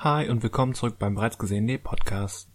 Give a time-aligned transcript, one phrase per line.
[0.00, 2.48] Hi und willkommen zurück beim bereits gesehenen Podcast.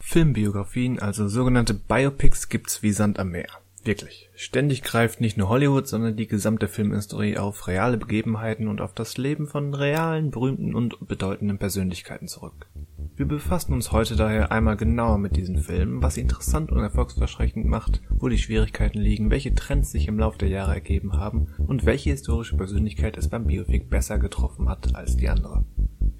[0.00, 3.46] Filmbiografien, also sogenannte Biopics, gibt's wie Sand am Meer.
[3.84, 4.28] Wirklich.
[4.34, 9.18] Ständig greift nicht nur Hollywood, sondern die gesamte Filmindustrie auf reale Begebenheiten und auf das
[9.18, 12.66] Leben von realen, berühmten und bedeutenden Persönlichkeiten zurück.
[13.14, 17.66] Wir befassen uns heute daher einmal genauer mit diesen Filmen, was sie interessant und erfolgsversprechend
[17.66, 21.86] macht, wo die Schwierigkeiten liegen, welche Trends sich im Laufe der Jahre ergeben haben und
[21.86, 25.64] welche historische Persönlichkeit es beim Biopic besser getroffen hat als die andere.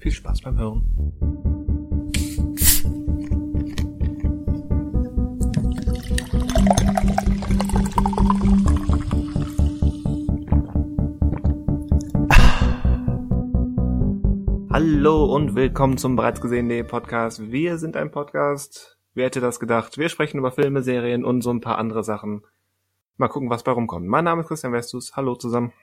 [0.01, 0.81] Viel Spaß beim Hören.
[14.71, 17.51] Hallo und willkommen zum bereits gesehenen Podcast.
[17.51, 18.97] Wir sind ein Podcast.
[19.13, 19.99] Wer hätte das gedacht?
[19.99, 22.41] Wir sprechen über Filme, Serien und so ein paar andere Sachen.
[23.17, 24.07] Mal gucken, was bei rumkommt.
[24.07, 25.15] Mein Name ist Christian Westus.
[25.15, 25.73] Hallo zusammen.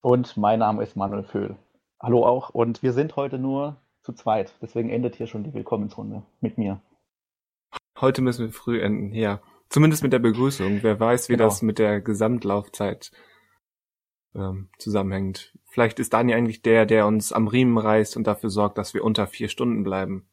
[0.00, 1.58] Und mein Name ist Manuel Föhl.
[2.02, 2.50] Hallo auch.
[2.50, 4.52] Und wir sind heute nur zu zweit.
[4.60, 6.80] Deswegen endet hier schon die Willkommensrunde mit mir.
[8.00, 9.40] Heute müssen wir früh enden, ja.
[9.68, 10.82] Zumindest mit der Begrüßung.
[10.82, 11.44] Wer weiß, wie Genau.
[11.44, 13.12] das mit der Gesamtlaufzeit
[14.34, 15.56] ähm, zusammenhängt.
[15.66, 19.04] Vielleicht ist Dani eigentlich der, der uns am Riemen reißt und dafür sorgt, dass wir
[19.04, 20.26] unter vier Stunden bleiben.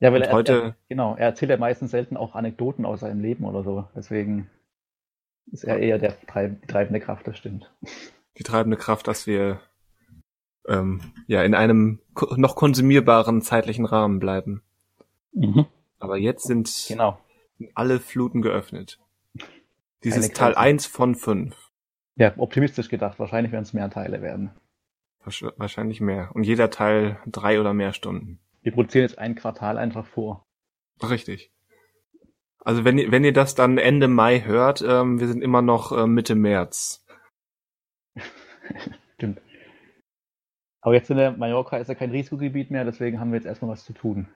[0.00, 3.00] Ja, weil Und er, heute- er, genau, er erzählt ja meistens selten auch Anekdoten aus
[3.00, 3.88] seinem Leben oder so.
[3.96, 4.48] Deswegen
[5.50, 7.72] ist er eher der treib, die treibende Kraft, das stimmt.
[8.36, 9.60] Die treibende Kraft, dass wir
[10.68, 14.62] ähm, ja in einem ko- noch konsumierbaren zeitlichen Rahmen bleiben.
[15.98, 17.18] Aber jetzt sind Genau.
[17.74, 18.98] alle Fluten geöffnet.
[20.04, 20.60] Dieses Teil Grenze.
[20.60, 21.56] 1 von 5.
[22.16, 23.18] Ja, optimistisch gedacht.
[23.18, 24.50] Wahrscheinlich werden es mehr Teile werden.
[25.24, 26.30] Wahrsch- Wahrscheinlich mehr.
[26.34, 28.38] Und jeder Teil drei oder mehr Stunden.
[28.62, 30.44] Wir produzieren jetzt ein Quartal einfach vor.
[31.02, 31.52] Richtig.
[32.60, 35.92] Also wenn ihr, wenn ihr das dann Ende Mai hört, ähm, wir sind immer noch
[35.92, 37.04] äh, Mitte März.
[39.14, 39.40] Stimmt.
[40.80, 43.72] Aber jetzt in der Mallorca ist ja kein Risikogebiet mehr, deswegen haben wir jetzt erstmal
[43.72, 44.28] was zu tun.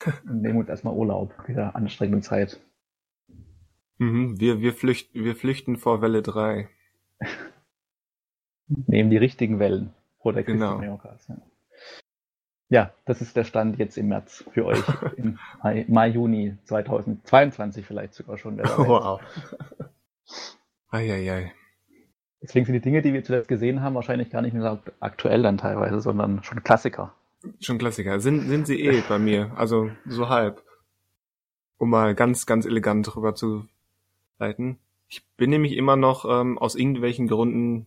[0.24, 2.60] Und nehmen uns erstmal Urlaub, dieser anstrengenden Zeit.
[3.98, 6.68] Mhm, wir, wir, flücht, wir flüchten vor Welle 3.
[8.86, 9.92] Nehmen die richtigen Wellen
[10.22, 10.78] vor der Küste Genau.
[10.78, 11.26] Mallorcas.
[11.28, 11.36] Ja.
[12.68, 14.82] ja, das ist der Stand jetzt im März für euch.
[15.16, 18.58] Im Mai, Mai, Juni 2022 vielleicht sogar schon.
[18.58, 19.20] Wow.
[20.88, 21.52] Eieiei.
[22.42, 25.58] Deswegen sind die Dinge, die wir zuletzt gesehen haben, wahrscheinlich gar nicht mehr aktuell dann
[25.58, 27.14] teilweise, sondern schon Klassiker.
[27.60, 28.20] Schon Klassiker.
[28.20, 29.52] Sind, sind sie eh bei mir.
[29.56, 30.62] Also so halb.
[31.78, 33.66] Um mal ganz, ganz elegant drüber zu
[34.38, 34.78] leiten.
[35.08, 37.86] Ich bin nämlich immer noch ähm, aus irgendwelchen Gründen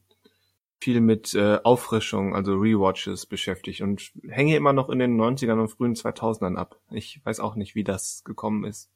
[0.83, 5.69] viel mit äh, Auffrischung, also Rewatches beschäftigt und hänge immer noch in den 90ern und
[5.69, 6.77] frühen 2000ern ab.
[6.91, 8.89] Ich weiß auch nicht, wie das gekommen ist.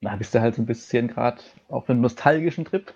[0.00, 2.94] Da bist du halt so ein bisschen gerade auf einem nostalgischen Trip.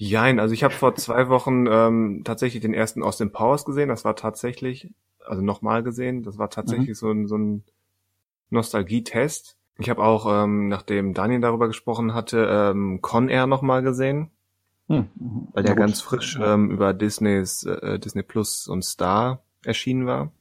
[0.00, 3.88] Jein, also ich habe vor zwei Wochen ähm, tatsächlich den ersten Austin Powers gesehen.
[3.88, 4.90] Das war tatsächlich,
[5.26, 7.64] also nochmal gesehen, das war tatsächlich so ein, so ein
[8.50, 9.56] Nostalgietest.
[9.78, 14.30] Ich habe auch, ähm, nachdem Daniel darüber gesprochen hatte, ähm, Con Air nochmal gesehen,
[14.88, 15.08] Hm.
[15.16, 15.48] mhm.
[15.52, 15.80] weil der gut.
[15.80, 16.54] ganz frisch Ja.
[16.54, 20.32] ähm, über Disneys äh, Disney Plus und Star erschienen war.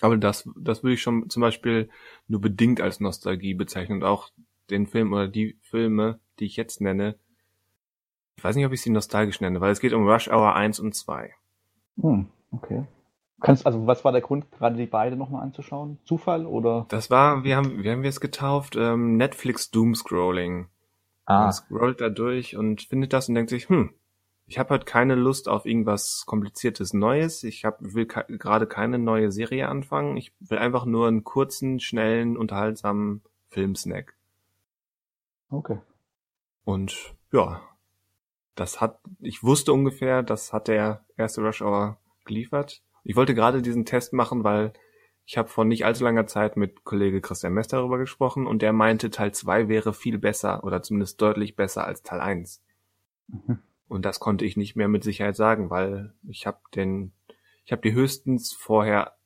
[0.00, 1.88] Aber das, das würde ich schon zum Beispiel
[2.26, 4.30] nur bedingt als Nostalgie bezeichnen und auch
[4.70, 7.14] den Film oder die Filme, die ich jetzt nenne,
[8.42, 10.80] ich weiß nicht, ob ich sie nostalgisch nenne, weil es geht um Rush Hour 1
[10.80, 11.32] und 2.
[12.00, 12.86] Hm, okay.
[13.40, 16.00] Kannst, also was war der Grund, gerade die beide nochmal anzuschauen?
[16.02, 16.86] Zufall oder?
[16.88, 18.74] Das war, wie haben, wie haben wir es getauft?
[18.74, 20.66] Ähm, Netflix Doomscrolling.
[21.24, 23.94] Ah, Man scrollt da durch und findet das und denkt sich, hm,
[24.48, 27.44] ich habe heute keine Lust auf irgendwas kompliziertes Neues.
[27.44, 30.16] Ich hab, will ke gerade keine neue Serie anfangen.
[30.16, 34.16] Ich will einfach nur einen kurzen, schnellen, unterhaltsamen Filmsnack.
[35.48, 35.78] okay.
[36.64, 37.60] Und ja,
[38.54, 42.82] das hat, ich wusste ungefähr, das hat der erste Rush Hour geliefert.
[43.04, 44.72] Ich wollte gerade diesen Test machen, weil
[45.24, 48.72] ich habe vor nicht allzu langer Zeit mit Kollege Christian Mester darüber gesprochen und der
[48.72, 52.62] meinte, Teil 2 wäre viel besser oder zumindest deutlich besser als Teil 1.
[53.28, 53.58] Mhm.
[53.88, 57.12] Und das konnte ich nicht mehr mit Sicherheit sagen, weil ich habe den,
[57.64, 59.16] ich habe die höchstens vorher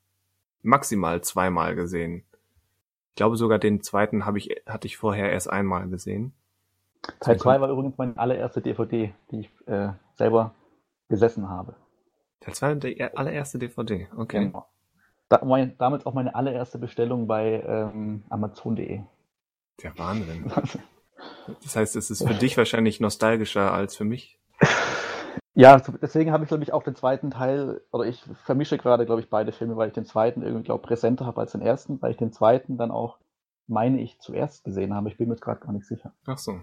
[0.62, 2.24] maximal zweimal gesehen.
[3.10, 6.34] Ich glaube sogar den zweiten habe ich, hatte ich vorher erst einmal gesehen.
[7.20, 10.54] Teil 2 war übrigens meine allererste DVD, die ich äh, selber
[11.08, 11.76] besessen habe.
[12.40, 14.46] Teil 2 der allererste DVD, okay.
[14.46, 14.66] Genau.
[15.28, 19.00] Da, mein, damals auch meine allererste Bestellung bei ähm, Amazon.de.
[19.82, 20.52] Der Wahnsinn.
[21.62, 24.38] Das heißt, es ist für dich wahrscheinlich nostalgischer als für mich.
[25.54, 29.22] ja, deswegen habe ich, glaube ich, auch den zweiten Teil, oder ich vermische gerade, glaube
[29.22, 32.10] ich, beide Filme, weil ich den zweiten irgendwie, glaube präsenter habe als den ersten, weil
[32.10, 33.18] ich den zweiten dann auch,
[33.66, 35.08] meine ich, zuerst gesehen habe.
[35.08, 36.12] Ich bin mir jetzt gerade gar nicht sicher.
[36.26, 36.60] Ach so.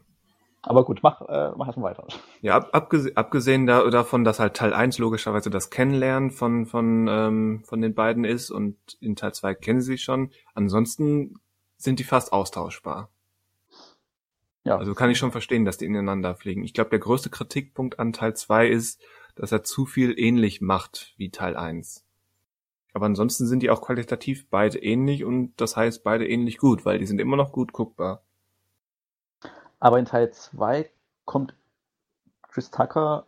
[0.65, 2.07] Aber gut, mach, äh, mach erstmal weiter.
[2.41, 7.07] Ja, ab, abgesehen, abgesehen da, davon, dass halt Teil 1 logischerweise das Kennenlernen von, von,
[7.09, 10.31] ähm, von den beiden ist und in Teil 2 kennen sie sich schon.
[10.53, 11.35] Ansonsten
[11.75, 13.09] sind die fast austauschbar.
[14.63, 14.77] Ja.
[14.77, 16.63] Also kann ich schon verstehen, dass die ineinander fliegen.
[16.63, 19.01] Ich glaube, der größte Kritikpunkt an Teil 2 ist,
[19.35, 22.05] dass er zu viel ähnlich macht wie Teil 1.
[22.93, 26.99] Aber ansonsten sind die auch qualitativ beide ähnlich und das heißt beide ähnlich gut, weil
[26.99, 28.23] die sind immer noch gut guckbar.
[29.83, 30.89] Aber in Teil 2
[31.25, 31.55] kommt
[32.47, 33.27] Chris Tucker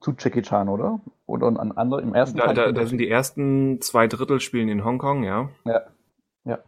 [0.00, 1.00] zu Jackie Chan, oder?
[1.26, 2.54] Oder ein anderer im ersten da, Teil?
[2.54, 5.50] Da, da sind die ersten zwei Drittel spielen in Hongkong, ja.
[5.66, 5.82] Ja.
[6.44, 6.60] Ja.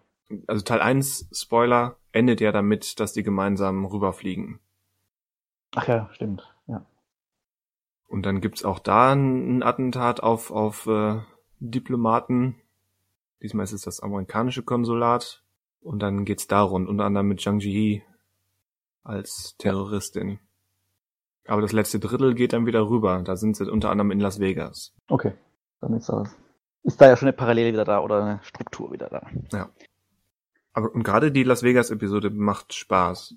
[0.47, 4.61] Also Teil 1, Spoiler, endet ja damit, dass die gemeinsam rüberfliegen.
[5.75, 6.55] Ach ja, stimmt.
[6.67, 6.85] Ja.
[8.07, 11.23] Und dann gibt's auch da ein Attentat auf, auf äh,
[11.61, 12.57] Diplomaten.
[13.43, 15.43] Diesmal ist es das amerikanische Konsulat.
[15.81, 18.03] Und dann geht's da rund, unter anderem mit Zhang Ji
[19.05, 20.41] als Terroristin.
[21.47, 23.23] Aber das letzte Drittel geht dann wieder rüber.
[23.23, 24.95] Da sind sie unter anderem in Las Vegas.
[25.09, 25.35] Okay,
[25.81, 26.35] dann ist das.
[26.83, 29.27] Ist da ja schon eine Parallele wieder da oder eine Struktur wieder da.
[29.53, 29.71] Ja.
[30.73, 33.37] Aber und gerade die Las Vegas Episode macht Spaß.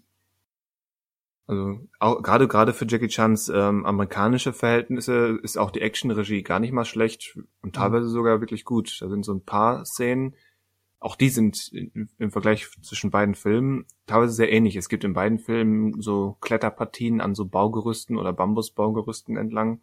[1.47, 6.59] Also auch, gerade gerade für Jackie Chans ähm, amerikanische Verhältnisse ist auch die Actionregie gar
[6.59, 7.71] nicht mal schlecht und mhm.
[7.73, 8.97] teilweise sogar wirklich gut.
[9.01, 10.35] Da sind so ein paar Szenen,
[10.99, 14.75] auch die sind im Vergleich zwischen beiden Filmen teilweise sehr ähnlich.
[14.75, 19.81] Es gibt in beiden Filmen so Kletterpartien an so Baugerüsten oder Bambusbaugerüsten entlang.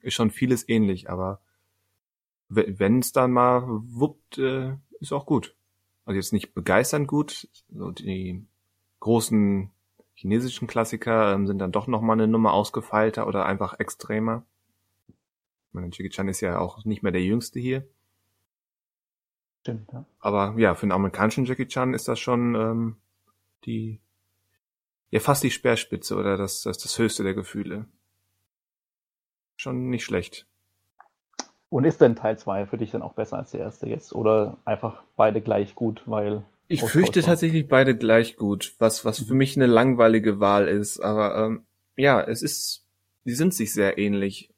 [0.00, 1.40] Ist schon vieles ähnlich, aber
[2.48, 5.56] wenn es dann mal wuppt, äh, ist auch gut.
[6.04, 7.48] Also jetzt nicht begeisternd gut.
[7.70, 8.44] So die
[9.00, 9.70] großen
[10.14, 14.44] chinesischen Klassiker ähm, sind dann doch nochmal eine Nummer ausgefeilter oder einfach extremer.
[15.08, 17.86] Ich meine, Jackie Chan ist ja auch nicht mehr der Jüngste hier.
[19.62, 20.04] Stimmt, ja.
[20.18, 22.96] Aber ja, für den amerikanischen Jackie Chan ist das schon ähm,
[23.64, 24.00] die,
[25.10, 27.86] ja fast die Speerspitze oder das, das, das höchste der Gefühle.
[29.56, 30.46] Schon nicht schlecht.
[31.68, 34.12] Und ist denn Teil 2 für dich dann auch besser als der erste jetzt?
[34.12, 39.34] Oder einfach beide gleich gut, weil ich fürchte tatsächlich beide gleich gut, was, was für
[39.34, 40.98] mich eine langweilige Wahl ist.
[40.98, 41.64] Aber ähm,
[41.96, 42.84] ja, es ist,
[43.24, 44.51] die sind sich sehr ähnlich.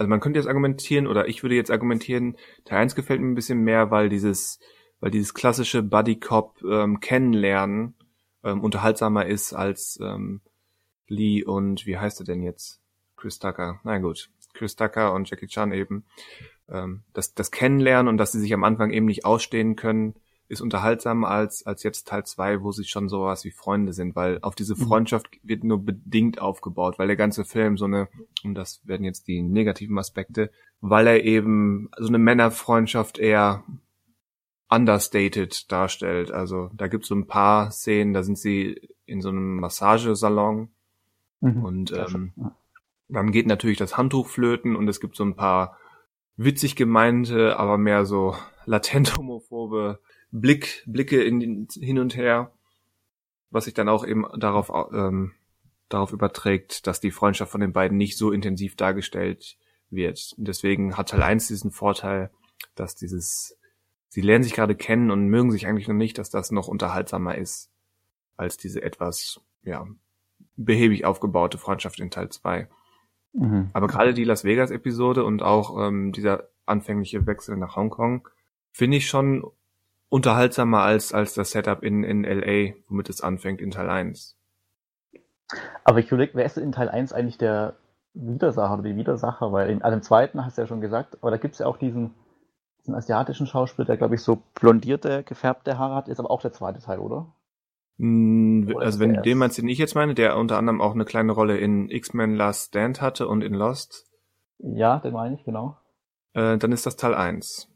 [0.00, 3.34] Also man könnte jetzt argumentieren, oder ich würde jetzt argumentieren, Teil 1 gefällt mir ein
[3.34, 4.58] bisschen mehr, weil dieses,
[4.98, 7.96] weil dieses klassische Buddy Cop ähm, kennenlernen
[8.42, 10.40] ähm, unterhaltsamer ist als ähm,
[11.06, 12.80] Lee und wie heißt er denn jetzt?
[13.14, 13.78] Chris Tucker.
[13.84, 16.06] Na gut, Chris Tucker und Jackie Chan eben.
[16.70, 20.14] Ähm, das, das Kennenlernen und dass sie sich am Anfang eben nicht ausstehen können,
[20.50, 24.40] ist unterhaltsamer als, als jetzt Teil zwei, wo sie schon sowas wie Freunde sind, weil
[24.42, 24.88] auf diese mhm.
[24.88, 28.08] Freundschaft wird nur bedingt aufgebaut, weil der ganze Film so eine,
[28.42, 30.50] und das werden jetzt die negativen Aspekte,
[30.80, 33.62] weil er eben so eine Männerfreundschaft eher
[34.68, 36.32] understated darstellt.
[36.32, 40.70] Also da gibt es so ein paar Szenen, da sind sie in so einem Massagesalon
[41.40, 42.32] mhm, und ähm,
[43.08, 45.76] dann geht natürlich das Handtuch flöten und es gibt so ein paar
[46.36, 50.00] witzig gemeinte, aber mehr so latent homophobe
[50.32, 52.52] Blick, Blicke in, hin und her,
[53.50, 55.32] was sich dann auch eben darauf, ähm,
[55.88, 59.58] darauf überträgt, dass die Freundschaft von den beiden nicht so intensiv dargestellt
[59.90, 60.34] wird.
[60.36, 62.30] deswegen hat Teil 1 diesen Vorteil,
[62.76, 63.58] dass dieses,
[64.08, 67.36] sie lernen sich gerade kennen und mögen sich eigentlich noch nicht, dass das noch unterhaltsamer
[67.36, 67.70] ist,
[68.36, 69.86] als diese etwas, ja,
[70.56, 72.68] behäbig aufgebaute Freundschaft in Teil 2.
[73.32, 73.70] Mhm.
[73.72, 78.28] Aber gerade die Las Vegas Episode und auch ähm, dieser anfängliche Wechsel nach Hongkong
[78.70, 79.44] finde ich schon
[80.10, 84.36] unterhaltsamer als, als das Setup in, in LA, womit es anfängt in Teil 1.
[85.84, 87.76] Aber ich überlege, wer ist in Teil 1 eigentlich der
[88.12, 89.52] Widersacher oder die Widersacher?
[89.52, 91.78] Weil in einem zweiten hast du ja schon gesagt, aber da gibt es ja auch
[91.78, 92.14] diesen,
[92.80, 96.52] diesen asiatischen Schauspieler, der glaube ich so blondierte, gefärbte Haare hat, ist aber auch der
[96.52, 97.32] zweite Teil, oder?
[97.98, 101.04] Mm, also wenn du den meinst, den ich jetzt meine, der unter anderem auch eine
[101.04, 104.06] kleine Rolle in X-Men Last Stand hatte und in Lost.
[104.58, 105.76] Ja, den meine ich, genau.
[106.32, 107.69] Äh, dann ist das Teil 1.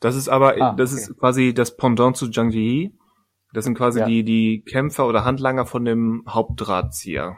[0.00, 1.00] Das ist aber, ah, das okay.
[1.00, 2.96] ist quasi das Pendant zu Zhang Ji.
[3.52, 4.06] Das sind quasi ja.
[4.06, 7.36] die, die Kämpfer oder Handlanger von dem Hauptdrahtzieher.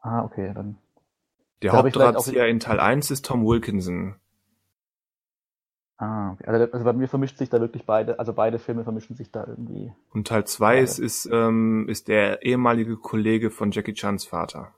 [0.00, 0.78] Ah, okay, dann.
[1.62, 4.14] Der Hauptdrahtzieher in Teil 1 ist Tom Wilkinson.
[5.98, 6.44] Ah, okay.
[6.46, 9.44] Also, also bei mir vermischt sich da wirklich beide, also beide Filme vermischen sich da
[9.46, 9.92] irgendwie.
[10.12, 14.72] Und Teil 2 ist, ist, ähm, ist der ehemalige Kollege von Jackie Chans Vater.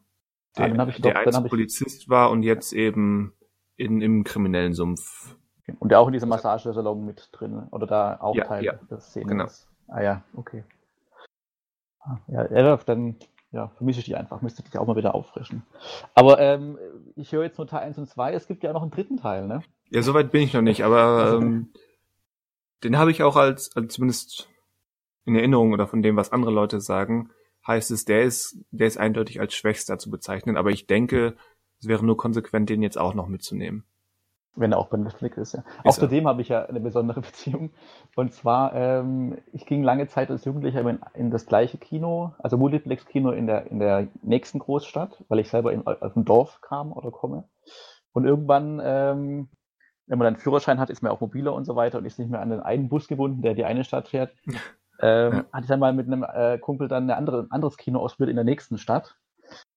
[0.56, 3.34] Der, ah, der doch, einst Polizist war und jetzt eben
[3.76, 5.36] in, im kriminellen Sumpf
[5.78, 9.00] und der auch in diesem Massagesalon mit drin, oder da auch ja, Teil ja, der
[9.00, 9.44] Szene genau.
[9.44, 9.68] ist.
[9.88, 10.64] Ah ja, okay.
[12.00, 13.16] Ah, ja, ja, dann
[13.52, 15.62] ja, vermisse ich die einfach, müsste ich auch mal wieder auffrischen.
[16.14, 16.78] Aber ähm,
[17.16, 19.46] ich höre jetzt nur Teil 1 und 2, es gibt ja noch einen dritten Teil,
[19.46, 19.62] ne?
[19.90, 21.72] Ja, soweit bin ich noch nicht, aber ähm,
[22.84, 24.48] den habe ich auch als, als zumindest
[25.24, 27.30] in Erinnerung oder von dem, was andere Leute sagen,
[27.66, 30.56] heißt es, der ist, der ist eindeutig als schwächster zu bezeichnen.
[30.56, 31.36] Aber ich denke,
[31.80, 33.84] es wäre nur konsequent, den jetzt auch noch mitzunehmen.
[34.56, 35.60] Wenn er auch bei Netflix ist, ja.
[35.84, 37.70] Ist auch zu dem habe ich ja eine besondere Beziehung.
[38.16, 42.56] Und zwar, ähm, ich ging lange Zeit als Jugendlicher in, in das gleiche Kino, also
[42.56, 46.92] Multiplex-Kino in der, in der nächsten Großstadt, weil ich selber in, aus dem Dorf kam
[46.92, 47.44] oder komme.
[48.12, 49.48] Und irgendwann, ähm,
[50.06, 52.30] wenn man einen Führerschein hat, ist man auch mobiler und so weiter und ist nicht
[52.30, 54.34] mehr an den einen Bus gebunden, der die eine Stadt fährt.
[55.02, 55.44] Ähm, ja.
[55.52, 58.36] Hatte ich dann mal mit einem äh, Kumpel dann ein andere, anderes Kino ausprobiert in
[58.36, 59.16] der nächsten Stadt,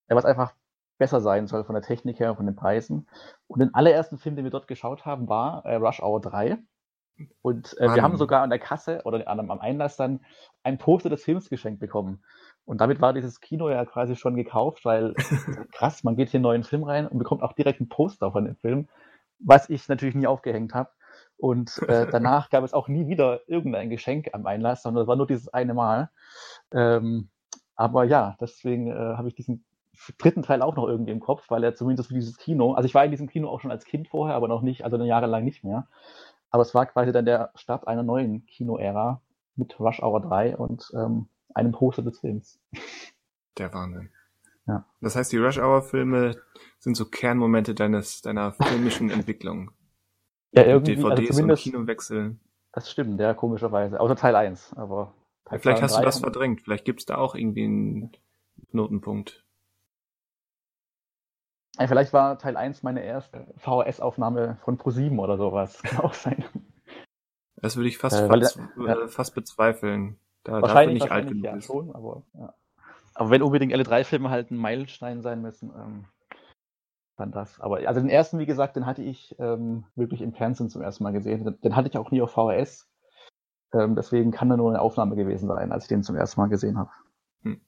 [0.08, 0.52] was einfach
[1.04, 3.06] besser sein soll von der Technik her, von den Preisen.
[3.46, 6.56] Und den allerersten Film, den wir dort geschaut haben, war äh, Rush Hour 3.
[7.42, 10.20] Und äh, wir haben sogar an der Kasse oder an, am Einlass dann
[10.62, 12.24] ein Poster des Films geschenkt bekommen.
[12.64, 15.12] Und damit war dieses Kino ja quasi schon gekauft, weil
[15.72, 18.32] krass, man geht hier in einen neuen Film rein und bekommt auch direkt ein Poster
[18.32, 18.88] von dem Film,
[19.38, 20.88] was ich natürlich nie aufgehängt habe.
[21.36, 25.16] Und äh, danach gab es auch nie wieder irgendein Geschenk am Einlass, sondern es war
[25.16, 26.08] nur dieses eine Mal.
[26.72, 27.28] Ähm,
[27.76, 29.66] aber ja, deswegen äh, habe ich diesen
[30.18, 32.94] dritten Teil auch noch irgendwie im Kopf, weil er zumindest für dieses Kino, also ich
[32.94, 35.26] war in diesem Kino auch schon als Kind vorher, aber noch nicht, also eine Jahre
[35.26, 35.88] lang nicht mehr.
[36.50, 39.20] Aber es war quasi dann der Start einer neuen Kinoära
[39.56, 42.60] mit Rush Hour 3 und ähm, einem Poster des Films.
[43.58, 44.10] Der Wahnsinn.
[44.66, 44.84] Ja.
[45.00, 46.36] Das heißt, die Rush Hour Filme
[46.78, 49.70] sind so Kernmomente deines, deiner filmischen Entwicklung.
[50.52, 52.36] Ja, irgendwie, DVDs also zumindest, und Kinowechsel.
[52.72, 54.00] Das stimmt, ja, komischerweise.
[54.00, 55.12] Außer Teil 1, aber
[55.44, 56.62] Teil Vielleicht hast du das verdrängt.
[56.62, 58.12] Vielleicht gibt's da auch irgendwie einen
[58.70, 59.43] Knotenpunkt.
[61.78, 65.82] Ja, vielleicht war Teil 1 meine erste VHS-Aufnahme von Pro7 oder sowas.
[65.82, 66.44] Kann auch sein.
[67.56, 69.04] Das würde ich fast, äh, fast, ja.
[69.04, 70.18] Äh, fast bezweifeln.
[70.44, 71.64] Da wahrscheinlich, nicht alt genug ja, ist.
[71.64, 72.54] schon, aber ja.
[73.14, 76.04] Aber wenn unbedingt alle drei Filme halt ein Meilenstein sein müssen, ähm,
[77.16, 77.60] dann das.
[77.60, 81.04] Aber also den ersten, wie gesagt, den hatte ich ähm, wirklich im Fernsehen zum ersten
[81.04, 81.44] Mal gesehen.
[81.44, 82.88] Den, den hatte ich auch nie auf VHS.
[83.72, 86.48] Ähm, deswegen kann da nur eine Aufnahme gewesen sein, als ich den zum ersten Mal
[86.48, 86.90] gesehen habe.
[87.42, 87.60] Hm.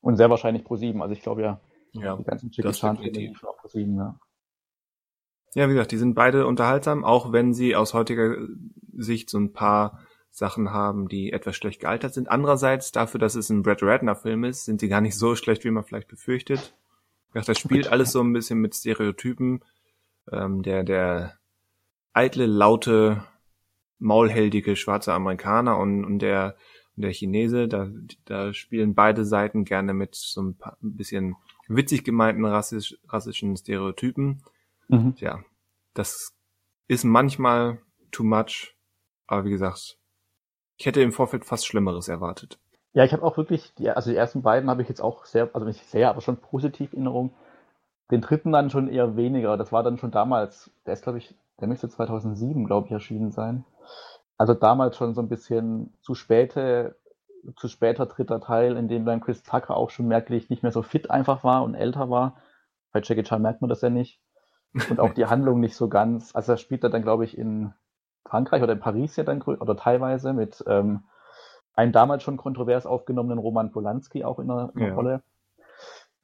[0.00, 1.02] Und sehr wahrscheinlich Pro 7.
[1.02, 1.60] Also ich glaube ja,
[1.92, 4.18] ja, die ganzen Chicken Chan Filme auch Pro 7, ja.
[5.54, 8.36] Ja, wie gesagt, die sind beide unterhaltsam, auch wenn sie aus heutiger
[8.92, 12.30] Sicht so ein paar Sachen haben, die etwas schlecht gealtert sind.
[12.30, 15.64] Andererseits, dafür, dass es ein Brad Ratner Film ist, sind sie gar nicht so schlecht,
[15.64, 16.76] wie man vielleicht befürchtet.
[17.34, 19.64] Ja, das spielt alles so ein bisschen mit Stereotypen.
[20.30, 21.38] Ähm, der, der
[22.12, 23.24] eitle, laute,
[23.98, 26.56] maulheldige schwarze Amerikaner und, und der,
[26.96, 27.88] und der Chinese, da,
[28.24, 31.36] da spielen beide Seiten gerne mit so ein, paar, ein bisschen
[31.70, 34.42] witzig gemeinten rassisch, rassischen Stereotypen.
[34.88, 35.14] Mhm.
[35.18, 35.40] Ja,
[35.94, 36.34] das
[36.88, 37.78] ist manchmal
[38.10, 38.76] too much,
[39.26, 39.96] aber wie gesagt,
[40.76, 42.58] ich hätte im Vorfeld fast Schlimmeres erwartet.
[42.92, 45.48] Ja, ich habe auch wirklich, die, also die ersten beiden habe ich jetzt auch sehr,
[45.52, 47.32] also nicht sehr, aber schon positiv in Erinnerung.
[48.10, 49.56] Den dritten dann schon eher weniger.
[49.56, 53.30] Das war dann schon damals, der ist, glaube ich, der müsste 2007, glaube ich, erschienen
[53.30, 53.64] sein.
[54.36, 56.96] Also damals schon so ein bisschen zu späte,
[57.56, 60.82] zu später dritter Teil, in dem dann Chris Tucker auch schon merklich nicht mehr so
[60.82, 62.36] fit einfach war und älter war.
[62.92, 64.20] Bei Jackie Chan merkt man das ja nicht.
[64.88, 66.34] Und auch die Handlung nicht so ganz.
[66.34, 67.72] Also er spielt er dann, glaube ich, in
[68.24, 71.04] Frankreich oder in Paris ja dann, oder teilweise mit ähm,
[71.74, 74.94] einen damals schon kontrovers aufgenommenen Roman Polanski auch in der, in der ja.
[74.94, 75.22] Rolle.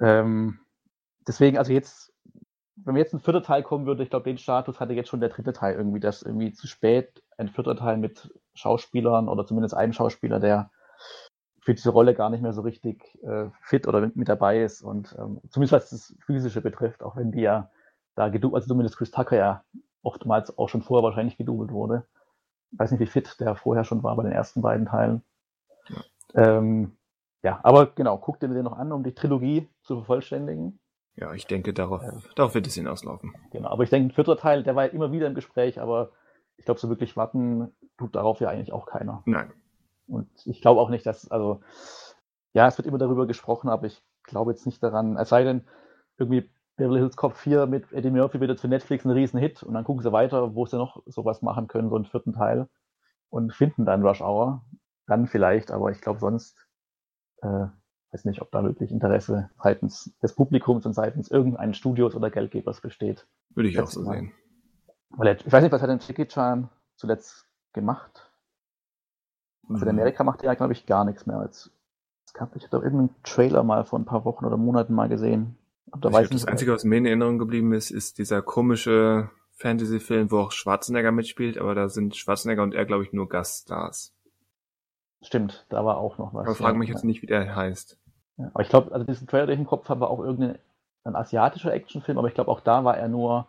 [0.01, 0.59] Ähm,
[1.27, 2.13] deswegen, also jetzt,
[2.77, 5.31] wenn jetzt ein vierter Teil kommen würde, ich glaube, den Status hatte jetzt schon der
[5.31, 9.93] dritte Teil irgendwie, dass irgendwie zu spät ein vierter Teil mit Schauspielern oder zumindest einem
[9.93, 10.71] Schauspieler, der
[11.67, 14.83] für diese Rolle gar nicht mehr so richtig äh, fit oder mit, mit dabei ist
[14.83, 17.71] und ähm, zumindest was das Physische betrifft, auch wenn die ja
[18.15, 19.65] da gedubelt, also zumindest Chris Tucker ja
[20.05, 22.07] oftmals auch schon vorher wahrscheinlich gedubelt wurde.
[22.71, 25.23] Ich weiß nicht, wie fit der vorher schon war bei den ersten beiden Teilen.
[26.35, 26.97] Ähm,
[27.43, 30.79] ja, aber genau, guck dir den noch an, um die Trilogie zu vervollständigen.
[31.17, 32.13] Ja, ich denke, darauf, ja.
[32.37, 33.35] darauf wird es hinauslaufen.
[33.51, 36.13] Genau, aber ich denke, ein vierter Teil, der war ja immer wieder im Gespräch, aber
[36.59, 39.25] ich glaube, so wirklich warten tut darauf ja eigentlich auch keiner.
[39.27, 39.53] Nein.
[40.07, 41.61] Und ich glaube auch nicht, dass, also,
[42.53, 45.67] ja, es wird immer darüber gesprochen, aber ich glaube jetzt nicht daran, es sei denn,
[46.19, 49.75] irgendwie Beverly Hills Cop 4 mit Eddie Murphy wird jetzt für Netflix ein Riesenhit und
[49.75, 52.69] dann gucken sie weiter, wo sie noch sowas machen können, so einen vierten Teil
[53.31, 54.63] und finden dann Rush Hour
[55.07, 56.67] dann vielleicht, aber ich glaube sonst,
[57.43, 57.67] äh,
[58.13, 62.81] weiß nicht, ob da wirklich Interesse seitens des Publikums und seitens irgendeines Studios oder Geldgebers
[62.81, 63.27] besteht.
[63.51, 64.15] Würde ich auch so mal.
[64.15, 64.33] sehen.
[65.11, 68.26] Weil ich weiß nicht, was hat denn Jackie Chan zuletzt gemacht?
[69.69, 69.89] In mhm.
[69.89, 71.39] Amerika macht er ja, glaube ich, gar nichts mehr.
[71.39, 71.71] Als,
[72.27, 75.57] es gab, ich habe irgendeinen Trailer mal vor ein paar Wochen oder Monaten mal gesehen.
[76.01, 80.39] Da weiß das Einzige, was mir in Erinnerung geblieben ist, ist dieser komische Fantasy-Film, wo
[80.41, 84.13] auch Schwarzenegger mitspielt, aber da sind Schwarzenegger und er, glaube ich, nur Gaststars.
[85.23, 86.47] Stimmt, da war auch noch was.
[86.47, 87.99] Aber frage mich jetzt nicht, wie der heißt.
[88.37, 90.59] Ja, aber ich glaube, also diesen Trailer, den ich im Kopf habe, war auch irgendein
[91.07, 93.47] ein asiatischer Actionfilm, aber ich glaube, auch da war er nur,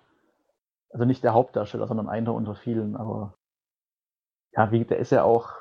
[0.91, 3.33] also nicht der Hauptdarsteller, sondern einer unter vielen, aber
[4.53, 5.53] ja, wie, der ist ja auch,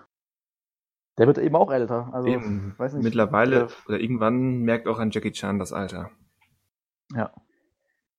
[1.18, 2.10] Der wird eben auch älter.
[2.12, 2.74] Also, Eben.
[2.76, 3.04] weiß nicht.
[3.04, 6.10] Mittlerweile Der- oder irgendwann merkt auch ein Jackie Chan das Alter.
[7.14, 7.30] Ja.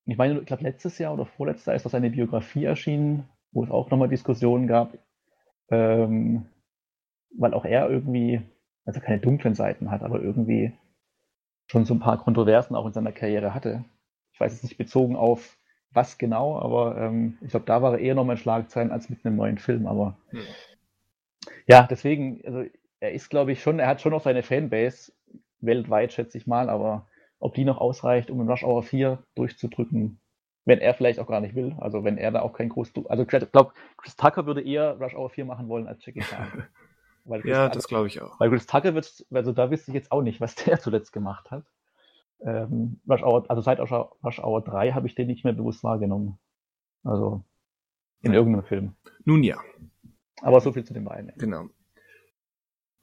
[0.06, 3.64] Ich meine, ich glaube, letztes Jahr oder vorletztes Jahr ist doch seine Biografie erschienen, wo
[3.64, 4.98] es auch nochmal Diskussionen gab,
[5.70, 6.46] ähm,
[7.38, 8.42] weil auch er irgendwie,
[8.86, 10.72] also keine dunklen Seiten hat, aber irgendwie
[11.68, 13.84] schon so ein paar Kontroversen auch in seiner Karriere hatte.
[14.32, 15.58] Ich weiß jetzt nicht bezogen auf
[15.92, 19.36] was genau, aber ähm, ich glaube, da war er eher nochmal Schlagzeilen als mit einem
[19.36, 20.40] neuen Film, aber Hm.
[21.66, 22.64] ja, deswegen, also
[23.00, 25.12] er ist, glaube ich, schon, er hat schon noch seine Fanbase
[25.60, 27.08] weltweit, schätze ich mal, aber
[27.40, 30.20] ob die noch ausreicht, um in Rush Hour 4 durchzudrücken,
[30.66, 31.76] wenn er vielleicht auch gar nicht will.
[31.80, 32.92] Also wenn er da auch kein groß.
[33.10, 36.64] Also ich glaube, Chris Tucker würde eher Rush Hour 4 machen wollen als Jackie Chan.
[37.44, 38.40] Ja, Tucker, das glaube ich auch.
[38.40, 41.52] weil Chris Tucker wird, also da wüsste ich jetzt auch nicht, was der zuletzt gemacht
[41.52, 41.66] hat.
[42.40, 45.52] Ähm, Rush Hour, also seit Rush Hour, Rush Hour 3 habe ich den nicht mehr
[45.52, 46.40] bewusst wahrgenommen.
[47.04, 47.44] Also
[48.22, 48.38] in Ja.
[48.38, 48.96] irgendeinem Film.
[49.26, 49.58] Nun ja,
[50.42, 51.34] Aber so viel zu den beiden.
[51.38, 51.68] genau.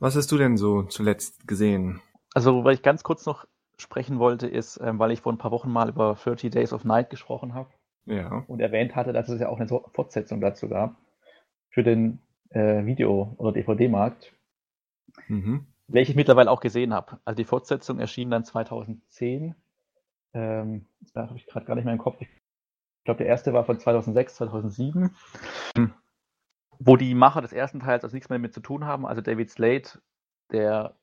[0.05, 2.03] Was hast du denn so zuletzt gesehen?
[2.35, 3.47] Also, weil ich ganz kurz noch
[3.79, 6.85] sprechen wollte, ist, ähm, weil ich vor ein paar Wochen mal über 30 Days of
[6.85, 7.71] Night gesprochen habe
[8.05, 8.45] Ja.
[8.47, 10.95] und erwähnt hatte, dass es ja auch eine Fortsetzung dazu gab
[11.71, 12.19] für den
[12.51, 14.35] äh, Video- oder DVD-Markt,
[15.29, 15.67] Mhm.
[15.89, 17.19] welche ich mittlerweile auch gesehen habe.
[17.25, 19.55] Also die Fortsetzung erschien dann 2010.
[20.35, 20.85] Ähm,
[21.15, 22.21] da habe ich gerade gar nicht mehr im Kopf.
[22.21, 22.29] Ich
[23.05, 25.17] glaube, der erste war von 2006, 2007,
[26.79, 29.07] wo die Macher des ersten Teils also nichts mehr mit zu tun haben.
[29.07, 29.89] Also David Slade,
[30.53, 30.97] der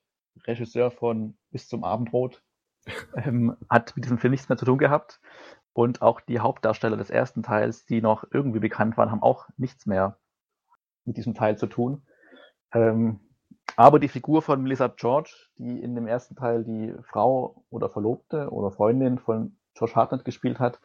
[0.46, 2.42] Regisseur von Bis zum Abendrot,
[3.16, 5.20] ähm, hat mit diesem Film nichts mehr zu tun gehabt.
[5.74, 9.86] Und auch die Hauptdarsteller des ersten Teils, die noch irgendwie bekannt waren, haben auch nichts
[9.86, 10.18] mehr
[11.04, 12.02] mit diesem Teil zu tun.
[12.72, 13.20] Ähm,
[13.76, 18.50] aber die Figur von Melissa George, die in dem ersten Teil die Frau oder Verlobte
[18.50, 20.80] oder Freundin von Josh Hartnett gespielt hat,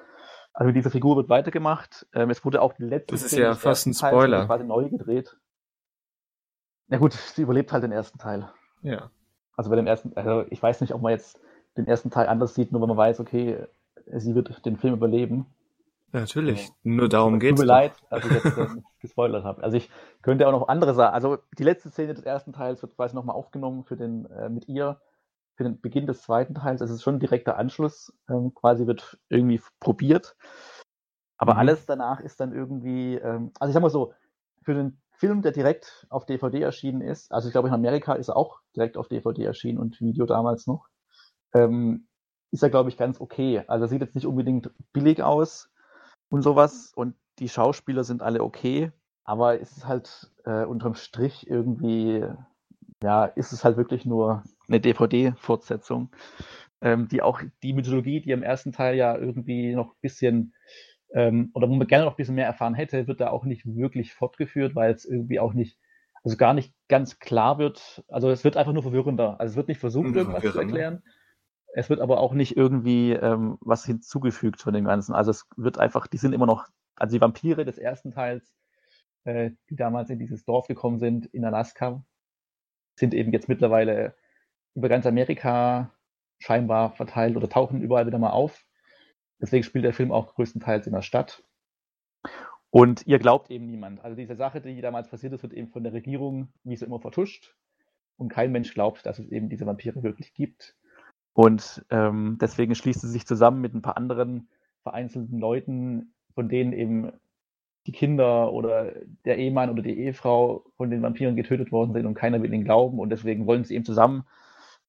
[0.60, 2.08] also diese Figur wird weitergemacht.
[2.14, 4.46] Ähm, es wurde auch die letzte Das ist Szene ja fast ein Spoiler.
[4.48, 5.38] quasi neu gedreht.
[6.88, 8.50] Na gut, sie überlebt halt den ersten Teil.
[8.82, 9.12] Ja.
[9.56, 11.40] Also bei dem ersten, also ich weiß nicht, ob man jetzt
[11.78, 13.66] den ersten Teil anders sieht, nur wenn man weiß, okay,
[14.14, 15.46] sie wird den Film überleben.
[16.12, 16.70] ja natürlich.
[16.84, 17.60] Nur darum Tut geht's.
[17.60, 17.74] mir doch.
[17.74, 19.62] leid, dass ich jetzt ähm, gespoilert habe.
[19.64, 19.90] Also ich
[20.24, 21.14] könnte auch noch andere sagen.
[21.14, 24.68] Also die letzte Szene des ersten Teils wird quasi nochmal aufgenommen für den, äh, mit
[24.68, 25.00] ihr
[25.58, 26.82] für den Beginn des zweiten Teils.
[26.82, 28.14] Es ist schon ein direkter Anschluss.
[28.30, 30.36] Ähm, quasi wird irgendwie probiert.
[31.38, 31.60] Aber Mhm.
[31.60, 34.14] alles danach ist dann irgendwie, ähm, also ich sag mal so,
[34.62, 38.28] für den Film, der direkt auf DVD erschienen ist, also ich glaube in Amerika ist
[38.28, 40.88] er auch direkt auf DVD erschienen und Video damals noch,
[41.54, 42.08] ähm,
[42.52, 43.64] ist er glaube ich ganz okay.
[43.68, 45.72] Also er sieht jetzt nicht unbedingt billig aus
[46.30, 48.92] und sowas und die Schauspieler sind alle okay,
[49.24, 52.26] aber es ist halt äh, unterm Strich irgendwie,
[53.02, 56.10] ja, ist es halt wirklich nur eine DVD-Fortsetzung,
[56.82, 60.54] ähm, die auch die Mythologie, die im ersten Teil ja irgendwie noch ein bisschen
[61.14, 63.66] ähm, oder wo man gerne noch ein bisschen mehr erfahren hätte, wird da auch nicht
[63.66, 65.80] wirklich fortgeführt, weil es irgendwie auch nicht,
[66.24, 68.04] also gar nicht ganz klar wird.
[68.08, 69.40] Also es wird einfach nur verwirrender.
[69.40, 70.80] Also es wird nicht versucht, irgendwas zu verwirrender.
[70.80, 71.04] erklären.
[71.74, 75.14] Es wird aber auch nicht irgendwie ähm, was hinzugefügt von dem Ganzen.
[75.14, 78.56] Also es wird einfach, die sind immer noch, also die Vampire des ersten Teils,
[79.26, 82.04] äh, die damals in dieses Dorf gekommen sind, in Alaska,
[82.96, 84.16] sind eben jetzt mittlerweile
[84.78, 85.92] über ganz Amerika
[86.38, 88.64] scheinbar verteilt oder tauchen überall wieder mal auf.
[89.42, 91.44] Deswegen spielt der Film auch größtenteils in der Stadt.
[92.70, 94.04] Und ihr glaubt eben niemand.
[94.04, 97.00] Also diese Sache, die damals passiert ist, wird eben von der Regierung wie so immer
[97.00, 97.56] vertuscht.
[98.18, 100.76] Und kein Mensch glaubt, dass es eben diese Vampire wirklich gibt.
[101.34, 104.48] Und ähm, deswegen schließt sie sich zusammen mit ein paar anderen
[104.84, 107.12] vereinzelten Leuten, von denen eben
[107.88, 108.94] die Kinder oder
[109.26, 112.64] der Ehemann oder die Ehefrau von den Vampiren getötet worden sind und keiner will ihnen
[112.64, 113.00] glauben.
[113.00, 114.24] Und deswegen wollen sie eben zusammen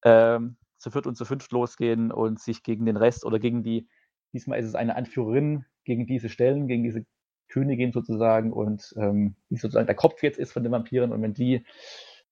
[0.04, 3.88] ähm, zu viert und zu fünft losgehen und sich gegen den Rest oder gegen die,
[4.32, 7.04] diesmal ist es eine Anführerin, gegen diese Stellen, gegen diese
[7.48, 11.34] Königin sozusagen und ähm, die sozusagen der Kopf jetzt ist von den Vampiren und wenn
[11.34, 11.64] die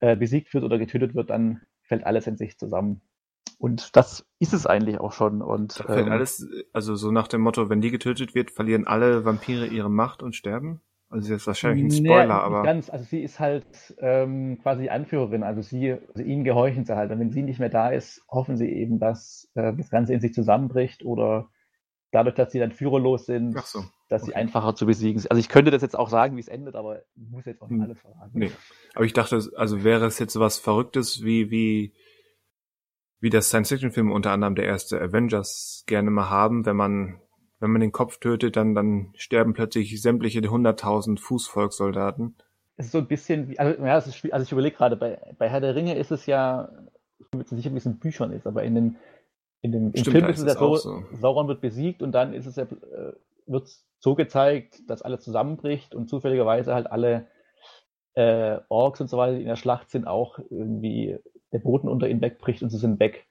[0.01, 3.01] äh, besiegt wird oder getötet wird, dann fällt alles in sich zusammen.
[3.59, 5.41] Und das ist es eigentlich auch schon.
[5.41, 8.87] Und Da fällt ähm, alles, also so nach dem Motto, wenn die getötet wird, verlieren
[8.87, 10.83] alle Vampire ihre Macht und sterben?
[11.09, 12.91] Also das ist wahrscheinlich ein Nee, Spoiler, nicht aber ganz.
[12.91, 15.45] Also sie ist halt ähm, quasi die Anführerin.
[15.45, 17.11] Also sie, also ihnen gehorchen sie halt.
[17.13, 20.21] Und wenn sie nicht mehr da ist, hoffen sie eben, dass äh, das Ganze in
[20.21, 21.49] sich zusammenbricht oder
[22.11, 23.85] dadurch, dass sie dann führerlos sind, so.
[24.09, 24.41] dass sie okay.
[24.41, 25.31] einfacher zu besiegen sind.
[25.31, 27.69] Also ich könnte das jetzt auch sagen, wie es endet, aber ich muss jetzt auch
[27.69, 27.85] nicht Hm.
[27.85, 28.31] alles verraten.
[28.33, 28.51] Nee.
[28.95, 31.95] Aber ich dachte, also wäre es jetzt sowas Verrücktes wie, wie,
[33.21, 37.21] wie das Science-Fiction-Film unter anderem der erste Avengers gerne mal haben, wenn man,
[37.61, 42.37] wenn man den Kopf tötet, dann, dann sterben plötzlich sämtliche 100.000 Fußvolkssoldaten.
[42.77, 45.19] Es ist so ein bisschen wie, also, ja, es ist, also ich überlege gerade, bei,
[45.39, 46.71] bei Herr der Ringe ist es ja,
[47.19, 48.97] ich bin mir sicher, wie es in Büchern ist, aber in den,
[49.63, 51.05] in dem, im Stimmt, Film ist es ja so.
[51.19, 53.13] Sauron wird besiegt und dann ist es ja, äh,
[53.47, 57.29] wird so gezeigt, dass alles zusammenbricht und zufälligerweise halt alle
[58.15, 61.19] äh, Orks und so weiter, die in der Schlacht sind, auch irgendwie
[61.53, 63.27] der Boden unter ihnen wegbricht und sie sind weg.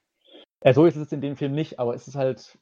[0.60, 2.58] Äh, so ist es in dem Film nicht, aber es ist halt,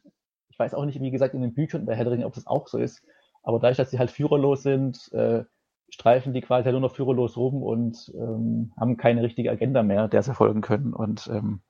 [0.55, 2.47] ich weiß auch nicht, wie gesagt, in den Büchern bei Herr der Ringe, ob das
[2.47, 3.03] auch so ist,
[3.43, 5.43] aber dadurch, dass sie halt führerlos sind, äh,
[5.91, 10.07] streifen die quasi halt nur noch führerlos rum und ähm, haben keine richtige Agenda mehr,
[10.07, 10.95] der sie folgen können.
[10.95, 11.61] Und ähm,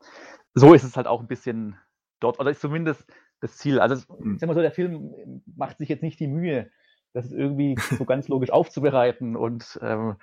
[0.52, 1.76] so ist es halt auch ein bisschen
[2.20, 3.06] dort, oder ist zumindest
[3.40, 3.80] das Ziel.
[3.80, 4.36] Also, mhm.
[4.36, 6.70] sag mal so, der Film macht sich jetzt nicht die Mühe,
[7.14, 10.16] das irgendwie so ganz logisch aufzubereiten und ähm,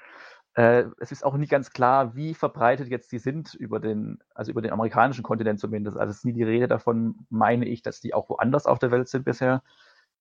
[0.55, 4.51] äh, es ist auch nie ganz klar, wie verbreitet jetzt die sind über den, also
[4.51, 5.97] über den amerikanischen Kontinent zumindest.
[5.97, 8.91] Also es ist nie die Rede davon, meine ich, dass die auch woanders auf der
[8.91, 9.63] Welt sind bisher,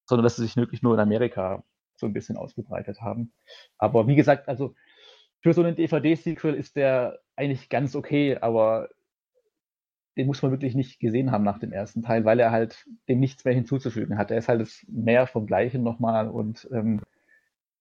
[0.05, 1.65] sondern dass sie sich wirklich nur in Amerika
[1.97, 3.33] so ein bisschen ausgebreitet haben.
[3.77, 4.75] Aber wie gesagt, also
[5.41, 8.89] für so einen DVD-Sequel ist der eigentlich ganz okay, aber
[10.17, 13.21] den muss man wirklich nicht gesehen haben nach dem ersten Teil, weil er halt dem
[13.21, 14.31] nichts mehr hinzuzufügen hat.
[14.31, 17.01] Er ist halt das mehr vom Gleichen nochmal und ähm,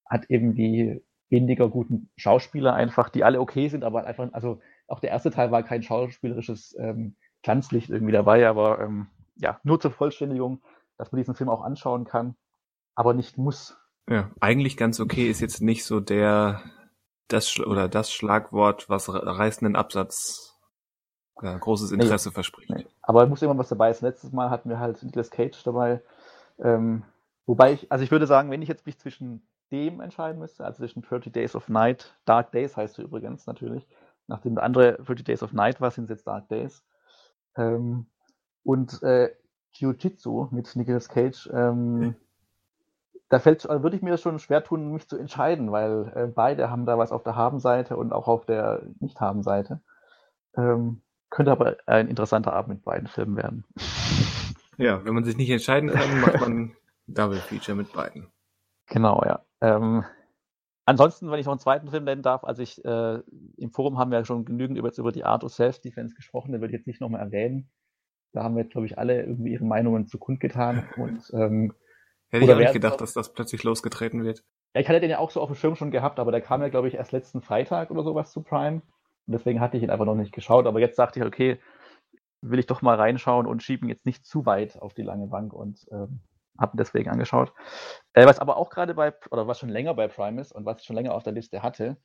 [0.06, 5.00] hat eben die weniger guten Schauspieler einfach, die alle okay sind, aber einfach, also auch
[5.00, 9.92] der erste Teil war kein schauspielerisches ähm, Glanzlicht irgendwie dabei, aber ähm, ja, nur zur
[9.92, 10.62] Vollständigung,
[10.98, 12.36] dass man diesen Film auch anschauen kann,
[12.96, 13.78] aber nicht muss.
[14.10, 16.64] Ja, eigentlich ganz okay ist jetzt nicht so der
[17.28, 20.60] das oder das Schlagwort, was reißenden Absatz
[21.42, 22.70] ja, großes Interesse nee, verspricht.
[22.70, 22.86] Nee.
[23.02, 24.10] Aber muss immer was dabei sein.
[24.10, 26.02] Letztes Mal hatten wir halt Nicolas Cage dabei.
[26.58, 27.04] Ähm,
[27.46, 30.78] wobei ich, also ich würde sagen, wenn ich jetzt mich zwischen dem entscheiden müsste, also
[30.78, 33.88] zwischen 30 Days of Night, Dark Days heißt du übrigens natürlich,
[34.28, 36.84] nachdem der andere 30 Days of Night war, sind es jetzt Dark Days.
[37.56, 38.08] Ähm,
[38.64, 39.34] und äh,
[39.74, 42.16] Jiu-Jitsu mit Nicolas Cage, ähm,
[43.30, 46.72] da fällt, also würde ich mir schon schwer tun, mich zu entscheiden, weil äh, beide
[46.72, 49.82] haben da was auf der Haben-Seite und auch auf der Nicht-Haben-Seite.
[50.58, 53.66] Ähm, könnte aber ein interessanter Abend mit beiden Filmen werden.
[54.78, 56.76] Ja, wenn man sich nicht entscheiden kann, macht man
[57.08, 58.28] Double Feature mit beiden.
[58.88, 59.44] Genau, ja.
[59.62, 60.04] Ähm,
[60.86, 63.20] ansonsten, wenn ich noch einen zweiten Film nennen darf, also ich, äh,
[63.58, 66.62] im Forum haben wir ja schon genügend über, über die Art of Self-Defense gesprochen, den
[66.62, 67.70] würde ich jetzt nicht nochmal erwähnen.
[68.32, 71.74] Da haben wir, glaube ich, alle irgendwie ihre Meinungen zu kundgetan und ähm,
[72.32, 74.44] Hätte ich auch nicht gedacht, dass das plötzlich losgetreten wird.
[74.76, 76.62] Ja, ich hatte den ja auch so auf dem Schirm schon gehabt, aber der kam
[76.62, 78.84] ja, glaube ich, erst letzten Freitag oder sowas zu Prime.
[79.26, 80.68] Und deswegen hatte ich ihn einfach noch nicht geschaut.
[80.68, 81.60] Aber jetzt dachte ich, okay,
[82.42, 85.28] will ich doch mal reinschauen und schiebe ihn jetzt nicht zu weit auf die lange
[85.28, 86.20] Bank und ähm,
[86.60, 87.54] habe deswegen angeschaut.
[88.14, 90.82] Äh, was aber auch gerade bei, oder was schon länger bei Prime ist und was
[90.82, 91.98] ich schon länger auf der Liste hatte,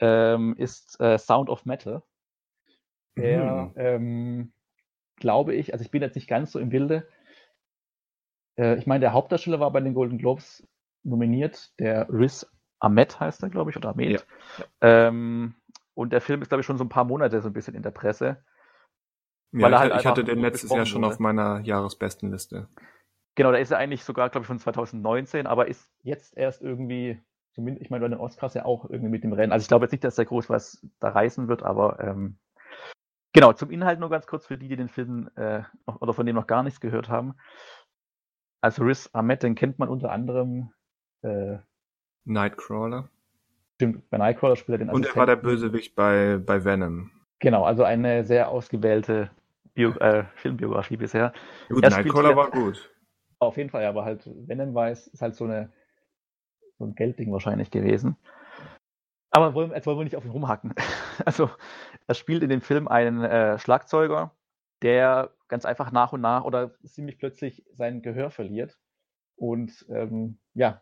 [0.00, 2.02] ähm, ist äh, Sound of Metal.
[3.16, 3.72] Der, mhm.
[3.76, 4.52] ähm,
[5.16, 7.06] glaube ich, also ich bin jetzt nicht ganz so im Bilde,
[8.56, 10.66] äh, ich meine, der Hauptdarsteller war bei den Golden Globes
[11.02, 12.46] nominiert, der Riz
[12.78, 14.26] Ahmed heißt er, glaube ich, oder Ahmed.
[14.58, 14.64] Ja.
[14.80, 15.54] Ähm,
[15.94, 17.82] und der Film ist, glaube ich, schon so ein paar Monate so ein bisschen in
[17.82, 18.42] der Presse.
[19.52, 21.12] Ja, weil er halt ich hatte den letztes Jahr schon wurde.
[21.12, 22.68] auf meiner Jahresbestenliste.
[23.40, 27.18] Genau, da ist er eigentlich sogar, glaube ich, von 2019, aber ist jetzt erst irgendwie,
[27.54, 29.50] zumindest, ich meine, bei den Oscars ja auch irgendwie mit dem Rennen.
[29.50, 32.36] Also ich glaube jetzt nicht, dass der groß was da reißen wird, aber ähm,
[33.32, 36.26] genau, zum Inhalt nur ganz kurz für die, die den Film äh, noch, oder von
[36.26, 37.34] dem noch gar nichts gehört haben.
[38.60, 40.74] Also Riz Ahmed, den kennt man unter anderem.
[41.22, 41.60] Äh,
[42.26, 43.08] Nightcrawler.
[43.76, 47.10] Stimmt, bei Nightcrawler spielt er den Und er war der Bösewicht bei, bei Venom.
[47.38, 49.30] Genau, also eine sehr ausgewählte
[49.72, 51.32] Bio äh, Filmbiografie bisher.
[51.70, 52.90] Gut, er Nightcrawler war gut.
[53.40, 55.72] Auf jeden Fall, aber halt Venom weiß, ist halt so, eine,
[56.78, 58.16] so ein Geldding wahrscheinlich gewesen.
[59.30, 60.74] Aber wollen, jetzt wollen wir nicht auf ihn rumhacken.
[61.26, 61.50] Also,
[62.06, 64.34] er spielt in dem Film einen äh, Schlagzeuger,
[64.80, 68.78] der ganz einfach nach und nach oder ziemlich plötzlich sein Gehör verliert
[69.36, 70.80] und ähm, ja,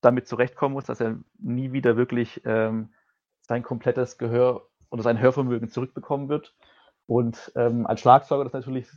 [0.00, 2.92] damit zurechtkommen muss, dass er nie wieder wirklich ähm,
[3.42, 6.56] sein komplettes Gehör oder sein Hörvermögen zurückbekommen wird.
[7.06, 8.88] Und ähm, als Schlagzeuger das natürlich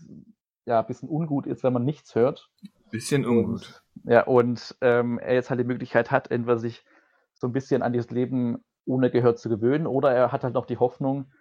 [0.66, 2.50] ja ein bisschen ungut ist, wenn man nichts hört.
[2.92, 3.84] Bisschen ungut.
[4.04, 6.86] Und, ja, und ähm, er jetzt halt die Möglichkeit hat, entweder sich
[7.34, 10.66] so ein bisschen an dieses Leben ohne Gehör zu gewöhnen, oder er hat halt noch
[10.66, 11.32] die Hoffnung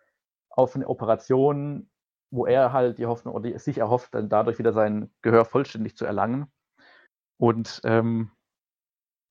[0.51, 1.91] auf eine Operation,
[2.31, 6.05] wo er halt die Hoffnung oder sich erhofft, dann dadurch wieder sein Gehör vollständig zu
[6.05, 6.47] erlangen.
[7.39, 8.31] Und ähm,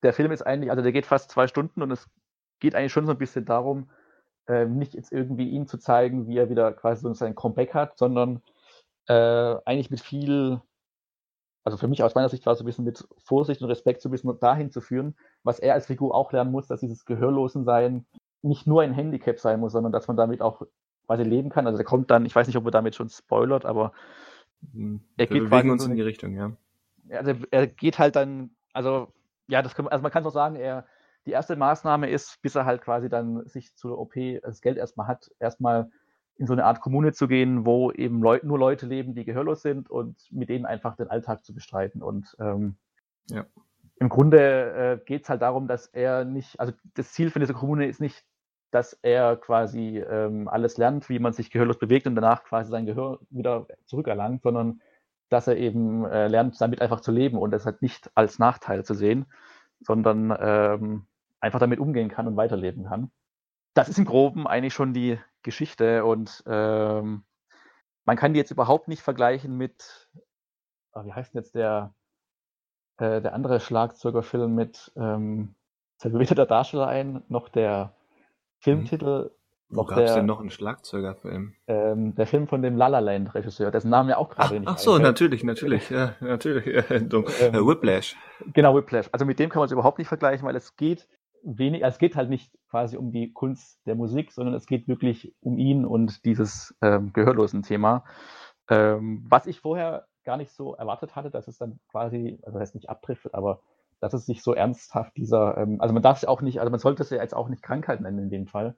[0.04, 2.10] der Film ist eigentlich, also der geht fast zwei Stunden und es
[2.60, 3.92] geht eigentlich schon so ein bisschen darum,
[4.48, 7.98] äh, nicht jetzt irgendwie ihn zu zeigen, wie er wieder quasi so sein Comeback hat,
[7.98, 8.42] sondern
[9.08, 10.62] äh, eigentlich mit viel,
[11.64, 14.02] also für mich aus meiner Sicht war es so ein bisschen mit Vorsicht und Respekt
[14.02, 17.06] so ein bisschen dahin zu führen, was er als Figur auch lernen muss, dass dieses
[17.06, 18.06] Gehörlosensein
[18.42, 20.62] nicht nur ein Handicap sein muss, sondern dass man damit auch
[21.06, 21.66] quasi leben kann.
[21.66, 23.92] Also der kommt dann, ich weiß nicht, ob er damit schon spoilert, aber
[24.74, 26.52] hm, er wir geht bewegen uns so in die Richtung, ja.
[27.10, 29.12] Also er geht halt dann, also
[29.48, 30.86] ja, das kann, also man kann doch sagen, er
[31.26, 35.08] die erste Maßnahme ist, bis er halt quasi dann sich zur OP das Geld erstmal
[35.08, 35.92] hat, erstmal
[36.40, 39.62] in so eine Art Kommune zu gehen, wo eben Leut, nur Leute leben, die gehörlos
[39.62, 42.02] sind und mit denen einfach den Alltag zu bestreiten.
[42.02, 42.78] Und ähm,
[43.30, 43.46] ja.
[44.00, 47.54] im Grunde äh, geht es halt darum, dass er nicht, also das Ziel von dieser
[47.54, 48.26] Kommune ist nicht
[48.72, 52.86] dass er quasi ähm, alles lernt, wie man sich gehörlos bewegt und danach quasi sein
[52.86, 54.82] Gehör wieder zurückerlangt, sondern
[55.30, 58.84] dass er eben äh, lernt, damit einfach zu leben und das halt nicht als Nachteil
[58.86, 59.26] zu sehen,
[59.82, 61.06] sondern ähm,
[61.40, 63.12] einfach damit umgehen kann und weiterleben kann.
[63.74, 67.24] Das ist im Groben eigentlich schon die Geschichte und ähm,
[68.06, 70.10] man kann die jetzt überhaupt nicht vergleichen mit,
[70.94, 71.94] oh, wie heißt denn jetzt der,
[72.98, 75.56] äh, der andere Schlagzeugerfilm mit, ähm,
[75.98, 77.94] fällt mir weder der Darsteller ein, noch der
[78.60, 79.26] Filmtitel.
[79.26, 79.30] Mhm.
[79.72, 81.54] Wo gab es denn noch einen Schlagzeugerfilm?
[81.68, 84.68] Ähm, der Film von dem La La Land Regisseur, dessen Namen ja auch gerade nicht
[84.68, 85.04] Ach so, einfällt.
[85.04, 86.66] natürlich, natürlich, ja, natürlich.
[86.90, 88.16] ähm, äh, Whiplash.
[88.54, 89.08] Genau, Whiplash.
[89.12, 91.08] Also mit dem kann man es überhaupt nicht vergleichen, weil es geht
[91.44, 95.34] wenig, es geht halt nicht quasi um die Kunst der Musik, sondern es geht wirklich
[95.42, 98.04] um ihn und dieses ähm, gehörlosen Thema.
[98.70, 102.68] Ähm, was ich vorher gar nicht so erwartet hatte, dass es dann quasi, also das
[102.68, 103.62] heißt nicht abtrifft, aber
[104.00, 106.80] dass es sich so ernsthaft dieser, ähm, also man darf es auch nicht, also man
[106.80, 108.78] sollte es ja jetzt auch nicht Krankheit nennen in dem Fall,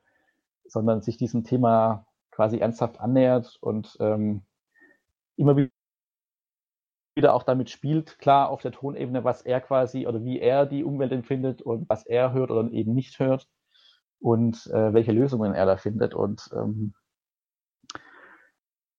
[0.65, 4.43] sondern sich diesem Thema quasi ernsthaft annähert und ähm,
[5.35, 5.69] immer wieder
[7.33, 11.11] auch damit spielt, klar auf der Tonebene, was er quasi oder wie er die Umwelt
[11.11, 13.47] empfindet und was er hört oder eben nicht hört
[14.19, 16.13] und äh, welche Lösungen er da findet.
[16.13, 16.93] Und ähm,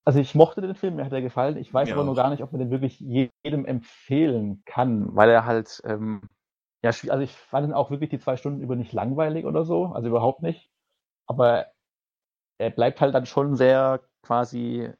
[0.04, 1.56] also ich mochte den Film, mir hat er gefallen.
[1.56, 1.94] Ich weiß ja.
[1.94, 6.22] aber nur gar nicht, ob man den wirklich jedem empfehlen kann, weil er halt, ähm,
[6.82, 9.86] ja, also ich fand ihn auch wirklich die zwei Stunden über nicht langweilig oder so,
[9.86, 10.70] also überhaupt nicht.
[11.26, 11.66] Aber
[12.58, 14.92] er bleibt halt dann schon sehr quasi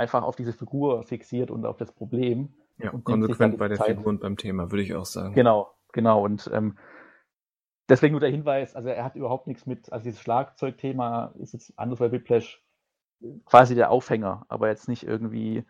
[0.00, 2.54] einfach auf diese Figur fixiert und auf das Problem.
[2.78, 3.96] Ja, konsequent bei der Zeit.
[3.96, 5.34] Figur und beim Thema, würde ich auch sagen.
[5.34, 6.24] Genau, genau.
[6.24, 6.78] Und ähm,
[7.88, 11.78] deswegen nur der Hinweis, also er hat überhaupt nichts mit, also dieses Schlagzeugthema ist jetzt
[11.78, 12.64] anders bei Whiplash
[13.44, 15.64] quasi der Aufhänger, aber jetzt nicht irgendwie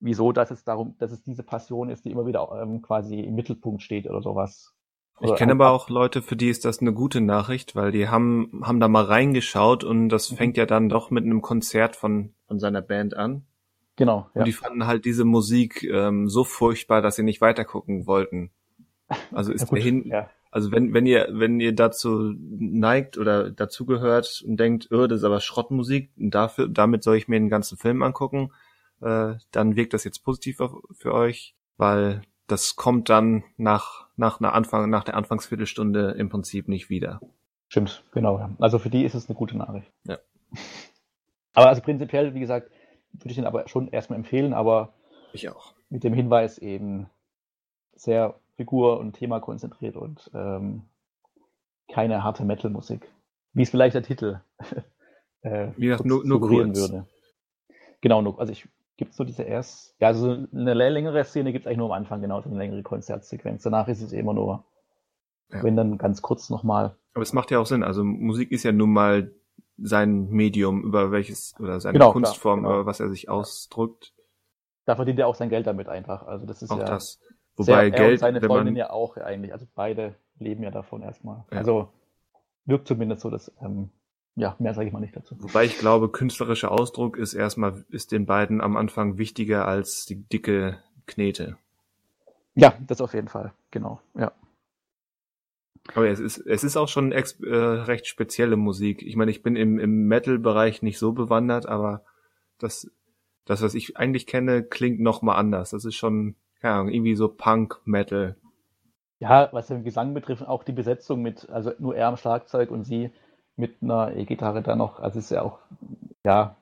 [0.00, 3.34] wieso, dass es darum, dass es diese Passion ist, die immer wieder ähm, quasi im
[3.34, 4.74] Mittelpunkt steht oder sowas.
[5.20, 8.60] Ich kenne aber auch Leute, für die ist das eine gute Nachricht, weil die haben,
[8.62, 10.36] haben da mal reingeschaut und das mhm.
[10.36, 13.46] fängt ja dann doch mit einem Konzert von, von seiner Band an.
[13.96, 14.28] Genau.
[14.34, 14.40] Ja.
[14.40, 18.50] Und die fanden halt diese Musik ähm, so furchtbar, dass sie nicht weitergucken wollten.
[19.32, 20.30] Also ist ja, hin, ja.
[20.50, 25.24] also wenn, wenn ihr, wenn ihr dazu neigt oder dazugehört und denkt, oh, das ist
[25.24, 28.52] aber Schrottmusik, dafür, damit soll ich mir den ganzen Film angucken,
[29.00, 30.58] äh, dann wirkt das jetzt positiv
[30.92, 36.68] für euch, weil das kommt dann nach, nach einer Anfang, nach der Anfangsviertelstunde im Prinzip
[36.68, 37.20] nicht wieder.
[37.68, 38.50] Stimmt, genau.
[38.58, 39.90] Also für die ist es eine gute Nachricht.
[40.04, 40.18] Ja.
[41.54, 42.70] Aber also prinzipiell, wie gesagt,
[43.18, 44.92] würde ich den aber schon erstmal empfehlen, aber
[45.32, 45.74] ich auch.
[45.88, 47.08] Mit dem Hinweis eben
[47.94, 50.82] sehr Figur- und Thema konzentriert und ähm,
[51.92, 53.08] keine harte Metal-Musik.
[53.52, 54.40] Wie es vielleicht der Titel
[55.42, 56.78] äh, Wie gesagt, nur, nur kurz.
[56.78, 57.06] würde.
[58.00, 61.64] Genau, nur, also ich gibt es so diese erst, ja, also eine längere Szene gibt
[61.64, 63.62] es eigentlich nur am Anfang, genau, so eine längere Konzertsequenz.
[63.62, 64.64] Danach ist es immer nur,
[65.50, 65.62] ja.
[65.62, 66.96] wenn dann ganz kurz nochmal.
[67.14, 69.32] Aber es macht ja auch Sinn, also Musik ist ja nun mal
[69.78, 72.80] sein Medium, über welches, oder seine genau, Kunstform, klar, genau.
[72.80, 74.12] über was er sich ausdrückt.
[74.84, 76.26] Da verdient er auch sein Geld damit einfach.
[76.26, 76.84] Also das ist auch ja.
[76.84, 77.20] Das.
[77.56, 78.12] Wobei sehr, Geld.
[78.12, 79.52] Und seine Freundin man, ja auch eigentlich.
[79.52, 81.44] Also beide leben ja davon erstmal.
[81.50, 81.58] Ja.
[81.58, 81.88] Also
[82.66, 83.90] wirkt zumindest so, dass ähm,
[84.36, 85.34] ja, mehr sage ich mal nicht dazu.
[85.38, 90.22] Wobei ich glaube, künstlerischer Ausdruck ist erstmal, ist den beiden am Anfang wichtiger als die
[90.28, 91.56] dicke Knete.
[92.54, 94.32] Ja, das auf jeden Fall, genau, ja.
[95.94, 99.02] Aber es ist, es ist auch schon ex, äh, recht spezielle Musik.
[99.02, 102.02] Ich meine, ich bin im, im Metal-Bereich nicht so bewandert, aber
[102.58, 102.90] das,
[103.44, 105.70] das, was ich eigentlich kenne, klingt noch mal anders.
[105.70, 108.36] Das ist schon, keine Ahnung, irgendwie so Punk-Metal.
[109.18, 112.84] Ja, was den Gesang betrifft, auch die Besetzung mit, also nur er am Schlagzeug und
[112.84, 113.10] sie
[113.56, 115.00] mit einer E-Gitarre da noch.
[115.00, 115.58] Also es ist ja auch
[116.24, 116.56] ja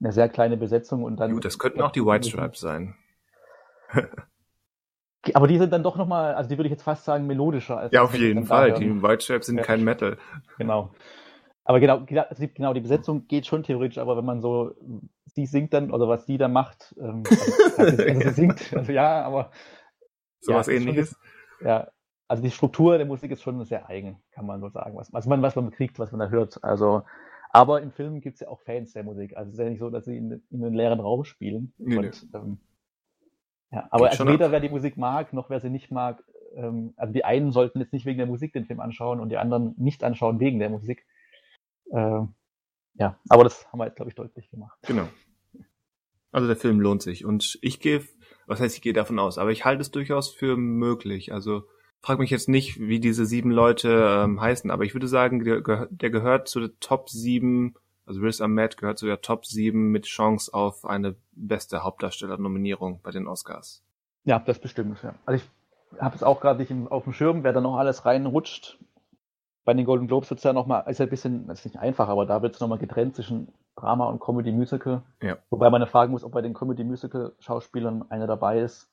[0.00, 1.32] eine sehr kleine Besetzung und dann.
[1.32, 2.94] Gut, das könnten auch die White Stripes sein.
[5.32, 7.78] Aber die sind dann doch nochmal, also die würde ich jetzt fast sagen, melodischer.
[7.78, 8.74] Als ja, auf jeden Fall.
[8.74, 9.64] Die White Stripes sind ja.
[9.64, 10.18] kein Metal.
[10.58, 10.90] Genau.
[11.64, 14.72] Aber genau, also genau, die Besetzung geht schon theoretisch, aber wenn man so,
[15.24, 17.22] sie singt dann, oder was die da macht, ähm,
[17.78, 19.50] also, also, sie singt, also ja, aber.
[20.40, 21.16] Sowas ja, ähnliches?
[21.58, 21.88] Schon, ja,
[22.28, 24.94] also die Struktur der Musik ist schon sehr eigen, kann man so sagen.
[24.94, 26.62] Was, was, man, was man kriegt, was man da hört.
[26.62, 27.02] Also,
[27.50, 29.36] aber im Film gibt es ja auch Fans der Musik.
[29.36, 31.72] Also es ist ja nicht so, dass sie in, in einen leeren Raum spielen.
[31.78, 32.38] Nee, und, nee.
[32.38, 32.58] Ähm,
[33.74, 36.22] ja, aber also weder wer die Musik mag, noch wer sie nicht mag,
[36.56, 39.36] ähm, also die einen sollten jetzt nicht wegen der Musik den Film anschauen und die
[39.36, 41.04] anderen nicht anschauen wegen der Musik.
[41.92, 42.34] Ähm,
[42.94, 44.78] ja, aber das haben wir jetzt, glaube ich, deutlich gemacht.
[44.86, 45.08] Genau.
[46.30, 47.24] Also der Film lohnt sich.
[47.24, 48.02] Und ich gehe,
[48.46, 51.32] was heißt, ich gehe davon aus, aber ich halte es durchaus für möglich.
[51.32, 51.64] Also
[52.00, 55.88] frage mich jetzt nicht, wie diese sieben Leute ähm, heißen, aber ich würde sagen, der,
[55.90, 57.74] der gehört zu der Top 7,
[58.06, 63.10] also Riz Ahmed gehört zu der Top 7 mit Chance auf eine beste Hauptdarsteller-Nominierung bei
[63.10, 63.82] den Oscars.
[64.24, 65.14] Ja, das bestimmt, ja.
[65.26, 68.78] Also ich habe es auch gerade nicht auf dem Schirm, wer da noch alles reinrutscht.
[69.64, 71.78] bei den Golden Globes wird es ja nochmal, ist ja ein bisschen, das ist nicht
[71.78, 75.02] einfach, aber da wird es nochmal getrennt zwischen Drama und Comedy Musical.
[75.22, 75.38] Ja.
[75.50, 78.90] Wobei man fragen muss, ob bei den Comedy Musical Schauspielern einer dabei ist,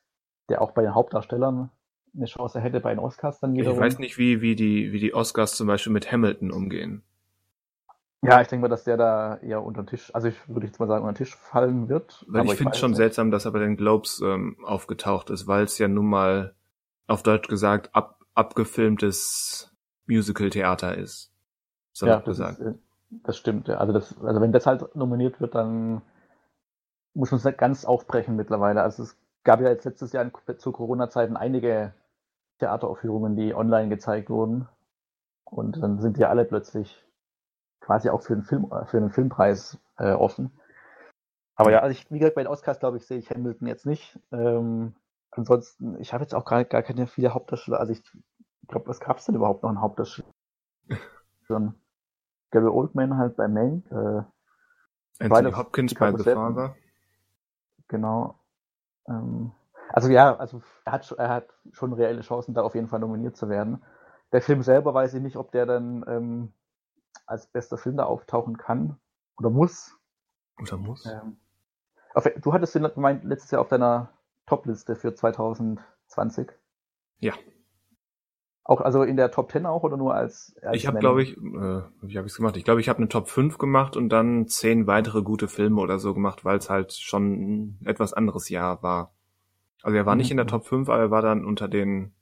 [0.49, 1.69] der auch bei den Hauptdarstellern
[2.15, 3.77] eine Chance hätte bei den Oscars dann wiederum.
[3.77, 7.03] Ich weiß nicht, wie, wie, die, wie die Oscars zum Beispiel mit Hamilton umgehen.
[8.23, 10.79] Ja, ich denke mal, dass der da eher unter den Tisch, also ich würde jetzt
[10.79, 12.23] mal sagen, unter den Tisch fallen wird.
[12.27, 12.97] Weil ich finde es schon nicht.
[12.97, 16.53] seltsam, dass er bei den Globes ähm, aufgetaucht ist, weil es ja nun mal
[17.07, 21.33] auf Deutsch gesagt ab, abgefilmtes Musical-Theater ist.
[21.93, 22.73] So ja, das, ist, äh,
[23.09, 23.67] das stimmt.
[23.67, 23.77] Ja.
[23.77, 26.03] Also, das, also wenn das halt nominiert wird, dann
[27.13, 28.83] muss man es ganz aufbrechen mittlerweile.
[28.83, 31.93] Also es gab ja jetzt letztes Jahr zu Corona-Zeiten einige
[32.59, 34.67] Theateraufführungen, die online gezeigt wurden.
[35.43, 37.03] Und dann sind die alle plötzlich
[37.81, 40.51] quasi auch für einen, Film, für einen Filmpreis äh, offen.
[41.55, 43.85] Aber ja, also ich, wie gesagt, bei den Oscars, glaube ich, sehe ich Hamilton jetzt
[43.85, 44.17] nicht.
[44.31, 44.95] Ähm,
[45.31, 47.79] ansonsten, ich habe jetzt auch gar, gar keine viele Hauptdarsteller.
[47.79, 48.01] Also ich
[48.67, 50.27] glaube, was gab es denn überhaupt noch einen Hauptdarsteller?
[51.47, 51.75] Schon
[52.51, 53.83] Gary Oldman halt bei Maine.
[55.19, 56.75] Äh, Anthony Hopkins bei The Father.
[57.87, 58.35] Genau.
[59.07, 59.51] Ähm,
[59.89, 63.35] also ja, also er hat, er hat schon reelle Chancen, da auf jeden Fall nominiert
[63.35, 63.83] zu werden.
[64.31, 66.53] Der Film selber weiß ich nicht, ob der dann ähm,
[67.25, 68.97] als bester Film da auftauchen kann
[69.37, 69.97] oder muss.
[70.59, 71.05] Oder muss.
[71.05, 71.37] Ähm,
[72.13, 74.09] auf, du hattest den gemeint letztes Jahr auf deiner
[74.45, 76.51] Top-Liste für 2020.
[77.19, 77.33] Ja.
[78.63, 81.35] Auch also in der Top 10 auch oder nur als, als Ich habe glaube ich,
[81.35, 82.57] äh, wie habe ich es gemacht?
[82.57, 85.99] Ich glaube, ich habe eine Top 5 gemacht und dann zehn weitere gute Filme oder
[85.99, 89.13] so gemacht, weil es halt schon ein etwas anderes Jahr war.
[89.81, 90.19] Also er war mhm.
[90.19, 90.49] nicht in der mhm.
[90.49, 92.13] Top 5, aber er war dann unter den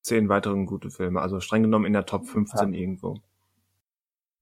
[0.00, 2.80] zehn weiteren gute Filme, also streng genommen in der Top 15 ja.
[2.80, 3.20] irgendwo.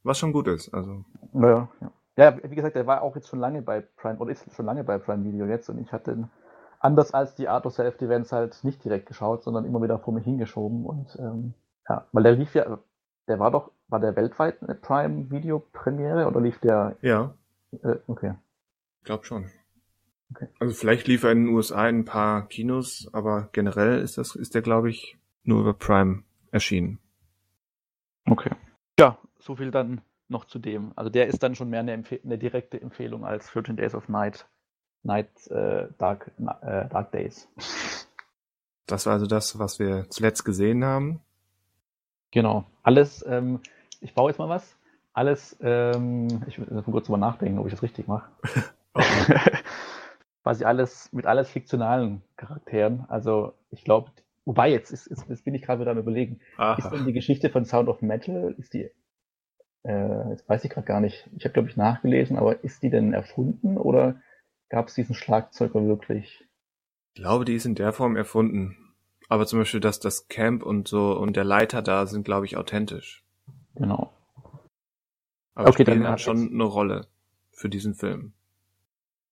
[0.02, 1.04] Was schon gut ist, also.
[1.34, 1.92] Ja, ja.
[2.16, 4.84] Ja, wie gesagt, der war auch jetzt schon lange bei Prime, oder ist schon lange
[4.84, 6.30] bei Prime Video jetzt und ich hatte ihn,
[6.80, 10.12] anders als die Art of Self Events halt nicht direkt geschaut, sondern immer wieder vor
[10.12, 11.54] mich hingeschoben und ähm,
[11.88, 12.78] ja, weil der lief ja,
[13.28, 16.96] der war doch, war der weltweit eine Prime Video Premiere oder lief der?
[17.00, 17.34] Ja.
[17.82, 18.34] Äh, okay.
[18.98, 19.46] Ich glaube schon.
[20.34, 20.48] Okay.
[20.58, 24.34] Also vielleicht lief er in den USA in ein paar Kinos, aber generell ist das,
[24.36, 26.98] ist der glaube ich nur über Prime erschienen.
[28.26, 28.50] Okay.
[29.40, 30.92] So viel dann noch zu dem.
[30.96, 34.08] Also der ist dann schon mehr eine, Empfe eine direkte Empfehlung als 13 Days of
[34.08, 34.46] Night,
[35.02, 36.30] Night äh, Dark,
[36.62, 37.48] äh, Dark Days.
[38.86, 41.20] Das war also das, was wir zuletzt gesehen haben.
[42.30, 42.64] Genau.
[42.82, 43.60] Alles, ähm,
[44.00, 44.76] ich baue jetzt mal was.
[45.12, 48.30] Alles, ähm, ich will kurz drüber nachdenken, ob ich das richtig mache.
[50.42, 53.04] Quasi alles mit alles fiktionalen Charakteren.
[53.08, 54.10] Also ich glaube,
[54.44, 56.40] wobei jetzt ist, ist, jetzt bin ich gerade wieder am überlegen.
[56.56, 56.76] Aha.
[56.78, 58.90] Ist denn die Geschichte von Sound of Metal, ist die
[59.82, 62.90] äh, jetzt weiß ich gerade gar nicht, ich habe glaube ich nachgelesen, aber ist die
[62.90, 64.20] denn erfunden oder
[64.68, 66.46] gab es diesen Schlagzeuger wirklich?
[67.14, 68.76] Ich glaube, die ist in der Form erfunden.
[69.28, 72.56] Aber zum Beispiel, dass das Camp und so und der Leiter da sind, glaube ich,
[72.56, 73.24] authentisch.
[73.76, 74.12] Genau.
[75.54, 76.52] Aber okay, spielen dann schon jetzt...
[76.52, 77.06] eine Rolle
[77.52, 78.32] für diesen Film.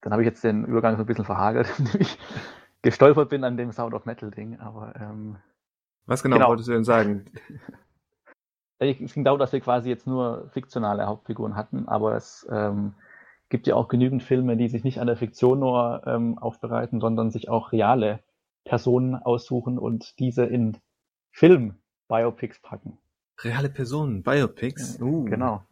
[0.01, 2.19] Dann habe ich jetzt den Übergang so ein bisschen verhagelt, indem ich
[2.83, 5.39] gestolpert bin an dem Sound of Metal Ding, aber ähm,
[6.07, 6.49] Was genau, genau.
[6.49, 7.25] wolltest du denn sagen?
[8.79, 12.95] es ging darum, dass wir quasi jetzt nur fiktionale Hauptfiguren hatten, aber es ähm,
[13.49, 17.31] gibt ja auch genügend Filme, die sich nicht an der Fiktion nur ähm, aufbereiten, sondern
[17.31, 18.21] sich auch reale
[18.65, 20.77] Personen aussuchen und diese in
[21.33, 22.99] Film-Biopics packen.
[23.41, 25.01] Reale Personen, Biopics?
[25.01, 25.25] Uh.
[25.25, 25.63] Genau.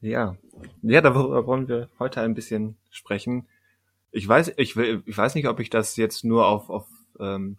[0.00, 0.36] Ja.
[0.82, 3.46] Ja, darüber wollen wir heute ein bisschen sprechen.
[4.10, 6.86] Ich weiß, ich, will, ich weiß nicht, ob ich das jetzt nur auf, auf
[7.18, 7.56] ähm,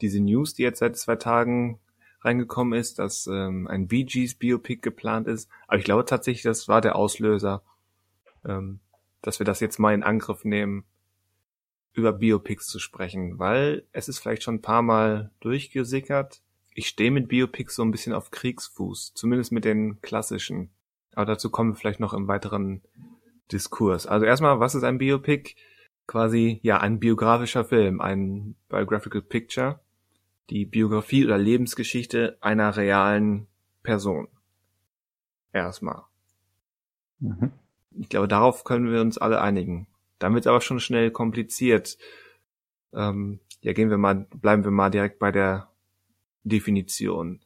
[0.00, 1.80] diese News, die jetzt seit zwei Tagen
[2.20, 5.48] reingekommen ist, dass ähm, ein Bee Gees Biopic geplant ist.
[5.66, 7.62] Aber ich glaube tatsächlich, das war der Auslöser,
[8.44, 8.80] ähm,
[9.22, 10.84] dass wir das jetzt mal in Angriff nehmen,
[11.92, 16.42] über Biopics zu sprechen, weil es ist vielleicht schon ein paar Mal durchgesickert.
[16.74, 20.70] Ich stehe mit Biopics so ein bisschen auf Kriegsfuß, zumindest mit den klassischen.
[21.14, 22.82] Aber dazu kommen wir vielleicht noch im weiteren
[23.50, 24.06] Diskurs.
[24.06, 25.56] Also erstmal, was ist ein Biopic?
[26.06, 29.80] Quasi, ja, ein biografischer Film, ein Biographical Picture
[30.50, 33.46] die Biografie oder Lebensgeschichte einer realen
[33.82, 34.28] Person.
[35.52, 36.02] Erstmal.
[37.20, 37.52] Mhm.
[37.98, 39.88] Ich glaube, darauf können wir uns alle einigen.
[40.18, 41.98] Dann wird es aber schon schnell kompliziert.
[42.92, 45.70] Ähm, ja, gehen wir mal, bleiben wir mal direkt bei der
[46.44, 47.40] Definition.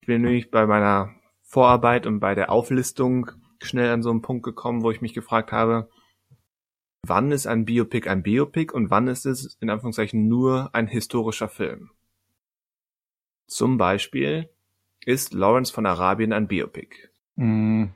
[0.00, 3.30] Ich bin nämlich bei meiner Vorarbeit und bei der Auflistung
[3.60, 5.90] schnell an so einen Punkt gekommen, wo ich mich gefragt habe,
[7.06, 11.48] wann ist ein Biopic ein Biopic und wann ist es in Anführungszeichen nur ein historischer
[11.48, 11.90] Film?
[13.50, 14.48] Zum Beispiel
[15.04, 17.10] ist Lawrence von Arabien ein Biopic?
[17.34, 17.86] Mm,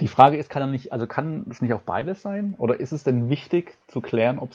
[0.00, 2.54] die Frage ist, kann er nicht, also kann es nicht auch beides sein?
[2.58, 4.52] Oder ist es denn wichtig zu klären, ob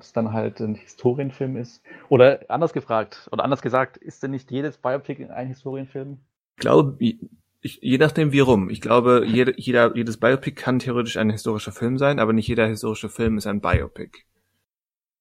[0.00, 1.82] es dann halt ein Historienfilm ist.
[2.08, 6.18] Oder anders gefragt, oder anders gesagt, ist denn nicht jedes Biopic ein Historienfilm?
[6.56, 8.70] glaube, ich, je nachdem wie rum.
[8.70, 12.66] Ich glaube, jede, jeder, jedes Biopic kann theoretisch ein historischer Film sein, aber nicht jeder
[12.66, 14.24] historische Film ist ein Biopic.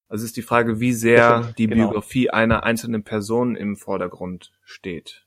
[0.09, 1.89] Also ist die Frage, wie sehr die genau.
[1.89, 5.25] Biografie einer einzelnen Person im Vordergrund steht.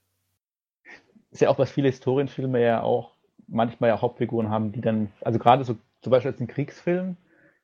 [1.30, 3.14] Ist ja auch, was viele Historienfilme ja auch
[3.46, 7.16] manchmal ja Hauptfiguren haben, die dann, also gerade so zum Beispiel als ein Kriegsfilm,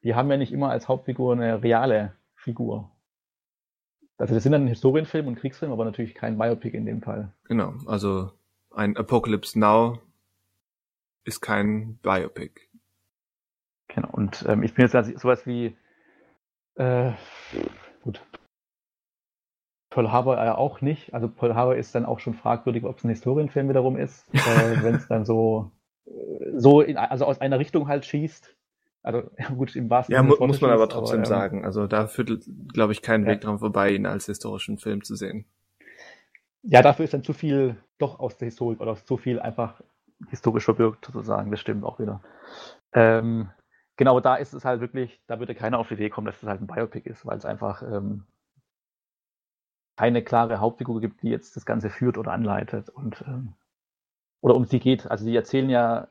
[0.03, 2.91] die haben ja nicht immer als Hauptfigur eine reale Figur.
[4.19, 7.33] Also das sind dann Historienfilm und Kriegsfilm, aber natürlich kein Biopic in dem Fall.
[7.45, 8.31] Genau, also
[8.71, 9.99] ein Apocalypse Now
[11.25, 12.61] ist kein Biopic.
[13.89, 15.77] Genau, und ähm, ich bin jetzt also sowas wie
[16.77, 17.13] äh,
[18.03, 18.21] gut.
[19.91, 21.15] Pearl Harbor ja auch nicht.
[21.15, 24.37] Also Pearl Harbor ist dann auch schon fragwürdig, ob es ein Historienfilm wiederum ist, äh,
[24.83, 25.71] wenn es dann so,
[26.55, 28.55] so in, also aus einer Richtung halt schießt.
[29.03, 31.65] Also ja, gut, im wahrsten Ja, mu muss man aber trotzdem aber, ähm, sagen.
[31.65, 32.31] Also da führt,
[32.73, 33.29] glaube ich, kein ja.
[33.29, 35.47] Weg dran vorbei, ihn als historischen Film zu sehen.
[36.63, 39.81] Ja, dafür ist dann zu viel doch aus der Historik oder zu viel einfach
[40.29, 41.51] historisch verbirgt, sozusagen.
[41.51, 42.21] Das stimmt auch wieder.
[42.93, 43.51] Ähm,
[43.97, 46.49] genau, da ist es halt wirklich, da würde keiner auf die Idee kommen, dass es
[46.49, 48.25] halt ein Biopic ist, weil es einfach ähm,
[49.97, 53.55] keine klare Hauptfigur gibt, die jetzt das Ganze führt oder anleitet und ähm,
[54.41, 55.11] oder um sie geht.
[55.11, 56.09] Also die erzählen ja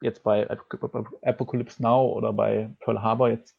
[0.00, 3.58] jetzt bei Apocalypse Now oder bei Pearl Harbor jetzt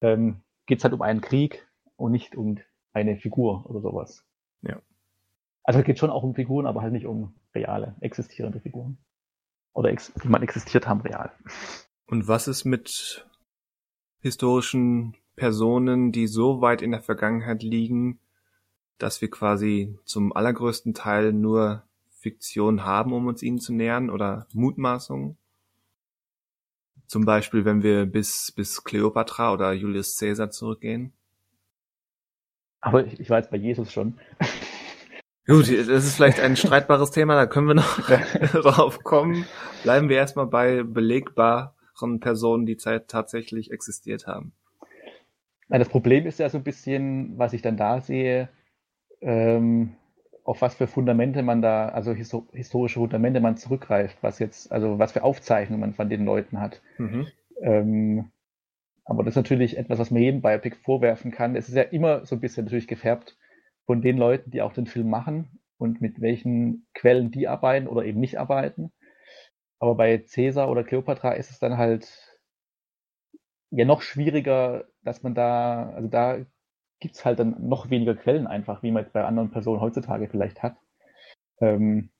[0.00, 2.58] ähm, geht es halt um einen Krieg und nicht um
[2.92, 4.24] eine Figur oder sowas.
[4.62, 4.80] Ja.
[5.64, 8.98] Also es geht schon auch um Figuren, aber halt nicht um reale, existierende Figuren.
[9.74, 11.32] Oder ex die mal existiert haben, real.
[12.12, 13.26] Und was ist mit
[14.20, 18.20] historischen Personen, die so weit in der Vergangenheit liegen,
[18.98, 24.46] dass wir quasi zum allergrößten Teil nur Fiktion haben, um uns ihnen zu nähern oder
[24.52, 25.38] Mutmaßungen?
[27.06, 31.14] Zum Beispiel, wenn wir bis, bis Cleopatra oder Julius Caesar zurückgehen.
[32.82, 34.20] Aber ich, ich war jetzt bei Jesus schon.
[35.46, 38.00] Gut, das ist vielleicht ein streitbares Thema, da können wir noch
[38.52, 39.46] drauf kommen.
[39.82, 41.70] Bleiben wir erstmal bei belegbaren
[42.20, 44.52] Personen, die tatsächlich existiert haben.
[45.68, 48.48] Das Problem ist ja so ein bisschen, was ich dann da sehe,
[49.20, 49.94] ähm,
[50.44, 55.12] auf was für Fundamente man da, also historische Fundamente man zurückgreift, was jetzt, also was
[55.12, 56.82] für Aufzeichnungen man von den Leuten hat.
[56.98, 57.26] Mhm.
[57.60, 58.30] Ähm,
[59.04, 61.56] aber das ist natürlich etwas, was man jedem Biopic vorwerfen kann.
[61.56, 63.36] Es ist ja immer so ein bisschen natürlich gefärbt
[63.86, 68.04] von den Leuten, die auch den Film machen und mit welchen Quellen die arbeiten oder
[68.04, 68.92] eben nicht arbeiten.
[69.82, 72.38] Aber bei Caesar oder Cleopatra ist es dann halt
[73.70, 76.38] ja noch schwieriger, dass man da, also da
[77.00, 80.28] gibt es halt dann noch weniger Quellen einfach, wie man jetzt bei anderen Personen heutzutage
[80.28, 80.76] vielleicht hat.
[81.60, 82.10] Ähm,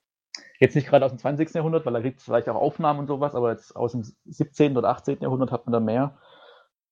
[0.59, 1.55] jetzt nicht gerade aus dem 20.
[1.55, 4.77] Jahrhundert, weil da gibt es vielleicht auch Aufnahmen und sowas, aber jetzt aus dem 17.
[4.77, 5.21] oder 18.
[5.21, 6.19] Jahrhundert hat man da mehr.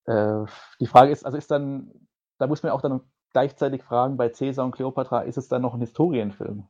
[0.06, 0.44] Äh,
[0.78, 1.90] die Frage ist, also ist dann,
[2.38, 3.00] da muss man auch dann
[3.32, 6.68] gleichzeitig fragen, bei Caesar und Cleopatra, ist es dann noch ein Historienfilm?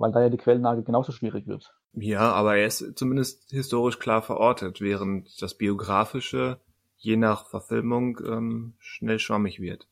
[0.00, 1.74] Weil da ja die Quellenlage genauso schwierig wird.
[1.92, 6.58] Ja, aber er ist zumindest historisch klar verortet, während das Biografische
[6.96, 9.86] je nach Verfilmung ähm, schnell schwammig wird.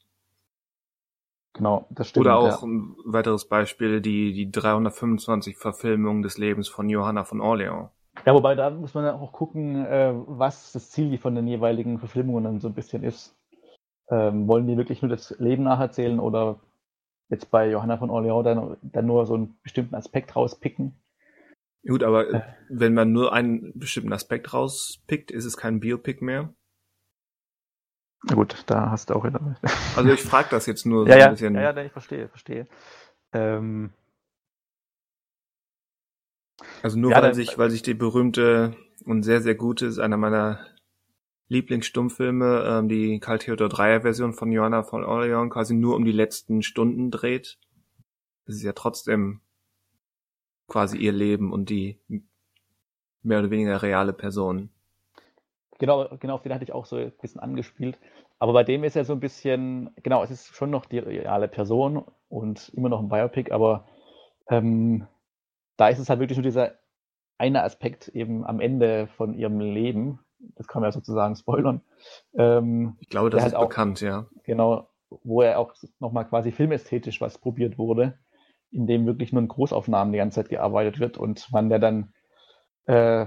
[1.52, 2.26] Genau, das stimmt.
[2.26, 2.68] Oder auch ja.
[2.68, 7.90] ein weiteres Beispiel, die, die 325 Verfilmung des Lebens von Johanna von Orleans.
[8.24, 11.98] Ja, wobei da muss man ja auch gucken, äh, was das Ziel von den jeweiligen
[11.98, 13.36] Verfilmungen dann so ein bisschen ist.
[14.10, 16.60] Ähm, wollen die wirklich nur das Leben nacherzählen oder
[17.28, 20.94] jetzt bei Johanna von Orleans dann, dann nur so einen bestimmten Aspekt rauspicken?
[21.86, 22.42] Gut, aber äh.
[22.68, 26.52] wenn man nur einen bestimmten Aspekt rauspickt, ist es kein Biopic mehr.
[28.24, 29.56] Na gut, da hast du auch wieder.
[29.96, 31.54] Also ich frage das jetzt nur so ja, ein ja, bisschen.
[31.54, 32.66] Ja, ja, ich verstehe, verstehe.
[33.32, 33.90] Ähm,
[36.82, 40.16] also nur ja, weil sich, weil sich die berühmte und sehr, sehr gute ist einer
[40.16, 40.58] meiner
[41.48, 46.12] Lieblingsstummfilme, ähm, die Karl Theodor Dreier Version von Johanna von Orleans quasi nur um die
[46.12, 47.58] letzten Stunden dreht.
[48.46, 49.40] Es ist ja trotzdem
[50.66, 51.98] quasi ihr Leben und die
[53.22, 54.70] mehr oder weniger reale Person.
[55.78, 57.98] Genau, genau auf den hatte ich auch so ein bisschen angespielt.
[58.38, 61.48] Aber bei dem ist er so ein bisschen, genau, es ist schon noch die reale
[61.48, 63.86] Person und immer noch ein Biopic, aber
[64.48, 65.06] ähm,
[65.76, 66.78] da ist es halt wirklich nur dieser
[67.38, 70.20] eine Aspekt eben am Ende von ihrem Leben,
[70.56, 71.80] das kann man ja sozusagen spoilern.
[72.34, 74.26] Ähm, ich glaube, das ist halt auch, bekannt, ja.
[74.44, 78.18] Genau, wo er auch nochmal quasi filmästhetisch was probiert wurde,
[78.70, 82.12] in dem wirklich nur in Großaufnahmen die ganze Zeit gearbeitet wird und man der dann,
[82.86, 83.26] äh,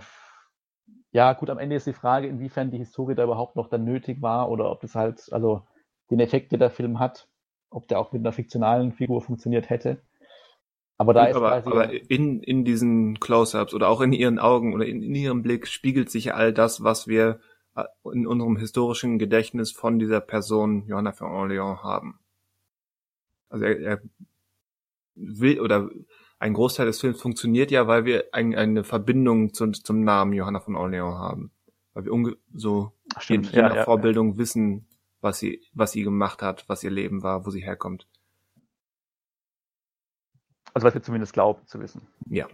[1.12, 4.22] ja gut, am Ende ist die Frage, inwiefern die Historie da überhaupt noch dann nötig
[4.22, 5.64] war oder ob das halt, also
[6.10, 7.28] den Effekt, den der Film hat,
[7.70, 10.02] ob der auch mit einer fiktionalen Figur funktioniert hätte.
[11.02, 14.76] Aber da ist aber, quasi aber in, in diesen Close-ups oder auch in ihren Augen
[14.76, 17.40] oder in, in ihrem Blick spiegelt sich ja all das, was wir
[17.76, 22.20] äh, in unserem historischen Gedächtnis von dieser Person Johanna von Orléans haben.
[23.50, 24.02] Also er, er
[25.16, 25.90] will oder
[26.38, 30.60] ein Großteil des Films funktioniert ja, weil wir ein, eine Verbindung zu, zum Namen Johanna
[30.60, 31.52] von Orleans haben.
[31.96, 34.86] Weil wir so Stimmt, je ja, nach ja, Vorbildung wissen,
[35.20, 38.08] was sie, was sie gemacht hat, was ihr Leben war, wo sie herkommt.
[40.74, 42.08] Also was wir zumindest glauben zu wissen.
[42.28, 42.48] Ja.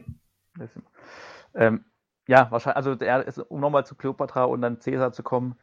[1.53, 1.86] Ähm,
[2.28, 5.55] ja, wahrscheinlich, also der um nochmal zu Kleopatra und dann Cäsar zu kommen,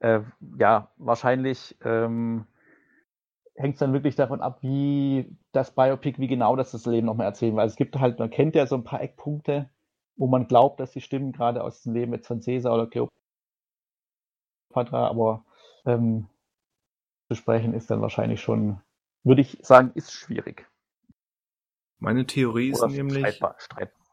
[0.00, 0.20] äh,
[0.58, 2.46] ja, wahrscheinlich ähm,
[3.54, 7.26] hängt es dann wirklich davon ab, wie das Biopic, wie genau das das Leben nochmal
[7.26, 9.70] erzählen, weil es gibt halt, man kennt ja so ein paar Eckpunkte,
[10.16, 13.12] wo man glaubt, dass die stimmen, gerade aus dem Leben jetzt von Cäsar oder Kleopatra,
[15.08, 15.44] aber
[15.86, 16.28] ähm,
[17.28, 18.80] zu sprechen ist dann wahrscheinlich schon,
[19.24, 20.68] würde ich sagen, ist schwierig.
[22.02, 24.06] Meine Theorie ist Oder nämlich, streitbar, streitbar.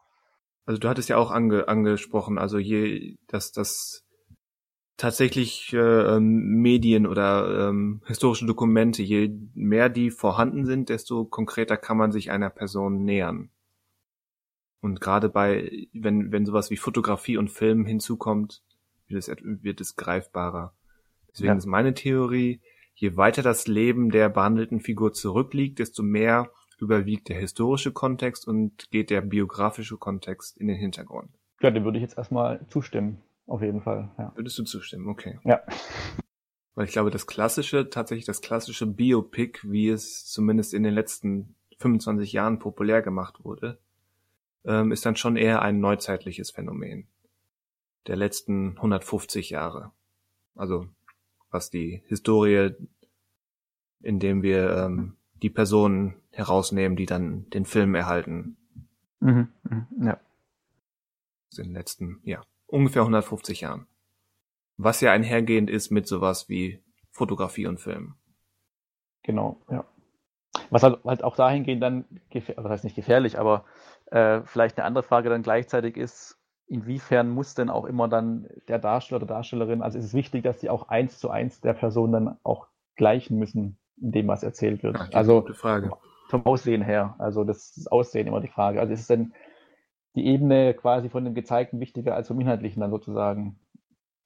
[0.64, 4.04] also du hattest ja auch ange, angesprochen, also je, dass das
[4.96, 5.78] tatsächlich äh,
[6.16, 12.12] ähm, Medien oder ähm, historische Dokumente, je mehr die vorhanden sind, desto konkreter kann man
[12.12, 13.50] sich einer Person nähern.
[14.80, 18.62] Und gerade bei, wenn, wenn sowas wie Fotografie und Film hinzukommt,
[19.08, 20.74] wird es, wird es greifbarer.
[21.32, 21.56] Deswegen Ja.
[21.56, 22.60] ist meine Theorie,
[22.94, 26.50] je weiter das Leben der behandelten Figur zurückliegt, desto mehr
[26.80, 31.30] überwiegt der historische Kontext und geht der biografische Kontext in den Hintergrund.
[31.60, 34.10] Ja, dem würde ich jetzt erstmal zustimmen, auf jeden Fall.
[34.18, 34.32] Ja.
[34.34, 35.08] Würdest du zustimmen?
[35.08, 35.38] Okay.
[35.44, 35.60] Ja.
[36.74, 41.54] Weil ich glaube, das klassische, tatsächlich das klassische Biopic, wie es zumindest in den letzten
[41.78, 43.78] 25 Jahren populär gemacht wurde,
[44.64, 47.06] ähm, ist dann schon eher ein neuzeitliches Phänomen
[48.06, 49.92] der letzten 150 Jahre.
[50.54, 50.88] Also
[51.50, 52.70] was die Historie,
[54.00, 58.56] indem wir ähm, die Personen herausnehmen, die dann den Film erhalten,
[59.20, 59.48] Mhm.
[59.64, 59.86] Mhm.
[60.06, 60.18] Ja.
[61.58, 63.86] in den letzten, ja, ungefähr 150 Jahren.
[64.78, 66.80] Was ja einhergehend ist mit sowas wie
[67.10, 68.14] Fotografie und Film.
[69.22, 69.84] Genau, ja.
[70.70, 73.64] Was halt, halt auch dahingehend dann, gefähr- was heißt nicht gefährlich, aber
[74.06, 78.78] äh, vielleicht eine andere Frage dann gleichzeitig ist, inwiefern muss denn auch immer dann der
[78.78, 82.12] Darsteller oder Darstellerin, also ist es wichtig, dass die auch eins zu eins der Person
[82.12, 84.96] dann auch gleichen müssen, dem, was erzählt wird.
[84.96, 85.92] Ja, die also gute Frage.
[86.28, 88.80] vom Aussehen her, also das, das Aussehen immer die Frage.
[88.80, 89.32] Also ist es denn
[90.16, 93.58] die Ebene quasi von dem Gezeigten wichtiger als vom Inhaltlichen dann sozusagen?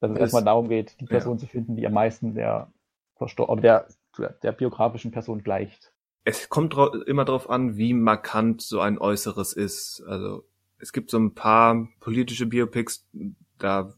[0.01, 1.09] Dass es Es- erstmal darum geht, die ja.
[1.11, 2.71] Person zu finden, die am meisten der,
[3.61, 3.87] der,
[4.43, 5.93] der, biografischen Person gleicht.
[6.23, 6.75] Es kommt
[7.07, 10.03] immer darauf an, wie markant so ein Äußeres ist.
[10.07, 10.43] Also
[10.79, 13.07] es gibt so ein paar politische Biopics,
[13.57, 13.93] da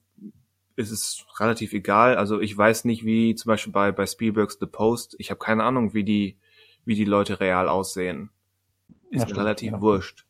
[0.78, 2.16] ist es relativ egal.
[2.16, 5.64] Also ich weiß nicht, wie zum Beispiel bei, bei Spielbergs The Post, ich habe keine
[5.64, 6.38] Ahnung, wie die,
[6.86, 8.30] wie die Leute real aussehen.
[9.10, 9.82] Ist Ja, relativ ja.
[9.82, 10.26] wurscht.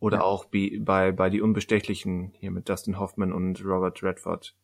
[0.00, 0.22] Oder Ja.
[0.24, 4.54] auch bei, bei, bei die Unbestechlichen hier mit Dustin Hoffman und Robert Redford.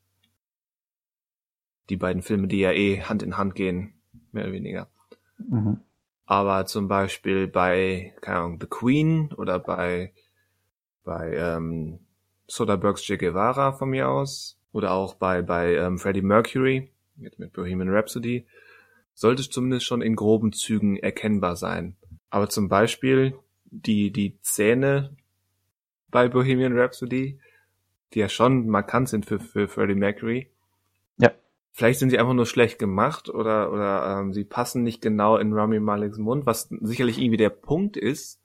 [1.88, 3.94] Die beiden Filme, die ja eh Hand in Hand gehen,
[4.32, 4.88] mehr oder weniger.
[5.38, 5.80] Mhm.
[6.26, 10.12] Aber zum Beispiel bei, keine Ahnung, The Queen oder bei,
[11.04, 12.00] bei ähm,
[12.48, 17.52] Soderberghs Che Guevara von mir aus oder auch bei, bei ähm, Freddie Mercury mit, mit
[17.52, 18.46] Bohemian Rhapsody
[19.14, 21.96] sollte es zumindest schon in groben Zügen erkennbar sein.
[22.30, 25.16] Aber zum Beispiel die, die Zähne
[26.08, 27.38] bei Bohemian Rhapsody,
[28.14, 30.50] die ja schon markant sind für, für Freddie Mercury,
[31.18, 31.32] Ja.
[31.72, 35.52] Vielleicht sind sie einfach nur schlecht gemacht oder, oder ähm, sie passen nicht genau in
[35.52, 38.40] Rami Maleks Mund, was sicherlich irgendwie der Punkt ist.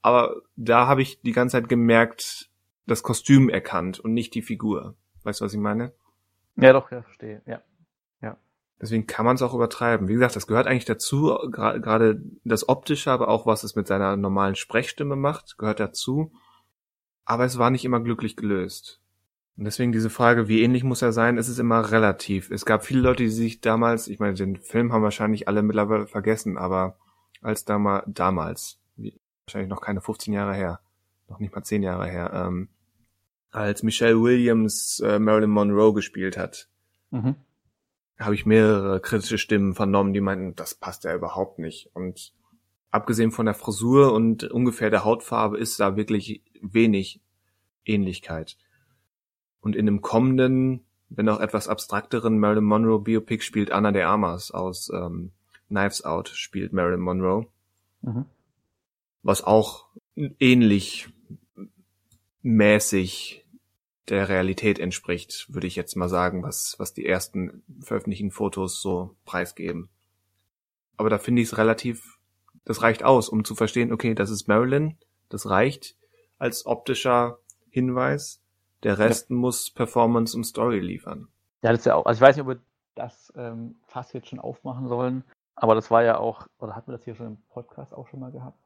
[0.00, 2.50] Aber da habe ich die ganze Zeit gemerkt,
[2.86, 4.96] das Kostüm erkannt und nicht die Figur.
[5.24, 5.92] Weißt du, was ich meine?
[6.56, 7.42] Ja, doch, ja, verstehe.
[7.46, 7.62] Ja.
[8.80, 10.08] Deswegen kann man es auch übertreiben.
[10.08, 13.86] Wie gesagt, das gehört eigentlich dazu, gra- gerade das Optische, aber auch was es mit
[13.86, 16.32] seiner normalen Sprechstimme macht, gehört dazu.
[17.24, 19.00] Aber es war nicht immer glücklich gelöst.
[19.56, 22.50] Und deswegen diese Frage, wie ähnlich muss er sein, ist es immer relativ.
[22.50, 26.08] Es gab viele Leute, die sich damals, ich meine, den Film haben wahrscheinlich alle mittlerweile
[26.08, 26.96] vergessen, aber
[27.40, 28.80] als damals, damals,
[29.46, 30.80] wahrscheinlich noch keine 15 Jahre her,
[31.28, 32.68] noch nicht mal 10 Jahre her, ähm,
[33.52, 36.68] als Michelle Williams äh, Marilyn Monroe gespielt hat,
[37.10, 37.36] Mhm.
[38.18, 41.90] habe ich mehrere kritische Stimmen vernommen, die meinten, das passt ja überhaupt nicht.
[41.94, 42.32] Und
[42.90, 47.20] abgesehen von der Frisur und ungefähr der Hautfarbe ist da wirklich wenig
[47.84, 48.56] Ähnlichkeit.
[49.60, 54.50] Und in dem kommenden, wenn auch etwas abstrakteren Marilyn Monroe Biopic spielt Anna de Armas
[54.50, 55.32] aus ähm,
[55.68, 57.46] Knives Out, spielt Marilyn Monroe,
[58.00, 58.24] Mhm.
[59.22, 59.86] was auch
[60.40, 61.08] ähnlich
[62.42, 63.41] mäßig
[64.08, 69.14] der Realität entspricht, würde ich jetzt mal sagen, was, was die ersten veröffentlichten Fotos so
[69.24, 69.88] preisgeben.
[70.96, 72.18] Aber da finde ich es relativ,
[72.64, 74.98] das reicht aus, um zu verstehen, okay, das ist Marilyn,
[75.28, 75.96] das reicht
[76.38, 77.38] als optischer
[77.70, 78.40] Hinweis.
[78.82, 81.28] Der Rest muss Performance und Story liefern.
[81.62, 82.60] Ja, das ist ja auch, also ich weiß nicht, ob wir
[82.96, 85.24] das ähm, Fass jetzt schon aufmachen sollen,
[85.54, 88.20] aber das war ja auch, oder hatten wir das hier schon im Podcast auch schon
[88.20, 88.58] mal gehabt?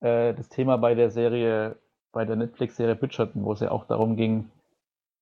[0.00, 1.76] äh, das Thema bei der Serie,
[2.12, 4.50] bei der Netflix-Serie Bridgerton, wo es ja auch darum ging,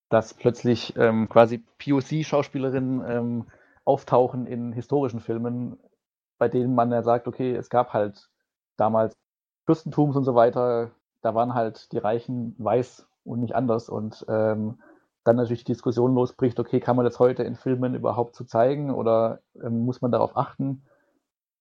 [0.09, 3.47] dass plötzlich ähm, quasi POC-Schauspielerinnen ähm,
[3.85, 5.79] auftauchen in historischen Filmen,
[6.39, 8.29] bei denen man ja sagt, okay, es gab halt
[8.77, 9.15] damals
[9.65, 10.91] Fürstentums und so weiter,
[11.23, 13.89] da waren halt die Reichen weiß und nicht anders.
[13.89, 14.81] Und ähm,
[15.25, 18.93] dann natürlich die Diskussion losbricht, okay, kann man das heute in Filmen überhaupt so zeigen?
[18.93, 20.83] Oder ähm, muss man darauf achten,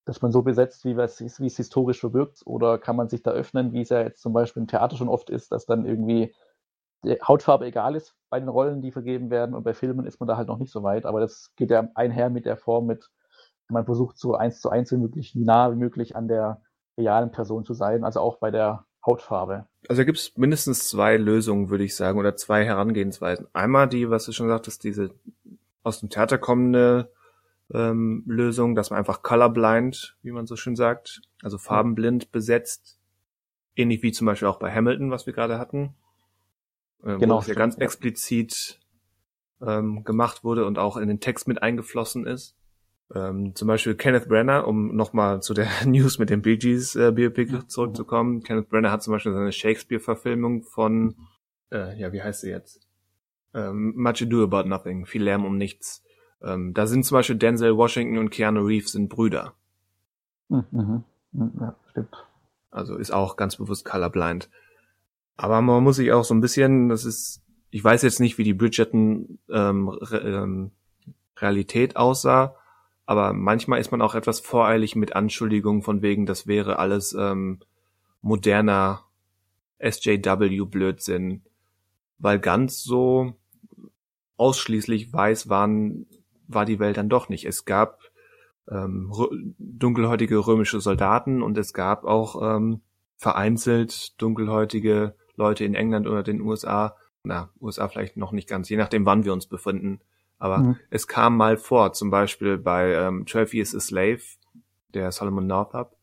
[0.06, 3.32] dass man so besetzt, wie es, wie es historisch verbirgt oder kann man sich da
[3.32, 6.34] öffnen, wie es ja jetzt zum Beispiel im Theater schon oft ist, dass dann irgendwie
[7.06, 10.28] die Hautfarbe egal ist bei den Rollen, die vergeben werden und bei Filmen ist man
[10.28, 13.10] da halt noch nicht so weit, aber das geht ja einher mit der Form, mit
[13.68, 16.62] man versucht so eins zu eins wie möglich, wie nah wie möglich an der
[16.98, 19.66] realen Person zu sein, also auch bei der Hautfarbe.
[19.88, 23.48] Also gibt es mindestens zwei Lösungen, würde ich sagen, oder zwei Herangehensweisen.
[23.54, 25.12] Einmal die, was du schon sagtest, diese
[25.84, 27.12] aus dem Theater kommende
[27.74, 33.00] ähm, Lösung, dass man einfach colorblind, wie man so schön sagt, also farbenblind besetzt,
[33.76, 35.96] ähnlich wie zum Beispiel auch bei Hamilton, was wir gerade hatten,
[37.06, 38.80] äh, genau, wo es ja ganz explizit
[39.62, 42.56] ähm, gemacht wurde und auch in den Text mit eingeflossen ist.
[43.14, 47.12] Ähm, zum Beispiel Kenneth Brenner, um nochmal zu der News mit dem Bee Gees äh,
[47.12, 48.42] Biopic zurückzukommen.
[48.42, 51.16] Kenneth Brenner hat zum Beispiel seine Shakespeare-Verfilmung von,
[51.72, 52.82] äh, ja, wie heißt sie jetzt?
[53.54, 56.04] Ähm, Much Ado About Nothing, viel Lärm um nichts.
[56.42, 59.54] Ähm, da sind zum Beispiel Denzel Washington und Keanu Reeves sind Brüder.
[60.50, 60.66] Mhm.
[60.72, 61.52] mhm.
[61.60, 62.16] Ja, stimmt.
[62.72, 64.50] Also ist auch ganz bewusst colorblind.
[65.38, 68.44] Aber man muss sich auch so ein bisschen, das ist, ich weiß jetzt nicht, wie
[68.44, 70.72] die Bridgerton ähm, Re ähm,
[71.38, 72.56] Realität aussah,
[73.06, 77.60] aber manchmal ist man auch etwas voreilig mit Anschuldigungen von wegen, das wäre alles ähm,
[78.22, 79.04] moderner
[79.80, 81.44] SJW-Blödsinn,
[82.18, 83.36] weil ganz so
[84.38, 86.08] ausschließlich weiß waren,
[86.48, 87.46] war die Welt dann doch nicht.
[87.46, 88.00] Es gab
[88.70, 89.12] ähm,
[89.60, 92.82] dunkelhäutige römische Soldaten und es gab auch ähm,
[93.18, 96.96] vereinzelt dunkelhäutige Leute in England oder den USA.
[97.24, 100.00] Na, USA vielleicht noch nicht ganz, je nachdem, wann wir uns befinden.
[100.38, 100.76] Aber mhm.
[100.90, 104.22] es kam mal vor, zum Beispiel bei ähm, 12 Years a Slave,
[104.94, 105.96] der Solomon Northup,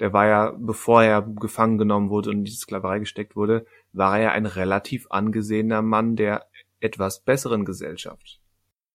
[0.00, 4.16] der war ja, bevor er gefangen genommen wurde und in die Sklaverei gesteckt wurde, war
[4.16, 6.46] er ja ein relativ angesehener Mann der
[6.80, 8.40] etwas besseren Gesellschaft.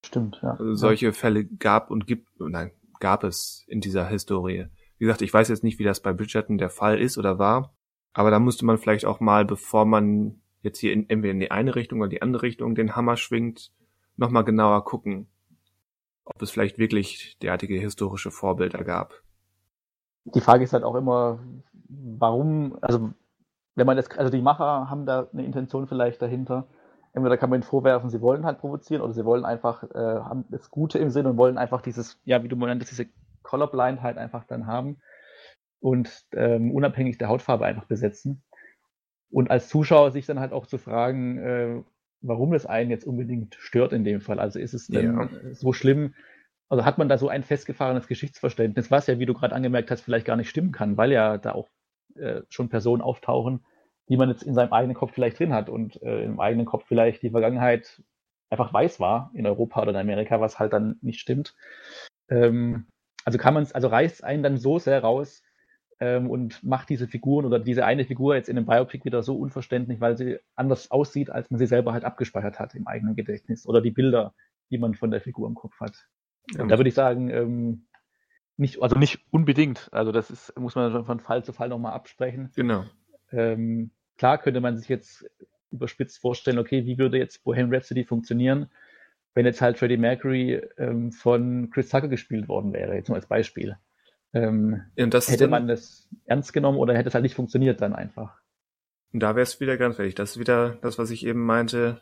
[0.05, 0.51] Stimmt, ja.
[0.51, 1.11] Also solche ja.
[1.11, 4.67] Fälle gab und gibt, nein, gab es in dieser Historie.
[4.97, 7.73] Wie gesagt, ich weiß jetzt nicht, wie das bei Bridgerton der Fall ist oder war,
[8.13, 11.51] aber da musste man vielleicht auch mal, bevor man jetzt hier in, entweder in die
[11.51, 13.71] eine Richtung oder die andere Richtung den Hammer schwingt,
[14.17, 15.27] nochmal genauer gucken,
[16.25, 19.13] ob es vielleicht wirklich derartige historische Vorbilder gab.
[20.25, 21.39] Die Frage ist halt auch immer,
[21.87, 23.11] warum, also
[23.75, 26.67] wenn man das, also die Macher haben da eine Intention vielleicht dahinter.
[27.13, 30.45] Entweder kann man ihnen vorwerfen, sie wollen halt provozieren oder sie wollen einfach, äh, haben
[30.49, 33.07] das Gute im Sinn und wollen einfach dieses, ja, wie du nanntest, diese
[33.41, 34.97] Colorblind halt einfach dann haben
[35.79, 38.43] und ähm, unabhängig der Hautfarbe einfach besetzen.
[39.31, 41.83] Und als Zuschauer sich dann halt auch zu fragen, äh,
[42.21, 44.39] warum das einen jetzt unbedingt stört in dem Fall.
[44.39, 45.29] Also ist es denn ja.
[45.53, 46.15] so schlimm?
[46.67, 50.01] Also hat man da so ein festgefahrenes Geschichtsverständnis, was ja, wie du gerade angemerkt hast,
[50.01, 51.67] vielleicht gar nicht stimmen kann, weil ja da auch
[52.15, 53.65] äh, schon Personen auftauchen,
[54.07, 56.85] die man jetzt in seinem eigenen Kopf vielleicht drin hat und äh, im eigenen Kopf
[56.87, 58.01] vielleicht die Vergangenheit
[58.49, 61.55] einfach weiß war in Europa oder in Amerika, was halt dann nicht stimmt.
[62.29, 62.87] Ähm,
[63.25, 65.43] also kann man es, also reißt einen dann so sehr raus,
[65.99, 69.35] ähm, und macht diese Figuren oder diese eine Figur jetzt in einem Biopic wieder so
[69.37, 73.65] unverständlich, weil sie anders aussieht, als man sie selber halt abgespeichert hat im eigenen Gedächtnis
[73.67, 74.33] oder die Bilder,
[74.69, 76.07] die man von der Figur im Kopf hat.
[76.55, 76.65] Ja.
[76.65, 77.85] Da würde ich sagen, ähm,
[78.57, 79.89] nicht, also nicht unbedingt.
[79.91, 82.51] Also das ist, muss man von Fall zu Fall nochmal absprechen.
[82.55, 82.85] Genau.
[83.31, 85.29] Ähm, klar könnte man sich jetzt
[85.71, 88.69] überspitzt vorstellen, okay, wie würde jetzt Bohemian Rhapsody funktionieren,
[89.33, 93.27] wenn jetzt halt Freddie Mercury ähm, von Chris Tucker gespielt worden wäre, jetzt nur als
[93.27, 93.77] Beispiel.
[94.33, 98.39] Ähm, hätte man das ernst genommen oder hätte es halt nicht funktioniert dann einfach?
[99.11, 100.15] Da wäre es wieder ganz fertig.
[100.15, 102.01] Das ist wieder das, was ich eben meinte.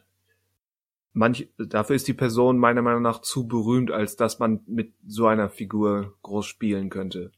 [1.13, 5.25] Manch, dafür ist die Person meiner Meinung nach zu berühmt, als dass man mit so
[5.25, 7.31] einer Figur groß spielen könnte.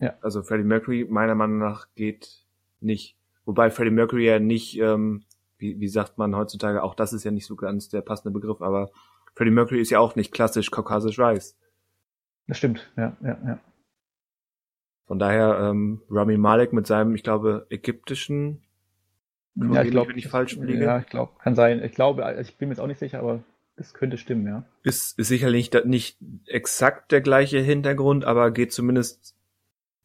[0.00, 0.14] Ja.
[0.20, 2.44] Also Freddie Mercury meiner Meinung nach geht
[2.80, 3.16] nicht.
[3.44, 5.22] Wobei Freddie Mercury ja nicht, ähm,
[5.56, 8.60] wie, wie sagt man heutzutage, auch das ist ja nicht so ganz der passende Begriff,
[8.60, 8.90] aber
[9.34, 11.56] Freddie Mercury ist ja auch nicht klassisch kaukasisch weiß.
[12.48, 13.60] Das stimmt, ja, ja, ja.
[15.06, 18.62] Von daher ähm, Rami Malek mit seinem, ich glaube, ägyptischen
[19.56, 20.84] ja, ich glaube, wenn ich falsch liege.
[20.84, 21.82] Ja, ich glaube, kann sein.
[21.82, 23.44] Ich glaube, ich bin mir jetzt auch nicht sicher, aber
[23.76, 24.64] es könnte stimmen, ja.
[24.82, 29.36] Ist, ist sicherlich nicht exakt der gleiche Hintergrund, aber geht zumindest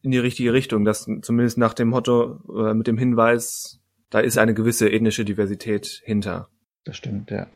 [0.02, 4.38] in die richtige Richtung, dass zumindest nach dem Motto, äh, mit dem Hinweis, da ist
[4.38, 6.48] eine gewisse ethnische Diversität hinter.
[6.84, 7.46] Das stimmt, ja.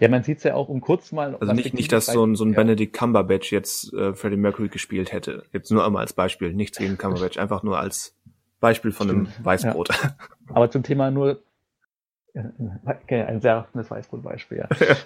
[0.00, 1.36] Ja, man sieht es ja auch um kurz mal.
[1.36, 2.56] Also nicht, nicht, dass so ein, so ein ja.
[2.56, 5.44] Benedict Cumberbatch jetzt äh, Freddie Mercury gespielt hätte.
[5.52, 8.16] Jetzt nur einmal als Beispiel, nichts gegen Cumberbatch, einfach nur als
[8.60, 9.28] Beispiel von Stimmt.
[9.36, 9.88] einem Weißbrot.
[9.90, 10.16] Ja.
[10.54, 11.42] Aber zum Thema nur
[12.34, 14.96] äh, ein sehr offenes Weißbrotbeispiel, ja.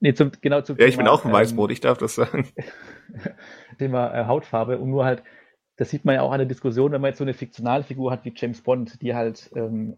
[0.00, 2.14] Nee, zum, genau zum ja, Thema, ich bin auch ein Weißbrot, ähm, ich darf das
[2.14, 2.48] sagen.
[3.78, 5.22] Thema äh, Hautfarbe und nur halt,
[5.78, 8.24] das sieht man ja auch an der Diskussion, wenn man jetzt so eine Fiktionalfigur hat
[8.24, 9.96] wie James Bond, die halt, ähm,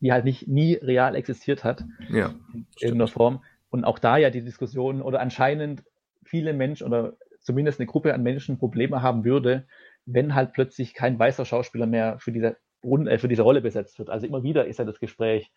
[0.00, 1.84] die halt nicht nie real existiert hat.
[2.10, 2.34] Ja.
[2.52, 3.44] In irgendeiner Form.
[3.70, 5.84] Und auch da ja die Diskussion oder anscheinend
[6.24, 9.64] viele Menschen oder zumindest eine Gruppe an Menschen Probleme haben würde,
[10.06, 14.10] wenn halt plötzlich kein weißer Schauspieler mehr für diese, äh, für diese Rolle besetzt wird.
[14.10, 15.52] Also immer wieder ist ja das Gespräch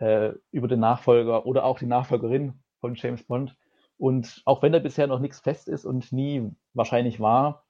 [0.00, 3.54] äh, über den Nachfolger oder auch die Nachfolgerin von James Bond.
[3.96, 7.63] Und auch wenn da bisher noch nichts fest ist und nie wahrscheinlich war,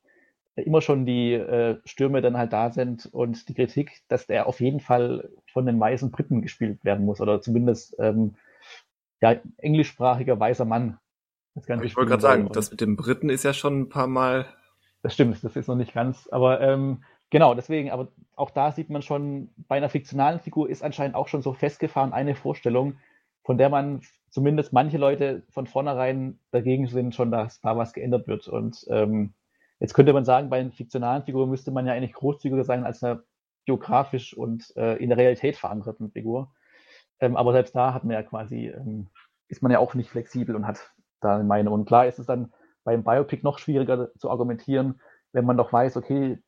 [0.56, 4.60] immer schon die äh, Stürme dann halt da sind und die Kritik, dass der auf
[4.60, 8.36] jeden Fall von den weißen Briten gespielt werden muss oder zumindest ähm,
[9.20, 10.98] ja, englischsprachiger weißer Mann.
[11.56, 14.46] ich wollte gerade sagen, das mit dem Briten ist ja schon ein paar Mal.
[15.02, 18.90] Das stimmt, das ist noch nicht ganz, aber ähm, genau, deswegen, aber auch da sieht
[18.90, 22.96] man schon, bei einer fiktionalen Figur ist anscheinend auch schon so festgefahren eine Vorstellung,
[23.42, 24.00] von der man
[24.30, 28.48] zumindest manche Leute von vornherein dagegen sind, schon, dass da was geändert wird.
[28.48, 29.34] Und ähm,
[29.84, 33.02] jetzt könnte man sagen, bei einer fiktionalen Figur müsste man ja eigentlich großzügiger sein als
[33.02, 33.22] einer
[33.66, 36.54] biografisch und äh, in der Realität verankerten Figur.
[37.20, 39.08] Ähm, aber selbst da hat man ja quasi, ähm,
[39.48, 41.74] ist man ja auch nicht flexibel und hat da eine Meinung.
[41.74, 42.50] Und klar ist es dann
[42.82, 46.42] beim Biopic noch schwieriger zu argumentieren, wenn man doch weiß, okay,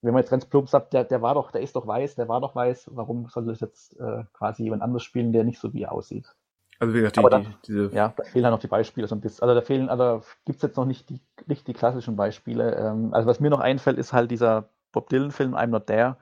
[0.00, 2.28] wenn man jetzt ganz plump sagt, der, der war doch, der ist doch weiß, der
[2.28, 5.72] war doch weiß, warum soll das jetzt äh, quasi jemand anders spielen, der nicht so
[5.72, 6.32] wie er aussieht?
[6.78, 7.94] Also wie gesagt, die, da, die, diese.
[7.94, 9.42] Ja, da fehlen halt noch die Beispiele so ein bisschen.
[9.42, 12.76] Also da fehlen, also gibt es jetzt noch nicht die richtig klassischen Beispiele.
[12.76, 16.16] Ähm, also was mir noch einfällt, ist halt dieser Bob Dylan-Film I'm Not There,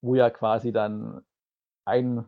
[0.00, 1.22] wo ja quasi dann
[1.84, 2.24] ein,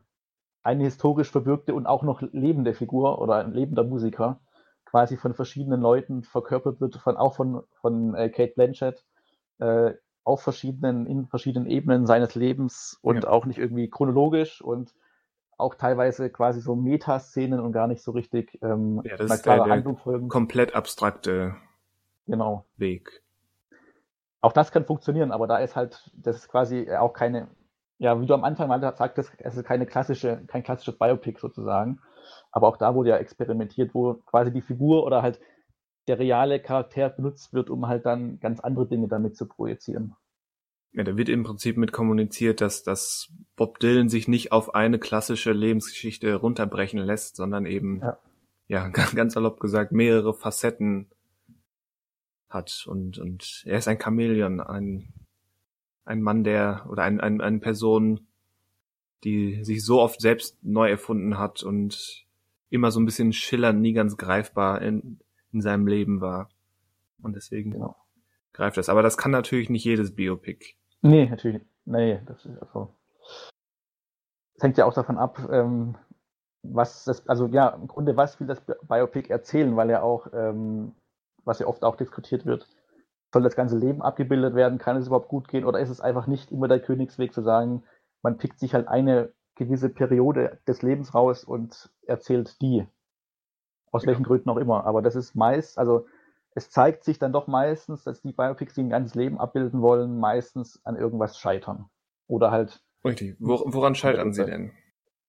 [0.63, 4.41] eine historisch verbürgte und auch noch lebende Figur oder ein lebender Musiker
[4.85, 9.03] quasi von verschiedenen Leuten verkörpert wird, von, auch von, von äh, Kate Blanchett,
[9.59, 9.95] äh,
[10.25, 13.31] auf verschiedenen, in verschiedenen Ebenen seines Lebens und ja.
[13.31, 14.95] auch nicht irgendwie chronologisch und
[15.63, 19.65] auch teilweise quasi so Metaszenen und gar nicht so richtig ähm, ja, das ist der,
[19.65, 20.29] Handlung folgen.
[20.29, 21.57] komplett abstrakte
[22.27, 22.67] genau.
[22.77, 23.23] Weg.
[24.41, 27.49] Auch das kann funktionieren, aber da ist halt, das ist quasi auch keine,
[27.99, 32.01] ja, wie du am Anfang mal sagtest, es ist keine klassische, kein klassisches Biopic sozusagen.
[32.51, 35.41] Aber auch da wurde ja experimentiert, wo quasi die Figur oder halt
[36.09, 40.17] der reale Charakter benutzt wird, um halt dann ganz andere Dinge damit zu projizieren.
[40.95, 44.99] Ja, da wird im Prinzip mit kommuniziert, dass, dass Bob Dylan sich nicht auf eine
[44.99, 48.19] klassische Lebensgeschichte runterbrechen lässt, sondern eben, ja,
[48.69, 51.11] ja ganz salopp gesagt, mehrere Facetten
[52.51, 52.85] hat.
[52.87, 55.09] Und, und er ist ein Chamäleon, ein,
[56.05, 58.27] ein Mann, der, oder ein, ein, eine Person,
[59.25, 62.27] die sich so oft selbst neu erfunden hat und
[62.69, 65.21] immer so ein bisschen schillernd, nie ganz greifbar in,
[65.53, 66.51] in seinem Leben war.
[67.23, 67.97] Und deswegen genau.
[68.53, 68.89] greift das.
[68.89, 70.75] Aber das kann natürlich nicht jedes Biopic.
[71.03, 71.67] Nee, natürlich nicht.
[71.85, 72.89] Nee, das ist also.
[74.55, 75.97] Das hängt ja auch davon ab, ähm,
[76.63, 80.95] was das, also ja, im Grunde, was will das Biopic erzählen, weil ja auch, ähm,
[81.45, 82.69] was ja oft auch diskutiert wird,
[83.33, 86.27] soll das ganze Leben abgebildet werden, kann es überhaupt gut gehen oder ist es einfach
[86.27, 87.83] nicht immer der Königsweg zu sagen,
[88.23, 92.87] man pickt sich halt eine gewisse Periode des Lebens raus und erzählt die.
[93.91, 94.09] Aus ja.
[94.09, 94.87] welchen Gründen auch immer.
[94.87, 96.07] Aber das ist meist, also
[96.55, 100.19] es zeigt sich dann doch meistens, dass die Biopics, die ein ganzes Leben abbilden wollen,
[100.19, 101.87] meistens an irgendwas scheitern.
[102.27, 102.83] Oder halt.
[103.05, 103.37] Richtig.
[103.41, 104.73] woran scheitern sie denn?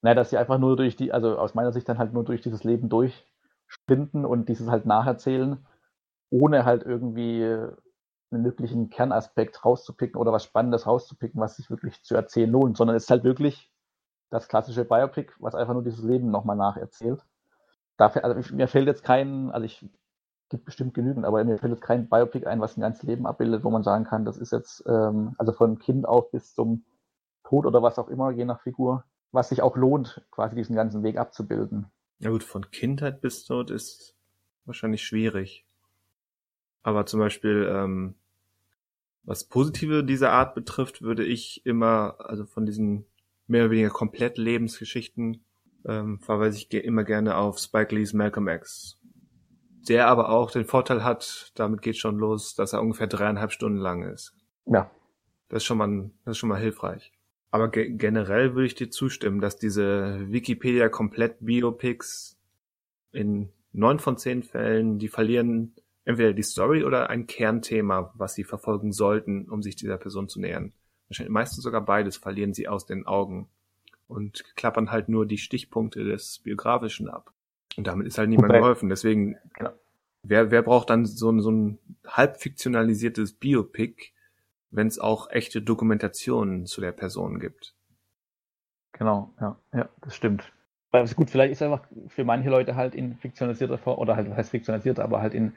[0.01, 2.41] Na, dass sie einfach nur durch die, also aus meiner Sicht dann halt nur durch
[2.41, 5.65] dieses Leben durchsprinten und dieses halt nacherzählen,
[6.30, 7.43] ohne halt irgendwie
[8.32, 12.95] einen wirklichen Kernaspekt rauszupicken oder was Spannendes rauszupicken, was sich wirklich zu erzählen lohnt, sondern
[12.95, 13.71] es ist halt wirklich
[14.30, 17.24] das klassische Biopic, was einfach nur dieses Leben nochmal nacherzählt.
[17.97, 19.88] Dafür, also mir fällt jetzt kein, also ich
[20.54, 23.64] gibt bestimmt genügend, aber mir fällt jetzt kein Biopic ein, was ein ganzes Leben abbildet,
[23.64, 26.86] wo man sagen kann, das ist jetzt, ähm, also von Kind auf bis zum
[27.43, 31.01] Tod oder was auch immer, je nach Figur, was sich auch lohnt, quasi diesen ganzen
[31.01, 31.88] Weg abzubilden.
[32.20, 34.16] Ja gut, von Kindheit bis Tod ist
[34.66, 35.66] wahrscheinlich schwierig.
[36.84, 38.14] Aber zum Beispiel, ähm,
[39.24, 43.08] was Positive dieser Art betrifft, würde ich immer, also von diesen
[43.47, 45.43] mehr oder weniger komplett Lebensgeschichten,
[45.88, 48.99] ähm, verweise ich immer gerne auf Spike Lee's Malcolm X
[49.88, 53.80] der aber auch den Vorteil hat, damit geht schon los, dass er ungefähr dreieinhalb Stunden
[53.80, 54.36] lang ist.
[54.66, 54.90] Ja.
[55.50, 57.12] Das ist schon mal, das ist schon mal hilfreich.
[57.52, 62.40] Aber ge generell würde ich dir zustimmen, dass diese Wikipedia komplett Biopics
[63.12, 65.76] in neun von zehn Fällen, die verlieren
[66.06, 70.40] entweder die Story oder ein Kernthema, was sie verfolgen sollten, um sich dieser Person zu
[70.40, 70.74] nähern.
[71.08, 73.50] Wahrscheinlich meistens sogar beides verlieren sie aus den Augen
[74.08, 77.34] und klappern halt nur die Stichpunkte des Biografischen ab.
[77.78, 78.89] Und damit ist halt niemand Wobei, geholfen.
[78.89, 79.71] Deswegen, genau.
[80.24, 84.11] wer, wer braucht dann so ein, so ein halb fiktionalisiertes Biopic,
[84.71, 87.76] wenn es auch echte Dokumentationen zu der Person gibt.
[88.93, 90.51] Genau, ja, ja, das stimmt.
[90.91, 94.38] Weil gut, vielleicht ist einfach für manche Leute halt in fiktionalisierter Form, oder halt, was
[94.38, 95.53] heißt fiktionalisiert, aber halt in,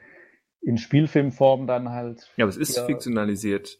[0.61, 2.31] in Spielfilmform dann halt.
[2.37, 3.77] Ja, aber es ist fiktionalisiert.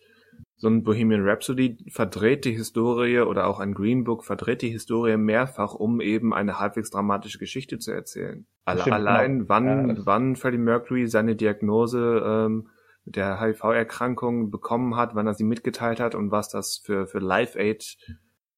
[0.55, 5.17] So ein Bohemian Rhapsody verdreht die Historie oder auch ein Green Book verdreht die Historie
[5.17, 8.47] mehrfach, um eben eine halbwegs dramatische Geschichte zu erzählen.
[8.65, 9.49] Alle, Stimmt, allein, genau.
[9.49, 12.69] wann, ja, wann Freddie Mercury seine Diagnose ähm,
[13.05, 17.55] der HIV-Erkrankung bekommen hat, wann er sie mitgeteilt hat und was das für, für Live
[17.55, 17.97] Aid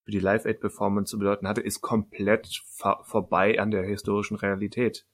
[0.09, 2.63] für die Live-Aid-Performance zu bedeuten hatte, ist komplett
[3.03, 5.05] vorbei an der historischen Realität.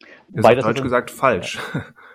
[0.00, 1.58] Ist Wobei, deutsch gesagt falsch.
[1.72, 1.86] Ja.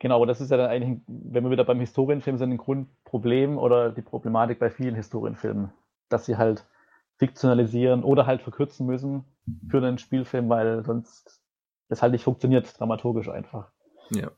[0.00, 3.58] Genau, aber das ist ja dann eigentlich, wenn wir wieder beim Historienfilm sind, ein Grundproblem
[3.58, 5.72] oder die Problematik bei vielen Historienfilmen,
[6.08, 6.66] dass sie halt
[7.18, 9.24] fiktionalisieren oder halt verkürzen müssen
[9.68, 11.40] für einen Spielfilm, weil sonst
[11.88, 13.70] das halt nicht funktioniert, dramaturgisch einfach.
[14.10, 14.30] Ja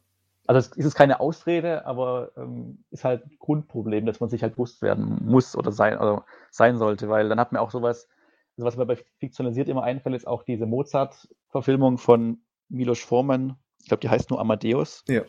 [0.47, 4.55] also es ist keine Ausrede, aber ähm, ist halt ein Grundproblem, dass man sich halt
[4.55, 8.09] bewusst werden muss oder sein, oder sein sollte, weil dann hat man auch sowas,
[8.57, 13.89] also was mir bei Fiktionalisiert immer einfällt, ist auch diese Mozart-Verfilmung von Milos Forman, ich
[13.89, 15.23] glaube, die heißt nur Amadeus, ja.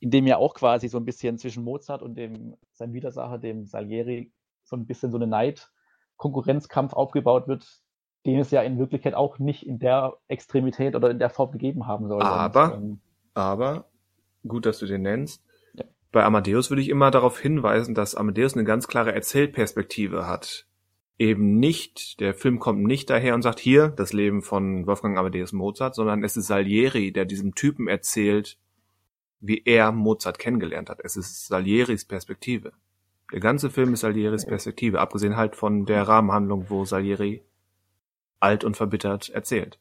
[0.00, 3.66] In dem ja auch quasi so ein bisschen zwischen Mozart und dem, seinem Widersacher, dem
[3.66, 4.32] Salieri,
[4.62, 7.66] so ein bisschen so eine Neid-Konkurrenzkampf aufgebaut wird,
[8.26, 11.86] den es ja in Wirklichkeit auch nicht in der Extremität oder in der Form gegeben
[11.86, 12.22] haben soll.
[12.22, 13.00] Aber, und, ähm,
[13.34, 13.86] aber
[14.46, 15.42] gut, dass du den nennst.
[15.74, 15.84] Ja.
[16.12, 20.66] Bei Amadeus würde ich immer darauf hinweisen, dass Amadeus eine ganz klare Erzählperspektive hat.
[21.18, 25.52] Eben nicht, der Film kommt nicht daher und sagt, hier, das Leben von Wolfgang Amadeus
[25.52, 28.58] Mozart, sondern es ist Salieri, der diesem Typen erzählt,
[29.40, 31.00] wie er Mozart kennengelernt hat.
[31.02, 32.72] Es ist Salieris Perspektive.
[33.32, 37.42] Der ganze Film ist Salieris Perspektive, abgesehen halt von der Rahmenhandlung, wo Salieri
[38.40, 39.78] alt und verbittert erzählt.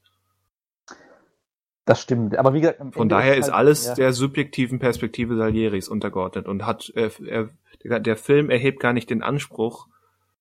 [1.86, 2.38] Das stimmt.
[2.38, 3.96] Aber wie gesagt, von daher ist, halt, alles ja.
[3.96, 7.50] der subjektiven Perspektive Salieris untergeordnet und hat er, er,
[8.02, 9.88] der Film erhebt gar nicht den Anspruch,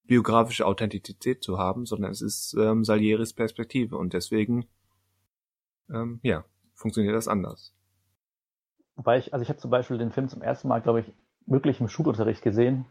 [0.06, 4.66] biografische Authentizität zu haben, sondern es ist ähm, Salieris Perspektive und deswegen
[5.88, 6.44] ähm, ja
[6.74, 7.75] funktioniert das anders.
[8.96, 11.12] Wobei ich, also ich habe zum Beispiel den Film zum ersten Mal, glaube ich,
[11.46, 12.86] wirklich im Schulunterricht gesehen,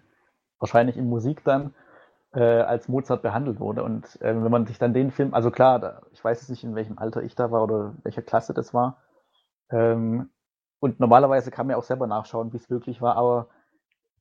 [0.59, 1.73] wahrscheinlich in Musik dann
[2.33, 3.83] äh, als Mozart behandelt wurde.
[3.83, 6.63] Und äh, wenn man sich dann den Film, also klar, da, ich weiß jetzt nicht,
[6.63, 9.01] in welchem Alter ich da war oder welcher Klasse das war.
[9.71, 10.29] Ähm,
[10.79, 13.15] und normalerweise kann man ja auch selber nachschauen, wie es wirklich war.
[13.15, 13.47] Aber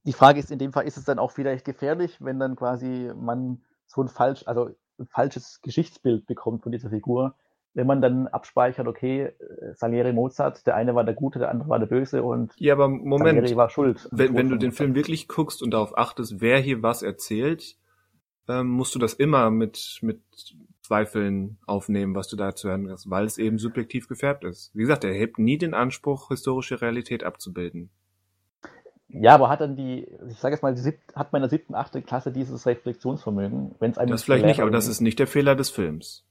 [0.04, 3.12] die Frage ist in dem Fall, ist es dann auch vielleicht gefährlich, wenn dann quasi
[3.14, 7.34] man so ein falsch, also ein falsches Geschichtsbild bekommt von dieser Figur,
[7.74, 11.68] wenn man dann abspeichert, okay, äh, Salieri Mozart, der eine war der Gute, der andere
[11.68, 14.08] war der Böse und ja, aber Moment, Salieri war schuld.
[14.12, 17.76] Wenn, wenn du den Film wirklich guckst und darauf achtest, wer hier was erzählt,
[18.48, 20.20] ähm, musst du das immer mit, mit
[20.82, 24.70] Zweifeln aufnehmen, was du da zu hören hast, weil es eben subjektiv gefärbt ist.
[24.74, 27.90] Wie gesagt, er hebt nie den Anspruch, historische Realität abzubilden.
[29.08, 31.74] Ja, aber hat dann die, ich sage jetzt mal, die hat man in der siebten,
[31.74, 34.10] achten Klasse dieses Reflexionsvermögen, wenn es einem.
[34.10, 36.24] Das vielleicht nicht, aber das ist nicht der Fehler des Films.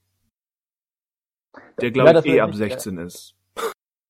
[1.80, 3.04] Der, glaube ja, ich, eh ab 16 ja.
[3.04, 3.34] ist.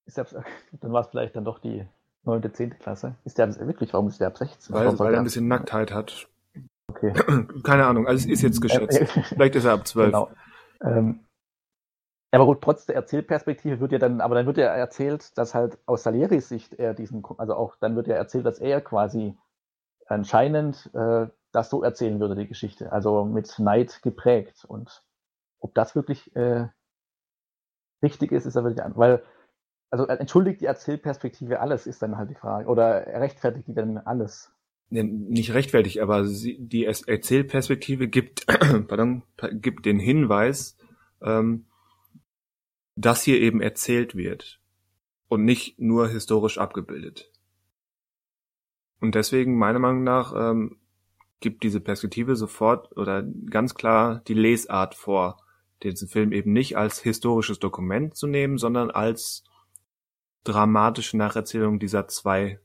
[0.07, 0.27] ist der,
[0.81, 1.87] dann war es vielleicht dann doch die
[2.25, 3.17] neunte, zehnte Klasse.
[3.25, 4.75] Ist der wirklich, warum ist der ab 16?
[4.75, 6.29] Weil, weil er ein bisschen Nacktheit hat.
[6.89, 7.13] Okay.
[7.63, 8.99] Keine Ahnung, also es ist jetzt geschätzt.
[8.99, 10.13] Äh, äh, Vielleicht ist er ab zwölf.
[10.13, 10.31] Genau.
[10.83, 11.21] Ähm,
[12.31, 15.79] aber gut, trotz der Erzählperspektive wird ja dann, aber dann wird ja erzählt, dass halt
[15.87, 19.37] aus Salieris Sicht er diesen, also auch dann wird ja erzählt, dass er quasi
[20.07, 22.91] anscheinend äh, das so erzählen würde, die Geschichte.
[22.93, 24.65] Also mit Neid geprägt.
[24.67, 25.05] Und
[25.61, 26.67] ob das wirklich äh,
[28.05, 29.23] richtig ist, ist ja wirklich an, weil,
[29.91, 32.69] also entschuldigt die Erzählperspektive alles, ist dann halt die Frage.
[32.69, 34.55] Oder rechtfertigt die dann alles?
[34.91, 38.47] nicht rechtfertigt, aber die Erzählperspektive gibt,
[38.89, 39.23] pardon,
[39.55, 40.77] gibt den Hinweis,
[41.21, 41.67] ähm,
[42.95, 44.61] dass hier eben erzählt wird
[45.29, 47.33] und nicht nur historisch abgebildet.
[49.01, 50.79] Und deswegen, meiner Meinung nach, ähm,
[51.41, 55.44] gibt diese Perspektive sofort oder ganz klar die Lesart vor,
[55.85, 59.45] diesen Film eben nicht als historisches Dokument zu nehmen, sondern als
[60.45, 62.61] dramatische Nacherzählung dieser zwei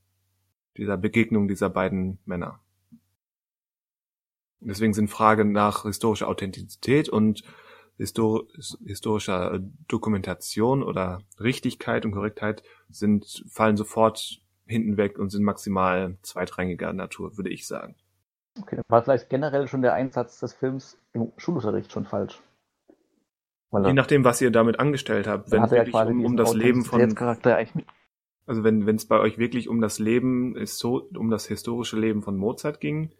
[0.78, 2.60] dieser Begegnung dieser beiden Männer.
[4.62, 7.44] Deswegen sind Fragen nach historischer Authentizität und
[7.98, 8.46] histor
[8.86, 16.94] historischer Dokumentation oder Richtigkeit und Korrektheit sind, fallen sofort hinten weg und sind maximal zweitrangiger
[16.94, 17.96] Natur, würde ich sagen.
[18.62, 22.42] Okay, dann war vielleicht generell schon der Einsatz des Films im Schulunterricht schon falsch.
[23.72, 27.00] Je nachdem, was ihr damit angestellt habt, wenn es wirklich um, um das Leben von
[28.50, 32.00] also wenn wenn es bei euch wirklich um das Leben ist so um das historische
[32.00, 33.12] Leben von Mozart ging,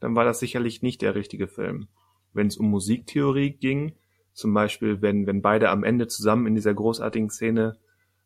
[0.00, 1.88] dann war das sicherlich nicht der richtige Film.
[2.32, 3.92] Wenn es um Musiktheorie ging,
[4.32, 7.76] zum Beispiel wenn wenn beide am Ende zusammen in dieser großartigen Szene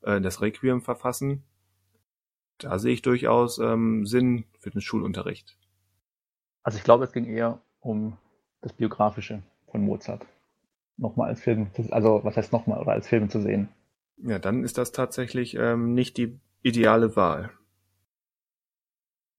[0.02, 1.42] äh, das Requiem verfassen,
[2.58, 5.58] da sehe ich durchaus ähm, Sinn für den Schulunterricht.
[6.62, 8.16] Also ich glaube, es ging eher um
[8.60, 10.24] das Biografische von Mozart.
[10.96, 13.68] Nochmal als Film, also was heißt nochmal, oder als Film zu sehen.
[14.18, 17.50] Ja, dann ist das tatsächlich ähm, nicht die ideale Wahl.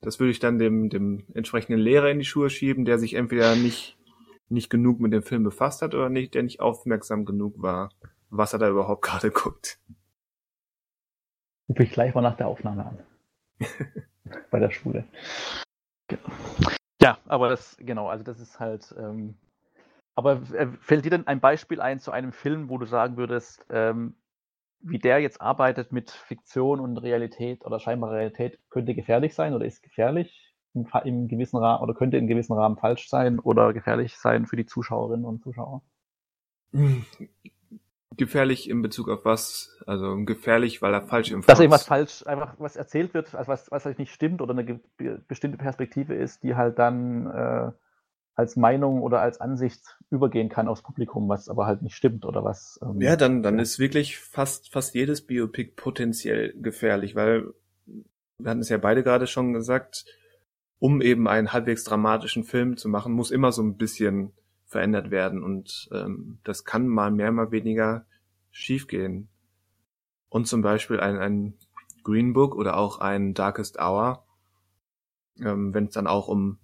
[0.02, 3.56] Das würde ich dann dem, dem entsprechenden Lehrer in die Schuhe schieben, der sich entweder
[3.56, 3.98] nicht,
[4.50, 7.90] nicht genug mit dem Film befasst hat oder nicht, der nicht aufmerksam genug war,
[8.30, 9.80] was er da überhaupt gerade guckt.
[11.70, 13.00] Rufe ich gleich mal nach der Aufnahme an.
[14.52, 15.06] Bei der Schule.
[17.02, 18.94] Ja, aber das, genau, also das ist halt.
[18.98, 19.36] Ähm,
[20.16, 23.66] aber äh, fällt dir denn ein Beispiel ein zu einem Film, wo du sagen würdest,
[23.70, 24.16] ähm,
[24.80, 29.66] wie der jetzt arbeitet mit Fiktion und Realität oder scheinbar Realität, könnte gefährlich sein oder
[29.66, 34.18] ist gefährlich im, im gewissen Rahmen oder könnte in gewissem Rahmen falsch sein oder gefährlich
[34.18, 35.82] sein für die Zuschauerinnen und Zuschauer?
[38.18, 39.82] Gefährlich in Bezug auf was?
[39.88, 43.72] Also gefährlich, weil er falsch im Dass irgendwas falsch, einfach was erzählt wird, also was,
[43.72, 44.80] was halt nicht stimmt oder eine
[45.28, 47.72] bestimmte Perspektive ist, die halt dann äh,
[48.36, 52.44] als Meinung oder als Ansicht übergehen kann aufs Publikum, was aber halt nicht stimmt oder
[52.44, 52.80] was.
[52.82, 53.62] Ähm, ja, dann, dann ja.
[53.62, 57.54] ist wirklich fast, fast jedes Biopic potenziell gefährlich, weil
[58.38, 60.06] wir hatten es ja beide gerade schon gesagt,
[60.80, 64.34] um eben einen halbwegs dramatischen Film zu machen, muss immer so ein bisschen
[64.66, 68.06] verändert werden und ähm, das kann mal mehr, mal weniger
[68.50, 69.30] schiefgehen.
[70.30, 71.54] Und zum Beispiel ein, ein
[72.04, 74.26] Green Book oder auch ein Darkest Hour,
[75.40, 76.58] ähm, wenn es dann auch um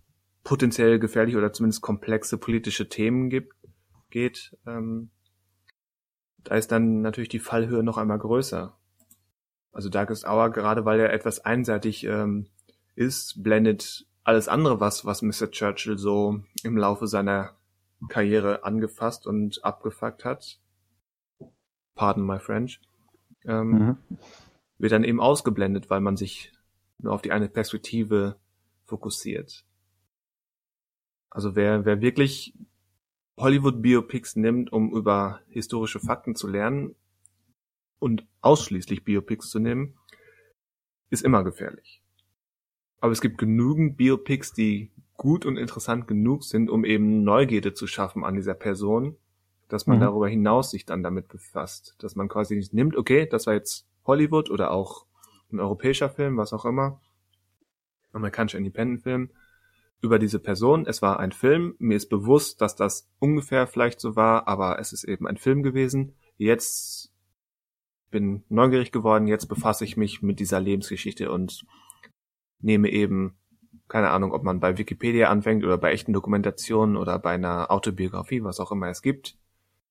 [0.43, 3.53] potenziell gefährliche oder zumindest komplexe politische Themen gibt,
[4.09, 5.11] geht, ähm,
[6.43, 8.77] da ist dann natürlich die Fallhöhe noch einmal größer.
[9.71, 12.47] Also Darkest Hour, gerade weil er etwas einseitig ähm,
[12.95, 15.51] ist, blendet alles andere, was, was Mr.
[15.51, 17.57] Churchill so im Laufe seiner
[18.07, 20.59] Karriere angefasst und abgefuckt hat,
[21.95, 22.81] pardon my French,
[23.45, 23.97] ähm, mhm.
[24.77, 26.51] wird dann eben ausgeblendet, weil man sich
[26.97, 28.37] nur auf die eine Perspektive
[28.85, 29.65] fokussiert.
[31.30, 32.53] Also wer, wer wirklich
[33.38, 36.95] Hollywood-Biopics nimmt, um über historische Fakten zu lernen
[37.99, 39.97] und ausschließlich Biopics zu nehmen,
[41.09, 42.01] ist immer gefährlich.
[42.99, 47.88] Aber es gibt genügend Biopics, die gut und interessant genug sind, um eben Neugierde zu
[47.88, 49.17] schaffen an dieser Person,
[49.67, 50.01] dass man mhm.
[50.01, 51.95] darüber hinaus sich dann damit befasst.
[51.99, 55.05] Dass man quasi nicht nimmt, okay, das war jetzt Hollywood oder auch
[55.51, 57.01] ein europäischer Film, was auch immer,
[58.11, 59.30] amerikanischer Independent-Film,
[60.01, 60.85] über diese Person.
[60.85, 61.75] Es war ein Film.
[61.79, 65.63] Mir ist bewusst, dass das ungefähr vielleicht so war, aber es ist eben ein Film
[65.63, 66.15] gewesen.
[66.37, 67.11] Jetzt
[68.09, 69.27] bin neugierig geworden.
[69.27, 71.65] Jetzt befasse ich mich mit dieser Lebensgeschichte und
[72.59, 73.35] nehme eben
[73.89, 78.43] keine Ahnung, ob man bei Wikipedia anfängt oder bei echten Dokumentationen oder bei einer Autobiografie,
[78.43, 79.35] was auch immer es gibt.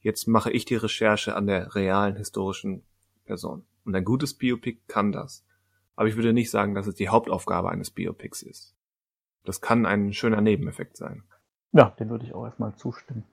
[0.00, 2.84] Jetzt mache ich die Recherche an der realen historischen
[3.24, 3.66] Person.
[3.84, 5.44] Und ein gutes Biopic kann das.
[5.96, 8.76] Aber ich würde nicht sagen, dass es die Hauptaufgabe eines Biopics ist.
[9.44, 11.22] Das kann ein schöner Nebeneffekt sein.
[11.72, 13.24] Ja, dem würde ich auch erstmal zustimmen.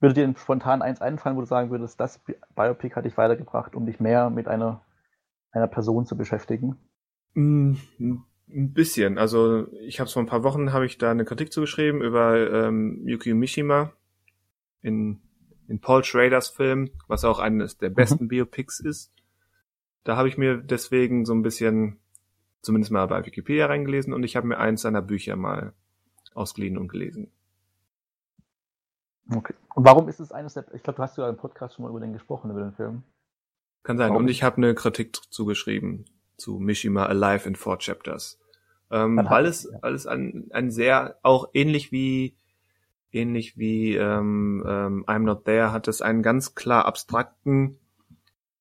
[0.00, 2.20] Würde dir spontan eins einfallen, wo du sagen würdest, das
[2.56, 4.84] Biopic hat dich weitergebracht, um dich mehr mit einer,
[5.52, 6.76] einer Person zu beschäftigen?
[7.34, 7.74] Mm,
[8.48, 9.16] ein bisschen.
[9.16, 13.06] Also ich habe vor ein paar Wochen habe ich da eine Kritik zugeschrieben über ähm,
[13.06, 13.92] Yuki Mishima
[14.80, 15.22] in,
[15.68, 17.94] in Paul Schraders Film, was auch eines der mhm.
[17.94, 18.28] besten mhm.
[18.28, 19.12] Biopics ist.
[20.04, 22.01] Da habe ich mir deswegen so ein bisschen
[22.62, 25.72] zumindest mal bei Wikipedia reingelesen und ich habe mir eins seiner Bücher mal
[26.34, 27.30] ausgeliehen und gelesen.
[29.30, 29.54] Okay.
[29.74, 31.90] Und warum ist es eines der, ich glaube, du hast ja im Podcast schon mal
[31.90, 33.02] über den gesprochen, über den Film.
[33.82, 34.10] Kann sein.
[34.10, 34.22] Warum?
[34.22, 36.04] Und ich habe eine Kritik zugeschrieben
[36.36, 38.38] zu Mishima Alive in Four Chapters.
[38.90, 39.78] Ähm, weil es ja.
[39.80, 42.36] alles ein, ein sehr, auch ähnlich wie
[43.10, 47.78] ähnlich wie ähm, ähm, I'm Not There hat es einen ganz klar abstrakten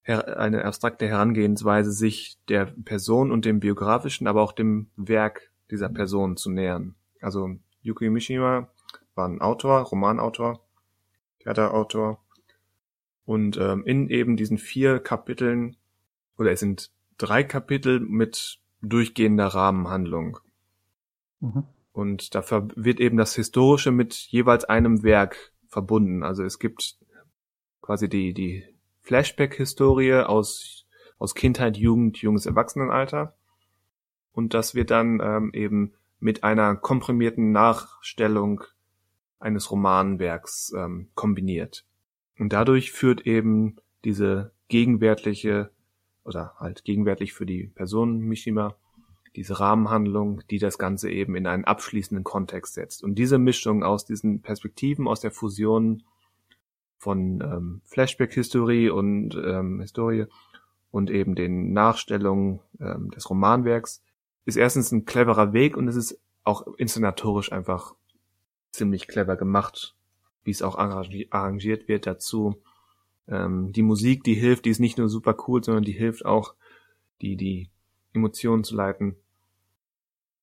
[0.05, 6.37] eine abstrakte Herangehensweise, sich der Person und dem biografischen, aber auch dem Werk dieser Person
[6.37, 6.95] zu nähern.
[7.21, 8.69] Also Yuki Mishima
[9.15, 10.65] war ein Autor, Romanautor,
[11.39, 12.19] Theaterautor
[13.25, 15.77] und ähm, in eben diesen vier Kapiteln
[16.37, 20.39] oder es sind drei Kapitel mit durchgehender Rahmenhandlung.
[21.39, 21.65] Mhm.
[21.93, 26.23] Und dafür wird eben das Historische mit jeweils einem Werk verbunden.
[26.23, 26.97] Also es gibt
[27.81, 28.63] quasi die, die
[29.11, 30.85] Flashback-Historie aus,
[31.19, 33.35] aus Kindheit, Jugend, junges Erwachsenenalter.
[34.31, 35.91] Und das wird dann ähm, eben
[36.21, 38.63] mit einer komprimierten Nachstellung
[39.37, 41.83] eines Romanwerks ähm, kombiniert.
[42.39, 45.71] Und dadurch führt eben diese gegenwärtige
[46.23, 48.77] oder halt gegenwärtig für die Person Mishima
[49.35, 53.03] diese Rahmenhandlung, die das Ganze eben in einen abschließenden Kontext setzt.
[53.03, 56.03] Und diese Mischung aus diesen Perspektiven, aus der Fusion
[57.01, 60.27] von ähm, Flashback-Historie und ähm, Historie
[60.91, 64.03] und eben den Nachstellungen ähm, des Romanwerks
[64.45, 67.95] ist erstens ein cleverer Weg und es ist auch inszenatorisch einfach
[68.71, 69.95] ziemlich clever gemacht,
[70.43, 72.61] wie es auch arrangiert wird dazu.
[73.27, 76.53] Ähm, die Musik, die hilft, die ist nicht nur super cool, sondern die hilft auch,
[77.21, 77.71] die, die
[78.13, 79.15] Emotionen zu leiten.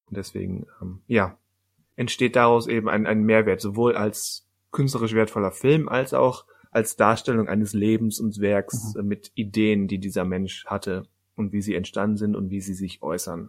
[0.07, 1.39] Und deswegen, ähm, ja,
[1.95, 4.48] entsteht daraus eben ein, ein Mehrwert, sowohl als
[4.79, 9.09] künstlerisch wertvoller Film, als auch als Darstellung eines Lebens und Werks mhm.
[9.09, 11.03] mit Ideen, die dieser Mensch hatte
[11.35, 13.49] und wie sie entstanden sind und wie sie sich äußern.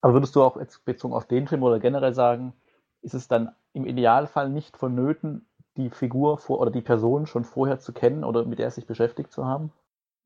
[0.00, 2.54] Aber würdest du auch jetzt bezogen auf den Film oder generell sagen,
[3.02, 5.44] ist es dann im Idealfall nicht vonnöten,
[5.76, 9.30] die Figur vor, oder die Person schon vorher zu kennen oder mit der sich beschäftigt
[9.30, 9.72] zu haben?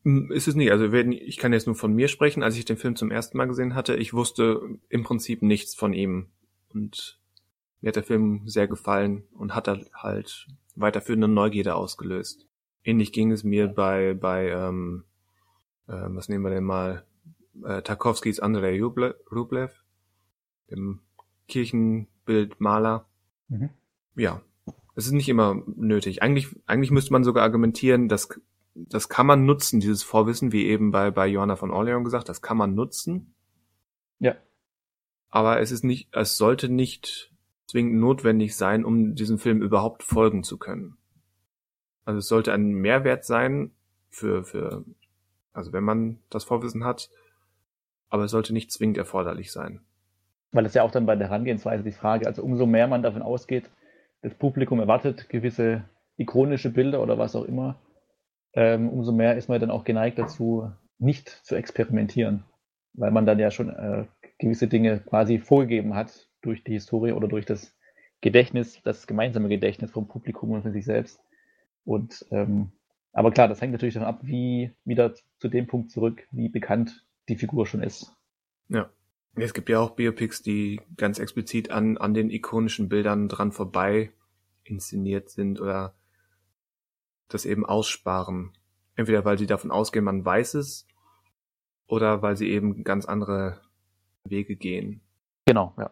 [0.05, 0.71] Hm, ist es nicht.
[0.71, 2.45] Also ich kann jetzt nur von mir sprechen.
[2.45, 5.93] Als ich den Film zum ersten Mal gesehen hatte, ich wusste im Prinzip nichts von
[5.93, 6.29] ihm.
[6.73, 7.19] Und
[7.81, 12.47] mir hat der Film sehr gefallen und hat halt weiterführende Neugierde ausgelöst.
[12.85, 15.05] Ähnlich ging es mir bei, bei ähm,
[15.89, 17.05] äh, was nehmen wir denn mal,
[17.65, 19.85] äh, Tarkovskis Andrei Rublev,
[20.71, 21.01] dem
[21.49, 23.09] Kirchenbildmaler.
[23.49, 23.71] Mhm.
[24.15, 24.43] Ja,
[24.95, 26.23] es ist nicht immer nötig.
[26.23, 28.29] Eigentlich, eigentlich müsste man sogar argumentieren, dass
[28.75, 32.43] das kann man nutzen, dieses Vorwissen, wie eben bei, bei Johanna von Orleans gesagt, das
[32.43, 33.35] kann man nutzen.
[34.19, 34.35] Ja.
[35.31, 37.33] Aber es ist nicht, es sollte nicht
[37.67, 40.97] zwingend notwendig sein, um diesem Film überhaupt folgen zu können.
[42.05, 43.73] Also es sollte ein Mehrwert sein
[44.09, 44.85] für, für,
[45.53, 47.11] also wenn man das Vorwissen hat,
[48.09, 49.81] aber es sollte nicht zwingend erforderlich sein.
[50.53, 53.23] Weil es ja auch dann bei der Herangehensweise die Frage, also umso mehr man davon
[53.23, 53.69] ausgeht,
[54.23, 55.85] das Publikum erwartet gewisse
[56.17, 57.77] ikonische Bilder oder was auch immer,
[58.55, 62.45] ähm, umso mehr ist man dann auch geneigt dazu, nicht zu experimentieren,
[62.95, 64.07] weil man dann ja schon äh,
[64.39, 67.75] gewisse Dinge quasi vorgegeben hat durch die Historie oder durch das
[68.21, 71.21] Gedächtnis, das gemeinsame Gedächtnis vom Publikum und von sich selbst.
[71.85, 72.73] Und ähm,
[73.13, 77.07] aber klar, das hängt natürlich davon ab, wie wieder zu dem Punkt zurück, wie bekannt
[77.29, 78.13] die Figur schon ist.
[78.69, 78.91] Ja.
[79.39, 84.11] Es gibt ja auch Biopics, die ganz explizit an, an den ikonischen Bildern dran vorbei
[84.65, 85.95] inszeniert sind oder
[87.29, 88.53] das eben aussparen.
[88.95, 90.87] Entweder weil sie davon ausgehen, man weiß es,
[91.87, 93.61] oder weil sie eben ganz andere
[94.25, 95.01] Wege gehen.
[95.45, 95.91] Genau, ja.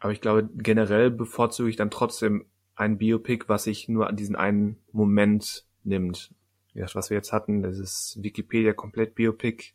[0.00, 2.46] Aber ich glaube, generell bevorzuge ich dann trotzdem
[2.76, 6.32] ein Biopic, was sich nur an diesen einen Moment nimmt.
[6.74, 9.72] Ja, was wir jetzt hatten, das ist Wikipedia komplett Biopic.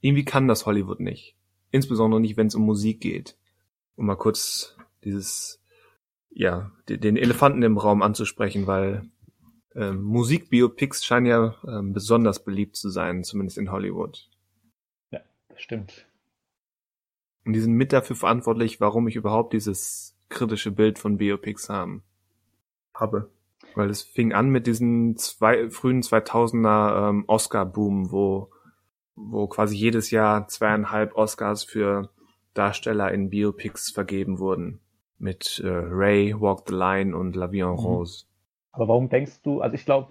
[0.00, 1.36] Irgendwie kann das Hollywood nicht.
[1.70, 3.36] Insbesondere nicht, wenn es um Musik geht.
[3.96, 5.60] Um mal kurz dieses,
[6.30, 9.08] ja, den Elefanten im Raum anzusprechen, weil
[9.74, 14.30] ähm, Musikbiopics scheinen ja ähm, besonders beliebt zu sein, zumindest in Hollywood.
[15.10, 16.06] Ja, das stimmt.
[17.44, 22.02] Und die sind mit dafür verantwortlich, warum ich überhaupt dieses kritische Bild von Biopics haben,
[22.94, 23.30] habe.
[23.74, 28.50] Weil es fing an mit diesen zwei, frühen 2000er ähm, Oscar-Boom, wo,
[29.14, 32.10] wo quasi jedes Jahr zweieinhalb Oscars für
[32.54, 34.80] Darsteller in Biopics vergeben wurden.
[35.18, 37.78] Mit äh, Ray, Walk the Line und La Vie en mhm.
[37.78, 38.24] Rose.
[38.72, 40.10] Aber warum denkst du, also ich glaube,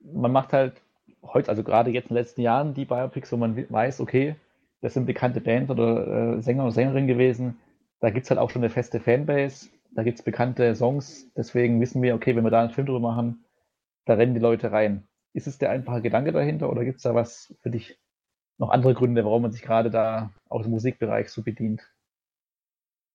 [0.00, 0.82] man macht halt
[1.22, 4.36] heute, also gerade jetzt in den letzten Jahren, die Biopics, wo man weiß, okay,
[4.82, 7.56] das sind bekannte Bands oder äh, Sänger und Sängerinnen gewesen.
[8.00, 11.80] Da gibt es halt auch schon eine feste Fanbase, da gibt es bekannte Songs, deswegen
[11.80, 13.44] wissen wir, okay, wenn wir da einen Film drüber machen,
[14.04, 15.06] da rennen die Leute rein.
[15.32, 17.98] Ist es der einfache Gedanke dahinter oder gibt es da was für dich
[18.58, 21.88] noch andere Gründe, warum man sich gerade da aus dem Musikbereich so bedient?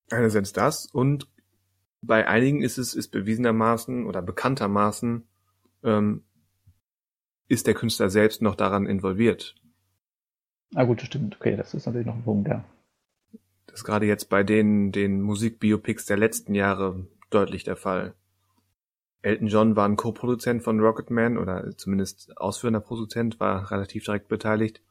[0.10, 1.30] Einerseits das und
[2.02, 5.28] bei einigen ist es ist bewiesenermaßen oder bekanntermaßen
[5.84, 6.24] ähm,
[7.50, 9.56] ist der Künstler selbst noch daran involviert.
[10.76, 11.38] Ah gut, stimmt.
[11.40, 12.64] Okay, das ist natürlich noch ein Punkt, ja.
[13.68, 18.14] Das ist gerade jetzt bei den, den Musikbiopics der letzten Jahre deutlich der Fall.
[19.22, 24.82] Elton John war ein Co-Produzent von Rocketman oder zumindest ausführender Produzent, war relativ direkt beteiligt.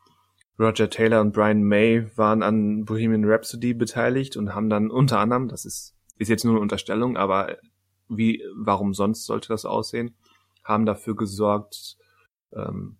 [0.58, 5.48] Roger Taylor und Brian May waren an Bohemian Rhapsody beteiligt und haben dann unter anderem,
[5.48, 7.56] das ist, ist jetzt nur eine Unterstellung, aber
[8.08, 10.14] wie, warum sonst sollte das aussehen,
[10.64, 11.98] haben dafür gesorgt,
[12.54, 12.96] ähm,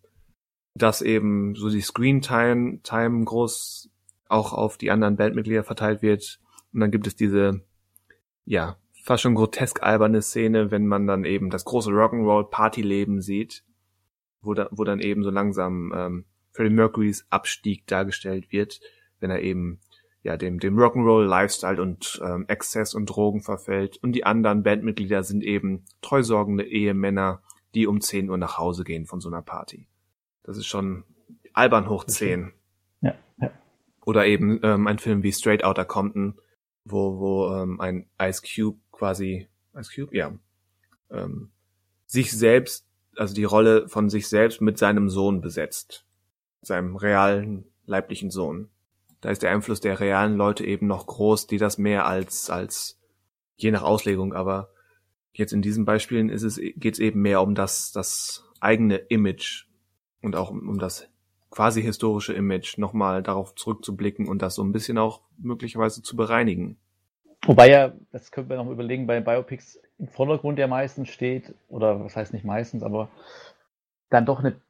[0.77, 3.91] dass eben so die Screen Time, Time groß
[4.29, 6.41] auch auf die anderen Bandmitglieder verteilt wird.
[6.73, 7.63] Und dann gibt es diese,
[8.45, 13.65] ja, fast schon grotesk alberne Szene, wenn man dann eben das große Rock'n'Roll Partyleben sieht,
[14.43, 18.81] wo, da, wo dann eben so langsam ähm, Freddie Mercurys Abstieg dargestellt wird,
[19.21, 19.81] wenn er eben
[20.23, 25.23] ja dem dem Rock'n'Roll Lifestyle und ähm, Exzess und Drogen verfällt und die anderen Bandmitglieder
[25.23, 27.43] sind eben treusorgende Ehemänner,
[27.75, 29.87] die um 10 Uhr nach Hause gehen von so einer Party.
[30.47, 31.03] Das ist schon
[31.53, 32.53] albern hoch 10.
[33.01, 33.51] Ja, ja.
[34.05, 36.39] Oder eben ähm, ein Film wie Straight Outta Compton,
[36.85, 40.33] wo, wo ähm, ein Ice Cube quasi, Ice Cube, ja,
[41.11, 41.51] ähm,
[42.07, 42.87] sich selbst,
[43.17, 46.07] also die Rolle von sich selbst mit seinem Sohn besetzt.
[46.63, 48.69] Seinem realen leiblichen Sohn.
[49.21, 53.01] da ist der Einfluss der realen Leute eben noch groß, die das mehr als, als,
[53.57, 54.71] je nach Auslegung, aber
[55.33, 59.67] jetzt in diesen Beispielen ist es, geht es eben mehr um das, das eigene Image
[60.23, 61.09] und auch um, das
[61.51, 66.77] quasi historische Image nochmal darauf zurückzublicken und das so ein bisschen auch möglicherweise zu bereinigen.
[67.45, 72.05] Wobei ja, das könnte man noch überlegen, bei Biopics im Vordergrund ja meistens steht, oder
[72.05, 73.09] was heißt nicht meistens, aber
[74.11, 74.61] dann doch eine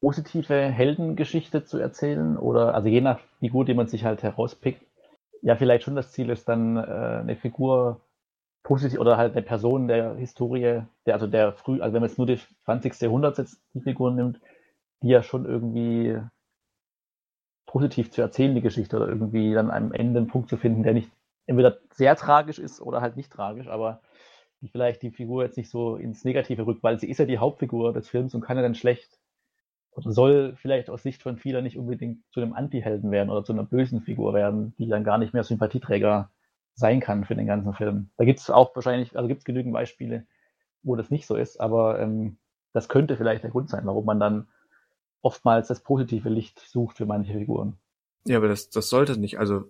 [0.00, 4.82] positive Heldengeschichte zu erzählen oder also je nach Figur, die man sich halt herauspickt,
[5.42, 8.00] ja vielleicht schon das Ziel ist, dann äh, eine Figur
[8.62, 12.18] positiv oder halt eine Person der Historie, der also der früh, also wenn man jetzt
[12.18, 13.00] nur das 20.
[13.00, 14.40] Jahrhundert jetzt die Figuren nimmt,
[15.04, 16.18] die ja schon irgendwie
[17.66, 20.94] positiv zu erzählen, die Geschichte, oder irgendwie dann am Ende einen Punkt zu finden, der
[20.94, 21.10] nicht
[21.46, 24.00] entweder sehr tragisch ist oder halt nicht tragisch, aber
[24.62, 27.36] die vielleicht die Figur jetzt nicht so ins Negative rückt, weil sie ist ja die
[27.36, 29.18] Hauptfigur des Films und kann ja dann schlecht
[29.90, 33.52] oder soll vielleicht aus Sicht von vielen nicht unbedingt zu einem Anti-Helden werden oder zu
[33.52, 36.30] einer bösen Figur werden, die dann gar nicht mehr Sympathieträger
[36.74, 38.08] sein kann für den ganzen Film.
[38.16, 40.26] Da gibt es auch wahrscheinlich, also gibt es genügend Beispiele,
[40.82, 42.38] wo das nicht so ist, aber ähm,
[42.72, 44.48] das könnte vielleicht der Grund sein, warum man dann
[45.24, 47.78] oftmals das positive Licht sucht für manche Figuren.
[48.26, 49.38] Ja, aber das, das sollte nicht.
[49.38, 49.64] Also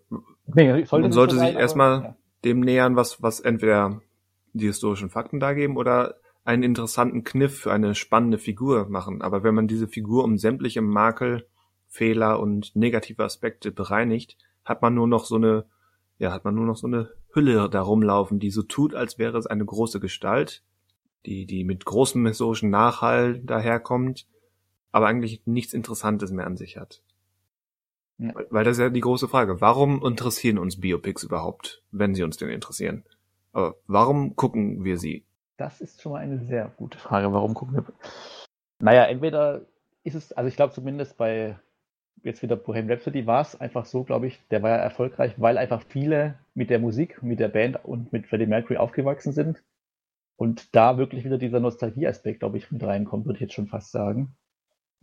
[0.46, 2.16] nee, sollte man sollte sich erstmal ja.
[2.44, 4.00] dem nähern, was, was entweder
[4.52, 9.22] die historischen Fakten dargeben oder einen interessanten Kniff für eine spannende Figur machen.
[9.22, 11.46] Aber wenn man diese Figur um sämtliche Makel,
[11.86, 15.66] Fehler und negative Aspekte bereinigt, hat man nur noch so eine,
[16.18, 19.38] ja, hat man nur noch so eine Hülle da rumlaufen, die so tut, als wäre
[19.38, 20.62] es eine große Gestalt,
[21.26, 24.26] die, die mit großem historischen Nachhall daherkommt,
[24.94, 27.02] aber eigentlich nichts Interessantes mehr an sich hat.
[28.18, 28.32] Ja.
[28.50, 29.60] Weil das ist ja die große Frage.
[29.60, 33.02] Warum interessieren uns Biopics überhaupt, wenn sie uns denn interessieren?
[33.52, 35.24] Aber warum gucken wir sie?
[35.56, 37.32] Das ist schon mal eine sehr gute Frage.
[37.32, 37.84] Warum gucken wir?
[38.78, 39.62] Naja, entweder
[40.04, 41.58] ist es, also ich glaube zumindest bei
[42.22, 45.58] jetzt wieder Bohemian Rhapsody war es einfach so, glaube ich, der war ja erfolgreich, weil
[45.58, 49.60] einfach viele mit der Musik, mit der Band und mit Freddie Mercury aufgewachsen sind.
[50.36, 53.90] Und da wirklich wieder dieser Nostalgie-Aspekt, glaube ich, mit reinkommt, würde ich jetzt schon fast
[53.90, 54.36] sagen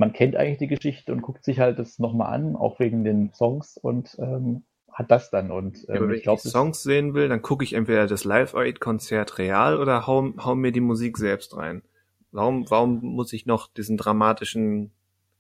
[0.02, 3.32] man kennt eigentlich die Geschichte und guckt sich halt das nochmal an, auch wegen den
[3.34, 5.52] Songs und ähm, hat das dann.
[5.52, 8.24] Und ähm, ja, wenn ich, glaub, ich Songs sehen will, dann gucke ich entweder das
[8.24, 11.84] Live-Aid-Konzert real oder hau, hau mir die Musik selbst rein.
[12.32, 14.92] Warum, warum muss ich noch diesen dramatischen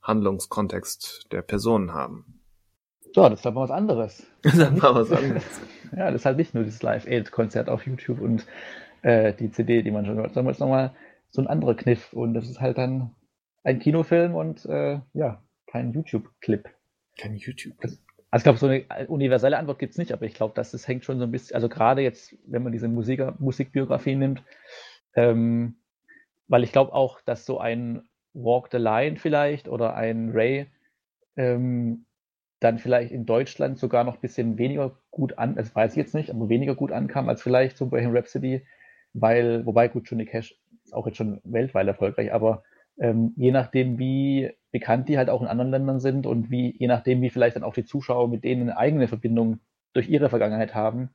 [0.03, 2.39] Handlungskontext der Personen haben?
[3.15, 4.27] So, das ist aber was anderes.
[4.43, 5.43] Das ist aber was anderes.
[5.97, 8.45] ja, das ist halt nicht nur dieses Live-Aid-Konzert auf YouTube und
[9.01, 10.91] äh, die CD, die man schon hört, sondern es ist nochmal
[11.31, 13.15] so ein anderer Kniff und das ist halt dann
[13.63, 16.69] ein Kinofilm und äh, ja, kein YouTube-Clip.
[17.17, 17.73] Kein YouTube.
[17.79, 17.97] -Clip.
[18.31, 20.87] Also ich glaube, so eine universelle Antwort gibt es nicht, aber ich glaube, das, das
[20.87, 24.41] hängt schon so ein bisschen, also gerade jetzt, wenn man diese Musiker, Musikbiografie nimmt,
[25.15, 25.75] ähm,
[26.47, 30.67] weil ich glaube auch, dass so ein Walk the Line vielleicht oder ein Ray
[31.35, 32.05] ähm,
[32.61, 36.15] dann vielleicht in Deutschland sogar noch ein bisschen weniger gut an, das weiß ich jetzt
[36.15, 38.65] nicht, aber weniger gut ankam als vielleicht so bei Rhapsody,
[39.13, 40.55] weil, wobei gut, Johnny Cash
[40.85, 42.63] ist auch jetzt schon weltweit erfolgreich, aber
[43.01, 46.87] ähm, je nachdem, wie bekannt die halt auch in anderen Ländern sind und wie, je
[46.87, 49.59] nachdem, wie vielleicht dann auch die Zuschauer mit denen eine eigene Verbindung
[49.93, 51.09] durch ihre Vergangenheit haben,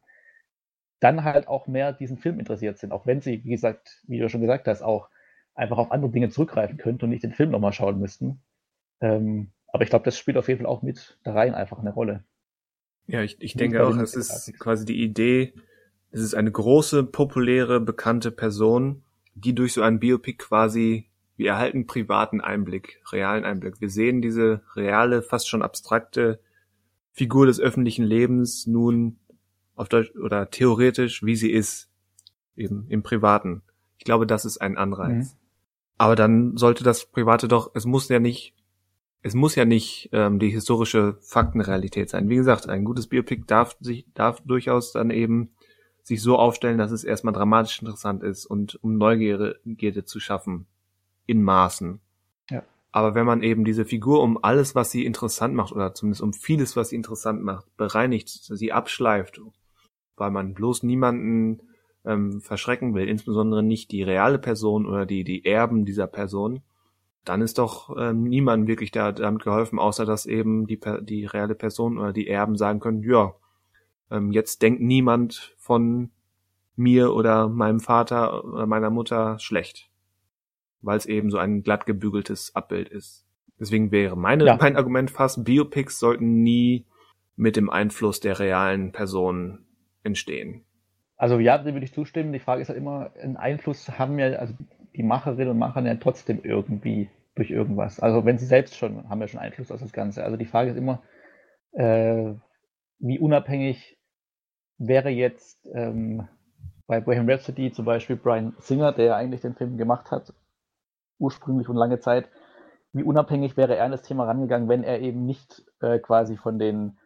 [0.98, 4.28] dann halt auch mehr diesen Film interessiert sind, auch wenn sie, wie gesagt, wie du
[4.28, 5.08] schon gesagt hast, auch
[5.54, 8.40] einfach auf andere Dinge zurückgreifen könnten und nicht den Film nochmal schauen müssten.
[9.00, 11.92] Ähm, aber ich glaube, das spielt auf jeden Fall auch mit da rein einfach eine
[11.92, 12.24] Rolle.
[13.06, 15.54] Ja, ich, ich denke auch, es ist quasi die Idee,
[16.10, 19.04] es ist eine große, populäre, bekannte Person,
[19.34, 23.80] die durch so ein Biopic quasi wir erhalten privaten Einblick, realen Einblick.
[23.80, 26.40] Wir sehen diese reale, fast schon abstrakte
[27.12, 29.18] Figur des öffentlichen Lebens nun
[29.74, 31.90] auf Deutsch oder theoretisch, wie sie ist,
[32.56, 33.62] eben im Privaten.
[33.98, 35.34] Ich glaube, das ist ein Anreiz.
[35.34, 35.38] Mhm.
[35.98, 38.54] Aber dann sollte das Private doch, es muss ja nicht,
[39.22, 42.28] es muss ja nicht ähm, die historische Faktenrealität sein.
[42.30, 45.50] Wie gesagt, ein gutes Biopic darf sich, darf durchaus dann eben
[46.02, 49.58] sich so aufstellen, dass es erstmal dramatisch interessant ist und um Neugierde
[50.04, 50.66] zu schaffen
[51.26, 52.00] in Maßen.
[52.50, 52.62] Ja.
[52.92, 56.32] Aber wenn man eben diese Figur um alles, was sie interessant macht, oder zumindest um
[56.32, 59.40] vieles, was sie interessant macht, bereinigt, sie abschleift,
[60.16, 61.60] weil man bloß niemanden
[62.04, 66.62] ähm, verschrecken will, insbesondere nicht die reale Person oder die, die Erben dieser Person,
[67.24, 71.56] dann ist doch ähm, niemand wirklich da, damit geholfen, außer dass eben die, die reale
[71.56, 73.34] Person oder die Erben sagen können, ja,
[74.10, 76.10] ähm, jetzt denkt niemand von
[76.76, 79.85] mir oder meinem Vater oder meiner Mutter schlecht
[80.86, 83.26] weil es eben so ein glatt gebügeltes Abbild ist.
[83.58, 84.56] Deswegen wäre meine, ja.
[84.60, 86.86] mein Argument fast, Biopics sollten nie
[87.36, 89.66] mit dem Einfluss der realen Personen
[90.02, 90.64] entstehen.
[91.16, 92.32] Also ja, dem würde ich zustimmen.
[92.32, 94.54] Die Frage ist halt immer, einen Einfluss haben ja, also
[94.94, 98.00] die Macherinnen und Macher ja trotzdem irgendwie durch irgendwas.
[98.00, 100.24] Also wenn sie selbst schon, haben ja schon Einfluss auf das Ganze.
[100.24, 101.02] Also die Frage ist immer,
[101.72, 102.32] äh,
[102.98, 103.98] wie unabhängig
[104.78, 106.28] wäre jetzt ähm,
[106.86, 110.32] bei Bohemian Rhapsody zum Beispiel Brian Singer, der eigentlich den Film gemacht hat,
[111.18, 112.28] ursprünglich und lange Zeit,
[112.92, 116.58] wie unabhängig wäre er an das Thema rangegangen, wenn er eben nicht äh, quasi von
[116.58, 116.98] den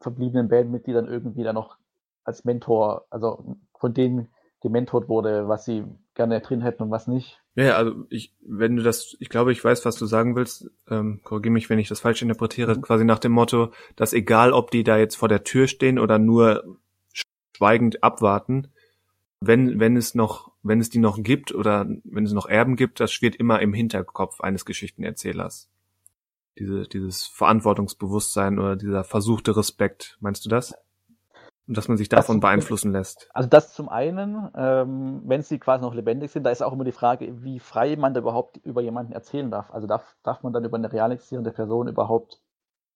[0.00, 1.76] verbliebenen Bandmitgliedern irgendwie dann noch
[2.24, 4.28] als Mentor, also von denen
[4.60, 5.84] gementort wurde, was sie
[6.14, 7.40] gerne drin hätten und was nicht.
[7.54, 10.70] Ja, also ich, wenn du das, ich glaube, ich weiß, was du sagen willst.
[10.88, 12.76] Ähm, Korrigiere mich, wenn ich das falsch interpretiere.
[12.76, 12.82] Mhm.
[12.82, 16.18] Quasi nach dem Motto, dass egal, ob die da jetzt vor der Tür stehen oder
[16.18, 16.78] nur
[17.56, 18.68] schweigend abwarten,
[19.40, 22.98] wenn wenn es noch, wenn es die noch gibt oder wenn es noch Erben gibt,
[22.98, 25.70] das schwirrt immer im Hinterkopf eines Geschichtenerzählers.
[26.58, 30.16] Diese, dieses Verantwortungsbewusstsein oder dieser versuchte Respekt.
[30.20, 30.74] Meinst du das?
[31.66, 33.28] Und dass man sich davon das, beeinflussen lässt.
[33.34, 36.84] Also das zum einen, ähm, wenn sie quasi noch lebendig sind, da ist auch immer
[36.84, 39.70] die Frage, wie frei man da überhaupt über jemanden erzählen darf.
[39.70, 42.40] Also darf, darf man dann über eine real existierende Person überhaupt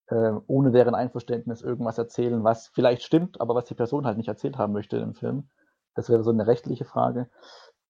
[0.08, 4.28] äh, ohne deren Einverständnis irgendwas erzählen, was vielleicht stimmt, aber was die Person halt nicht
[4.28, 5.48] erzählt haben möchte im Film.
[5.94, 7.28] Das wäre so eine rechtliche Frage.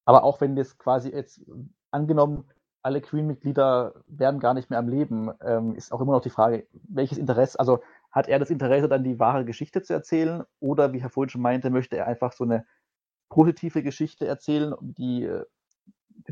[0.04, 1.40] Aber auch wenn das quasi jetzt
[1.90, 2.44] angenommen,
[2.82, 6.66] alle Queen-Mitglieder wären gar nicht mehr am Leben, ähm, ist auch immer noch die Frage,
[6.72, 7.80] welches Interesse, also
[8.10, 10.44] hat er das Interesse, dann die wahre Geschichte zu erzählen?
[10.60, 12.64] Oder, wie Herr schon meinte, möchte er einfach so eine
[13.28, 15.44] positive Geschichte erzählen, die äh,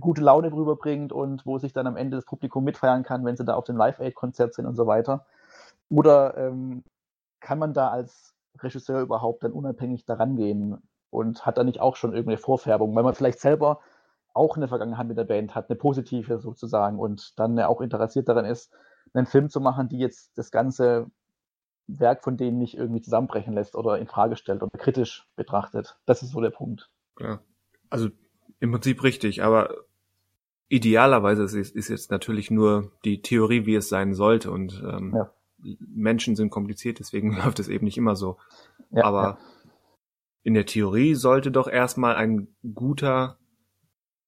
[0.00, 3.44] gute Laune rüberbringt und wo sich dann am Ende das Publikum mitfeiern kann, wenn sie
[3.44, 5.26] da auf dem Live-Aid-Konzert sind und so weiter?
[5.90, 6.82] Oder ähm,
[7.40, 10.78] kann man da als Regisseur überhaupt dann unabhängig daran gehen
[11.16, 13.80] und hat da nicht auch schon irgendeine Vorfärbung, weil man vielleicht selber
[14.34, 18.44] auch eine Vergangenheit mit der Band hat, eine positive sozusagen und dann auch interessiert daran
[18.44, 18.70] ist,
[19.14, 21.10] einen Film zu machen, die jetzt das Ganze
[21.86, 25.96] Werk von denen nicht irgendwie zusammenbrechen lässt oder in Frage stellt oder kritisch betrachtet.
[26.04, 26.90] Das ist so der Punkt.
[27.18, 27.40] Ja,
[27.88, 28.10] also
[28.60, 29.74] im Prinzip richtig, aber
[30.68, 35.32] idealerweise ist, ist jetzt natürlich nur die Theorie, wie es sein sollte und ähm, ja.
[35.78, 38.36] Menschen sind kompliziert, deswegen läuft es eben nicht immer so.
[38.90, 39.38] Ja, aber ja.
[40.46, 43.36] In der Theorie sollte doch erstmal ein guter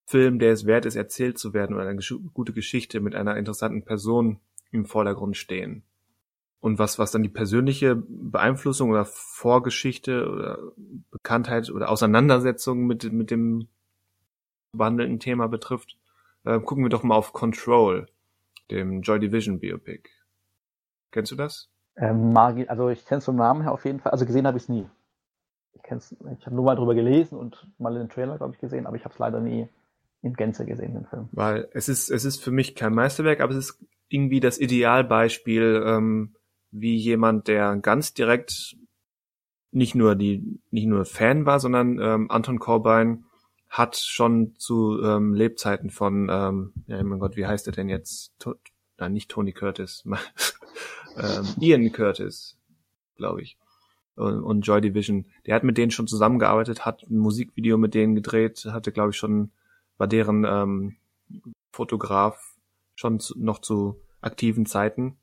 [0.05, 2.01] Film, der es wert ist, erzählt zu werden, oder eine
[2.35, 4.41] gute Geschichte mit einer interessanten Person
[4.73, 5.85] im Vordergrund stehen.
[6.59, 10.59] Und was, was dann die persönliche Beeinflussung oder Vorgeschichte oder
[11.13, 13.69] Bekanntheit oder Auseinandersetzung mit, mit dem
[14.73, 15.99] behandelten Thema betrifft,
[16.43, 18.09] äh, gucken wir doch mal auf Control,
[18.73, 20.11] dem Joy Division Biopic.
[21.13, 21.71] Kennst du das?
[21.95, 24.11] Ähm, also ich kenne es vom Namen her auf jeden Fall.
[24.11, 24.89] Also gesehen habe ich es nie.
[25.89, 28.87] Ich kenn's, ich habe nur mal drüber gelesen und mal den Trailer, glaube ich, gesehen,
[28.87, 29.69] aber ich habe es leider nie
[30.21, 31.31] in Gänze gesehen, den Film.
[31.33, 33.79] Weil es ist, es ist für mich kein Meisterwerk, aber es ist
[34.11, 36.35] irgendwie das Idealbeispiel, ähm,
[36.71, 38.77] wie jemand, der ganz direkt
[39.71, 43.25] nicht nur die nicht nur Fan war, sondern ähm, Anton Corbijn
[43.71, 48.39] hat schon zu ähm, Lebzeiten von ähm, ja mein Gott, wie heißt er denn jetzt?
[48.41, 48.57] To
[48.99, 50.05] Nein, nicht Tony Curtis,
[51.17, 52.59] ähm, Ian Curtis,
[53.17, 53.57] glaube ich.
[54.19, 55.27] Und, und Joy Division.
[55.47, 59.17] Der hat mit denen schon zusammengearbeitet, hat ein Musikvideo mit denen gedreht, hatte glaube ich
[59.17, 59.51] schon
[59.97, 60.97] war deren ähm,
[61.73, 62.57] Fotograf
[62.95, 65.19] schon zu, noch zu aktiven Zeiten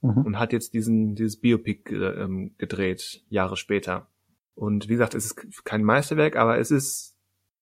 [0.00, 0.22] mhm.
[0.22, 4.08] und hat jetzt diesen dieses Biopic äh, ähm, gedreht Jahre später.
[4.54, 7.16] Und wie gesagt, es ist kein Meisterwerk, aber es ist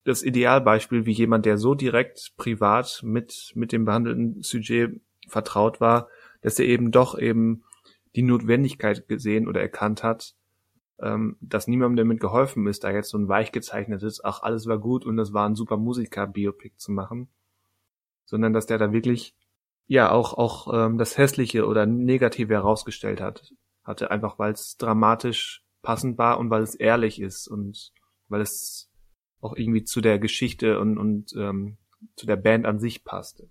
[0.05, 6.09] das Idealbeispiel, wie jemand, der so direkt privat mit mit dem behandelten Sujet vertraut war,
[6.41, 7.65] dass er eben doch eben
[8.17, 10.35] die Notwendigkeit gesehen oder erkannt hat,
[11.01, 14.79] ähm, dass niemandem damit geholfen ist, da jetzt so ein weich gezeichnetes, ach, alles war
[14.79, 17.29] gut und das war ein super Musiker-Biopic zu machen,
[18.25, 19.37] sondern dass der da wirklich
[19.87, 23.55] ja auch auch ähm, das Hässliche oder Negative herausgestellt hat,
[23.85, 27.93] hatte einfach weil es dramatisch passend war und weil es ehrlich ist und
[28.29, 28.91] weil es
[29.41, 31.79] auch irgendwie zu der Geschichte und und ähm,
[32.17, 33.49] zu der Band an sich passte.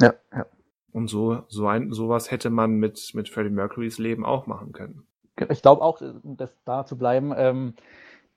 [0.00, 0.46] Ja, ja.
[0.90, 5.06] Und so so ein sowas hätte man mit mit Freddie Mercurys Leben auch machen können.
[5.50, 7.74] Ich glaube auch, um das da zu bleiben, ähm,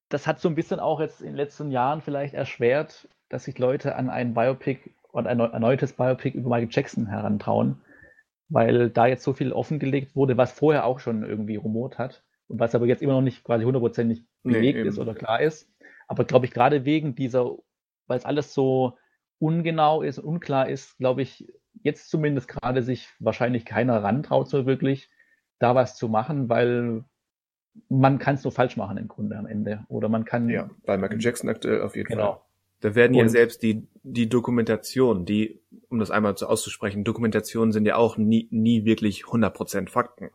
[0.10, 3.57] das hat so ein bisschen auch jetzt in den letzten Jahren vielleicht erschwert, dass sich
[3.57, 7.82] Leute an ein Biopic und ein erneutes Biopic über Michael Jackson herantrauen,
[8.49, 12.60] weil da jetzt so viel offengelegt wurde, was vorher auch schon irgendwie rumort hat und
[12.60, 15.69] was aber jetzt immer noch nicht quasi hundertprozentig belegt nee, ist oder klar ist.
[16.07, 17.56] Aber glaube ich, gerade wegen dieser,
[18.07, 18.98] weil es alles so
[19.40, 21.48] ungenau ist, unklar ist, glaube ich,
[21.84, 25.10] jetzt zumindest gerade sich wahrscheinlich keiner rantraut so wirklich,
[25.61, 27.03] da was zu machen, weil
[27.89, 29.85] man kann es nur falsch machen im Grunde am Ende.
[29.88, 30.49] Oder man kann.
[30.49, 32.33] Ja, bei Michael Jackson aktuell auf jeden genau.
[32.33, 32.41] Fall.
[32.81, 37.85] Da werden ja selbst die, die Dokumentation, die, um das einmal so auszusprechen, Dokumentationen sind
[37.85, 40.31] ja auch nie, nie wirklich 100% Fakten.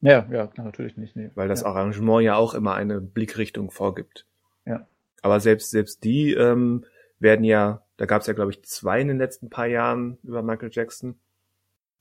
[0.00, 1.14] Ja, ja, natürlich nicht.
[1.14, 1.30] Nee.
[1.36, 1.68] Weil das ja.
[1.68, 4.26] Arrangement ja auch immer eine Blickrichtung vorgibt.
[4.66, 4.88] Ja.
[5.22, 6.84] Aber selbst, selbst die ähm,
[7.20, 10.42] werden ja, da gab es ja, glaube ich, zwei in den letzten paar Jahren über
[10.42, 11.14] Michael Jackson.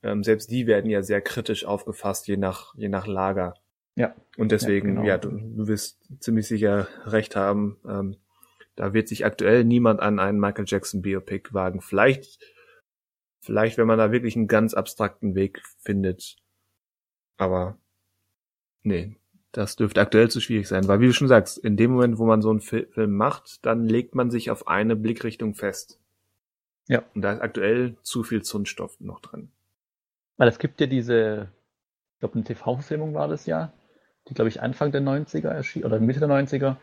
[0.03, 3.55] Ähm, selbst die werden ja sehr kritisch aufgefasst, je nach, je nach Lager.
[3.95, 4.13] Ja.
[4.37, 5.07] Und deswegen, ja, genau.
[5.07, 7.77] ja du, du wirst ziemlich sicher recht haben.
[7.87, 8.17] Ähm,
[8.75, 11.81] da wird sich aktuell niemand an einen Michael Jackson Biopic wagen.
[11.81, 12.39] Vielleicht,
[13.39, 16.37] vielleicht, wenn man da wirklich einen ganz abstrakten Weg findet.
[17.37, 17.77] Aber
[18.81, 19.15] nee,
[19.51, 22.25] das dürfte aktuell zu schwierig sein, weil wie du schon sagst, in dem Moment, wo
[22.25, 25.99] man so einen Film macht, dann legt man sich auf eine Blickrichtung fest.
[26.87, 27.03] Ja.
[27.13, 29.51] Und da ist aktuell zu viel Zündstoff noch drin.
[30.43, 31.47] Weil es gibt ja diese,
[32.15, 33.71] ich glaube, eine TV-Verfilmung war das ja,
[34.27, 36.75] die, glaube ich, Anfang der 90er erschien, oder Mitte der 90er,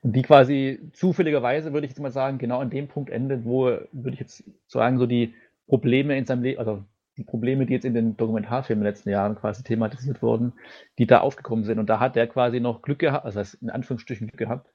[0.00, 3.64] und die quasi zufälligerweise, würde ich jetzt mal sagen, genau an dem Punkt endet, wo,
[3.66, 5.34] würde ich jetzt sagen, so die
[5.66, 6.84] Probleme in seinem Leben, also
[7.18, 10.54] die Probleme, die jetzt in den Dokumentarfilmen in den letzten Jahren quasi thematisiert wurden,
[10.98, 11.78] die da aufgekommen sind.
[11.80, 14.72] Und da hat er quasi noch Glück gehabt, also in Anführungsstrichen Glück gehabt,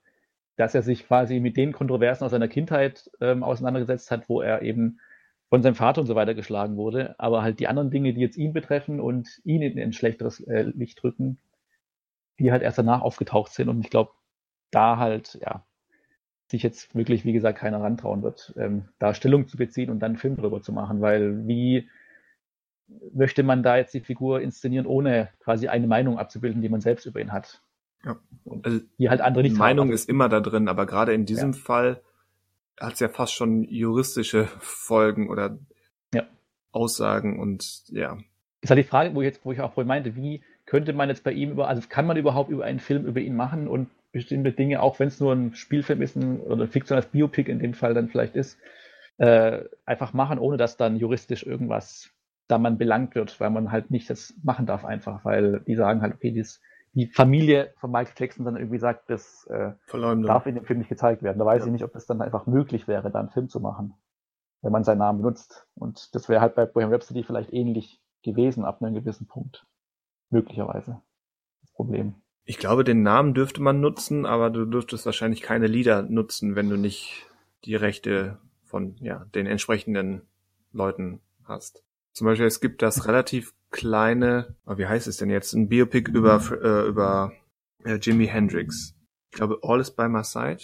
[0.58, 4.62] dass er sich quasi mit den Kontroversen aus seiner Kindheit ähm, auseinandergesetzt hat, wo er
[4.62, 5.00] eben
[5.50, 7.16] von seinem Vater und so weiter geschlagen wurde.
[7.20, 10.64] Aber halt die anderen Dinge, die jetzt ihn betreffen und ihn in ein schlechteres äh,
[10.64, 11.40] Licht drücken,
[12.40, 13.70] die halt erst danach aufgetaucht sind.
[13.70, 14.12] Und ich glaube,
[14.72, 15.66] da halt, ja,
[16.50, 20.12] sich jetzt wirklich, wie gesagt, keiner rantrauen wird, ähm, da Stellung zu beziehen und dann
[20.12, 21.90] einen Film drüber zu machen, weil wie
[23.14, 27.06] möchte man da jetzt die Figur inszenieren, ohne quasi eine Meinung abzubilden, die man selbst
[27.06, 27.62] über ihn hat?
[28.06, 28.18] Ja.
[28.64, 29.94] Also die halt andere nicht Meinung haben.
[29.94, 31.58] ist immer da drin, aber gerade in diesem ja.
[31.58, 32.02] Fall
[32.80, 35.58] hat es ja fast schon juristische Folgen oder
[36.14, 36.24] ja.
[36.72, 38.18] Aussagen und ja.
[38.62, 41.10] Ist halt die Frage, wo ich jetzt, wo ich auch vorhin meinte, wie könnte man
[41.10, 43.90] jetzt bei ihm über, also kann man überhaupt über einen Film über ihn machen und
[44.12, 47.60] bestimmte Dinge, auch wenn es nur ein Spielfilm ist ein, oder ein fiktionales Biopic in
[47.60, 48.58] dem Fall dann vielleicht ist,
[49.18, 52.12] äh, einfach machen, ohne dass dann juristisch irgendwas
[52.48, 56.02] da man belangt wird, weil man halt nicht das machen darf einfach, weil die sagen
[56.02, 56.62] halt, okay, dies,
[56.98, 60.90] die Familie von Michael Jackson dann irgendwie sagt, das äh, darf in dem Film nicht
[60.90, 61.38] gezeigt werden.
[61.38, 61.68] Da weiß ja.
[61.68, 63.94] ich nicht, ob das dann einfach möglich wäre, da einen Film zu machen,
[64.62, 65.68] wenn man seinen Namen benutzt.
[65.76, 69.68] Und das wäre halt bei Bohemian Rhapsody vielleicht ähnlich gewesen ab einem gewissen Punkt.
[70.32, 71.02] Möglicherweise.
[71.62, 72.16] Das Problem.
[72.46, 76.70] Ich glaube, den Namen dürfte man nutzen, aber du dürftest wahrscheinlich keine Lieder nutzen, wenn
[76.70, 77.28] du nicht
[77.66, 80.24] die Rechte von ja, den entsprechenden
[80.72, 81.84] Leuten hast.
[82.18, 86.10] Zum Beispiel, es gibt das relativ kleine, oh, wie heißt es denn jetzt, ein Biopic
[86.10, 87.32] über, äh, über
[87.84, 88.96] äh, Jimi Hendrix.
[89.30, 90.64] Ich glaube, All is by my side.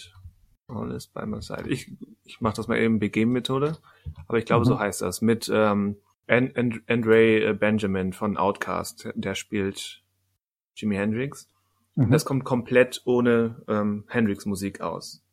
[0.66, 1.68] All is by my side.
[1.68, 1.92] Ich,
[2.24, 3.78] ich mache das mal eben BG-Methode,
[4.26, 4.68] aber ich glaube, mhm.
[4.68, 5.22] so heißt das.
[5.22, 10.02] Mit ähm, And, And, Andre Benjamin von Outcast, der spielt
[10.74, 11.48] Jimi Hendrix.
[11.94, 12.10] Mhm.
[12.10, 15.24] Das kommt komplett ohne ähm, Hendrix-Musik aus,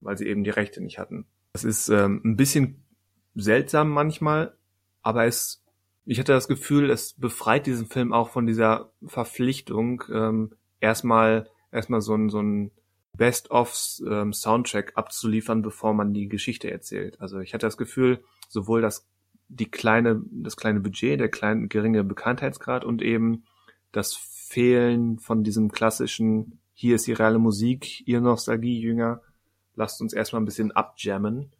[0.00, 1.26] weil sie eben die Rechte nicht hatten.
[1.52, 2.82] Das ist ähm, ein bisschen
[3.36, 4.56] seltsam manchmal,
[5.02, 5.59] aber es
[6.10, 10.50] ich hatte das Gefühl, es befreit diesen Film auch von dieser Verpflichtung, ähm,
[10.80, 12.72] erstmal erstmal so ein, so ein
[13.12, 14.32] Best-of ähm,
[14.96, 17.20] abzuliefern, bevor man die Geschichte erzählt.
[17.20, 19.06] Also ich hatte das Gefühl, sowohl das
[19.46, 23.44] die kleine das kleine Budget, der kleine geringe Bekanntheitsgrad und eben
[23.92, 29.22] das Fehlen von diesem klassischen hier ist die reale Musik, ihr Nostalgiejünger,
[29.76, 31.52] lasst uns erstmal ein bisschen abjammen,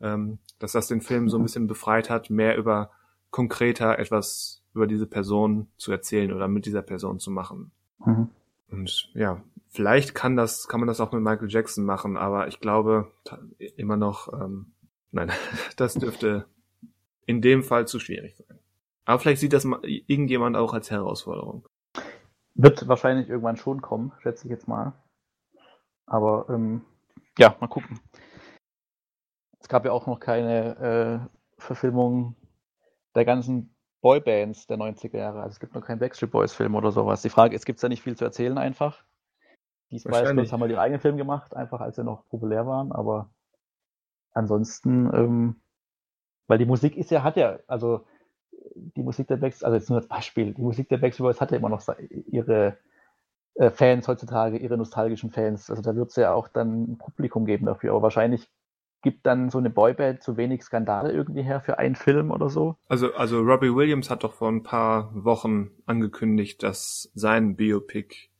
[0.00, 2.90] ähm, dass das den Film so ein bisschen befreit hat, mehr über
[3.32, 7.72] konkreter etwas über diese Person zu erzählen oder mit dieser Person zu machen.
[7.98, 8.28] Mhm.
[8.70, 12.60] Und ja, vielleicht kann das, kann man das auch mit Michael Jackson machen, aber ich
[12.60, 13.10] glaube
[13.76, 14.72] immer noch, ähm,
[15.10, 15.32] nein,
[15.76, 16.46] das dürfte
[17.26, 18.58] in dem Fall zu schwierig sein.
[19.04, 21.66] Aber vielleicht sieht das irgendjemand auch als Herausforderung.
[22.54, 24.92] Wird wahrscheinlich irgendwann schon kommen, schätze ich jetzt mal.
[26.06, 26.82] Aber ähm,
[27.38, 28.00] ja, mal gucken.
[29.60, 32.36] Es gab ja auch noch keine äh, Verfilmung
[33.14, 35.42] der ganzen Boybands der 90er Jahre.
[35.42, 37.22] Also es gibt noch keinen Backstreet Boys Film oder sowas.
[37.22, 39.04] Die Frage ist, gibt es da nicht viel zu erzählen einfach?
[39.90, 42.92] Die Spice Girls haben mal ihren eigenen Film gemacht, einfach als sie noch populär waren,
[42.92, 43.30] aber
[44.32, 45.56] ansonsten, ähm,
[46.46, 48.06] weil die Musik ist ja, hat ja, also
[48.74, 51.50] die Musik der Backstreet, also jetzt nur als Beispiel, die Musik der Backstreet Boys hat
[51.50, 52.78] ja immer noch ihre
[53.54, 55.68] äh, Fans heutzutage, ihre nostalgischen Fans.
[55.68, 58.48] Also da wird es ja auch dann ein Publikum geben dafür, aber wahrscheinlich
[59.02, 62.76] gibt dann so eine Boyband zu wenig Skandale irgendwie her für einen Film oder so?
[62.88, 68.30] Also, also Robbie Williams hat doch vor ein paar Wochen angekündigt, dass sein Biopic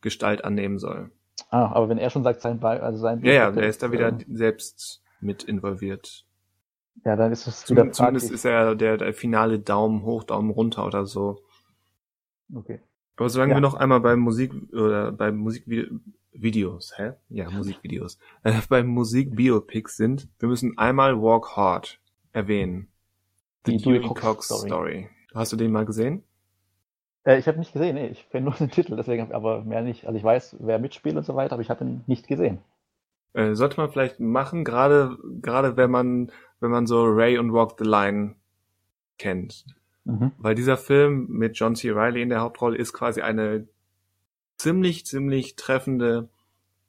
[0.00, 1.10] Gestalt annehmen soll.
[1.50, 3.34] Ah, aber wenn er schon sagt, sein, Bi also sein Biopic.
[3.34, 6.24] Ja, ja, der ist da wieder äh, selbst mit involviert.
[7.04, 10.50] Ja, dann ist es wieder Zum, Zumindest ist er der, der finale Daumen hoch, Daumen
[10.50, 11.42] runter oder so.
[12.54, 12.80] Okay.
[13.22, 13.56] Aber solange ja.
[13.58, 16.00] wir noch einmal beim Musik oder beim Musikvideo
[16.32, 17.12] Videos, hä?
[17.28, 18.18] Ja, Musikvideos.
[18.42, 22.00] Äh, beim Musikbiopics sind, wir müssen einmal Walk Hard
[22.32, 22.88] erwähnen.
[23.64, 24.66] The Dewey Cox, Cox Story.
[24.66, 25.08] Story.
[25.34, 26.24] Hast du den mal gesehen?
[27.22, 30.06] Äh, ich habe nicht gesehen, nee, ich kenne nur den Titel, deswegen aber mehr nicht.
[30.06, 32.58] Also ich weiß, wer mitspielt und so weiter, aber ich habe ihn nicht gesehen.
[33.34, 37.76] Äh, sollte man vielleicht machen, gerade gerade wenn man wenn man so Ray und Walk
[37.78, 38.34] the Line
[39.18, 39.64] kennt.
[40.04, 40.32] Mhm.
[40.38, 41.90] Weil dieser Film mit John C.
[41.90, 43.68] Reilly in der Hauptrolle ist quasi eine
[44.58, 46.28] ziemlich, ziemlich treffende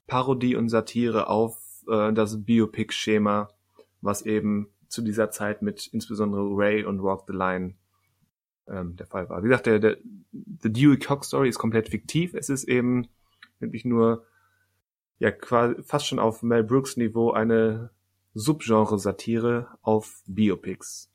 [0.06, 3.50] Parodie und Satire auf äh, das Biopic-Schema,
[4.00, 7.74] was eben zu dieser Zeit mit insbesondere Ray und Walk the Line
[8.68, 9.42] ähm, der Fall war.
[9.42, 9.96] Wie gesagt, der, der
[10.32, 12.34] The Dewey Cox Story ist komplett fiktiv.
[12.34, 13.08] Es ist eben
[13.58, 14.24] wirklich nur
[15.18, 17.90] ja quasi fast schon auf Mel Brooks Niveau eine
[18.34, 21.10] Subgenre-Satire auf Biopics.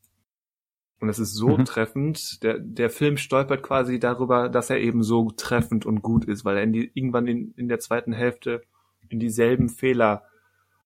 [1.00, 1.66] Und es ist so mhm.
[1.66, 2.44] treffend.
[2.44, 6.58] Der, der Film stolpert quasi darüber, dass er eben so treffend und gut ist, weil
[6.58, 8.62] er in die, irgendwann in, in der zweiten Hälfte
[9.08, 10.24] in dieselben Fehler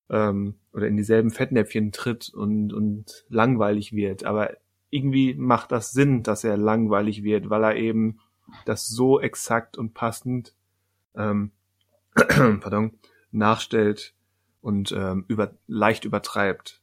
[0.10, 4.24] ähm, oder in dieselben Fettnäpfchen tritt und, und langweilig wird.
[4.24, 4.52] Aber
[4.90, 8.20] irgendwie macht das Sinn, dass er langweilig wird, weil er eben
[8.66, 10.54] das so exakt und passend
[11.16, 11.52] ähm,
[12.14, 12.92] pardon,
[13.32, 14.14] nachstellt
[14.62, 16.83] und ähm, über, leicht übertreibt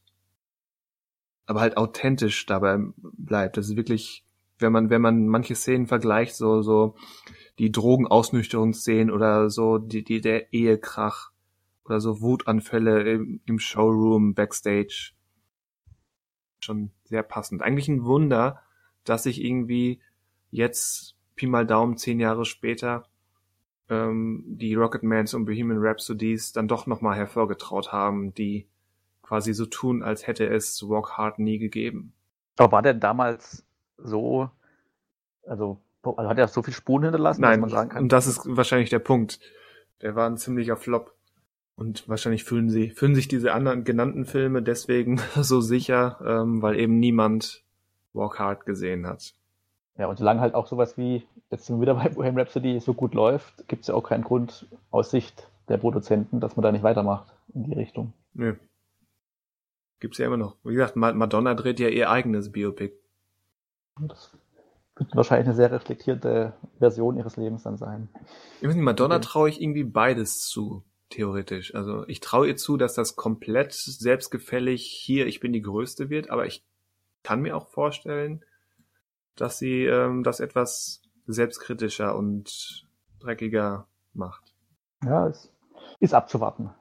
[1.51, 3.57] aber halt authentisch dabei bleibt.
[3.57, 4.23] Das ist wirklich,
[4.59, 6.95] wenn man, wenn man manche Szenen vergleicht, so, so
[7.59, 11.31] die Drogenausnüchterungsszenen oder so die, die, der Ehekrach
[11.83, 15.11] oder so Wutanfälle im, im Showroom, Backstage.
[16.61, 17.61] Schon sehr passend.
[17.61, 18.61] Eigentlich ein Wunder,
[19.03, 19.99] dass sich irgendwie
[20.51, 23.09] jetzt, Pi mal Daumen, zehn Jahre später,
[23.89, 28.69] ähm, die Rocketmans und Bohemian Rhapsodies dann doch nochmal hervorgetraut haben, die
[29.31, 32.11] quasi so tun, als hätte es Walk Hard nie gegeben.
[32.57, 33.65] Aber war der damals
[33.97, 34.49] so,
[35.47, 38.03] also, also hat er so viel Spuren hinterlassen, Nein, dass man sagen kann?
[38.03, 39.39] Und das ist wahrscheinlich der Punkt.
[40.01, 41.15] Der war ein ziemlicher Flop.
[41.77, 46.77] Und wahrscheinlich fühlen sie, fühlen sich diese anderen genannten Filme deswegen so sicher, ähm, weil
[46.77, 47.63] eben niemand
[48.11, 49.33] Walk Hard gesehen hat.
[49.97, 52.93] Ja, und solange halt auch sowas wie, jetzt sind wir wieder bei Bohemian Rhapsody, so
[52.93, 56.73] gut läuft, gibt es ja auch keinen Grund aus Sicht der Produzenten, dass man da
[56.73, 58.11] nicht weitermacht in die Richtung.
[58.33, 58.55] Nö.
[60.01, 60.57] Gibt's ja immer noch.
[60.63, 62.95] Wie gesagt, Madonna dreht ja ihr eigenes Biopic.
[63.99, 64.35] Das
[64.95, 68.09] wird wahrscheinlich eine sehr reflektierte Version ihres Lebens dann sein.
[68.61, 69.25] Nicht, Madonna okay.
[69.25, 71.75] traue ich irgendwie beides zu, theoretisch.
[71.75, 76.31] Also ich traue ihr zu, dass das komplett selbstgefällig hier, ich bin die Größte wird,
[76.31, 76.65] aber ich
[77.21, 78.43] kann mir auch vorstellen,
[79.35, 82.87] dass sie ähm, das etwas selbstkritischer und
[83.19, 84.55] dreckiger macht.
[85.03, 85.53] Ja, es
[85.99, 86.71] ist abzuwarten.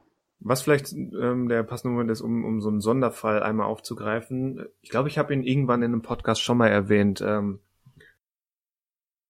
[0.41, 4.65] Was vielleicht ähm, der passende Moment ist, um, um so einen Sonderfall einmal aufzugreifen.
[4.81, 7.23] Ich glaube, ich habe ihn irgendwann in einem Podcast schon mal erwähnt.
[7.25, 7.61] Ähm,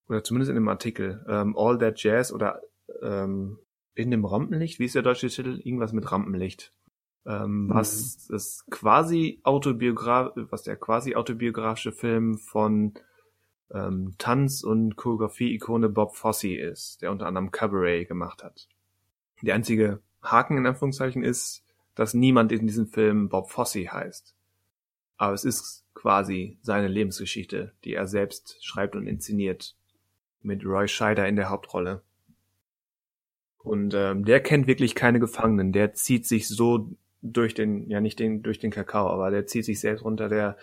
[0.09, 1.24] oder zumindest in einem Artikel.
[1.28, 2.62] Ähm, All That Jazz oder
[3.03, 3.59] ähm,
[3.95, 5.61] in dem Rampenlicht, wie ist der deutsche Titel?
[5.62, 6.73] Irgendwas mit Rampenlicht.
[7.27, 7.70] Ähm, mhm.
[7.70, 12.95] Was das quasi autobiograf, was der quasi autobiografische Film von
[13.73, 18.69] ähm, Tanz- und Choreografie-Ikone Bob Fosse ist, der unter anderem Cabaret gemacht hat.
[19.43, 21.65] Die einzige Haken in Anführungszeichen ist,
[21.95, 24.35] dass niemand in diesem Film Bob Fosse heißt.
[25.17, 29.77] Aber es ist quasi seine Lebensgeschichte, die er selbst schreibt und inszeniert.
[30.43, 32.03] Mit Roy Scheider in der Hauptrolle.
[33.59, 35.73] Und ähm, der kennt wirklich keine Gefangenen.
[35.73, 39.67] Der zieht sich so durch den, ja nicht den, durch den Kakao, aber der zieht
[39.67, 40.31] sich selbst runter.
[40.31, 40.57] Der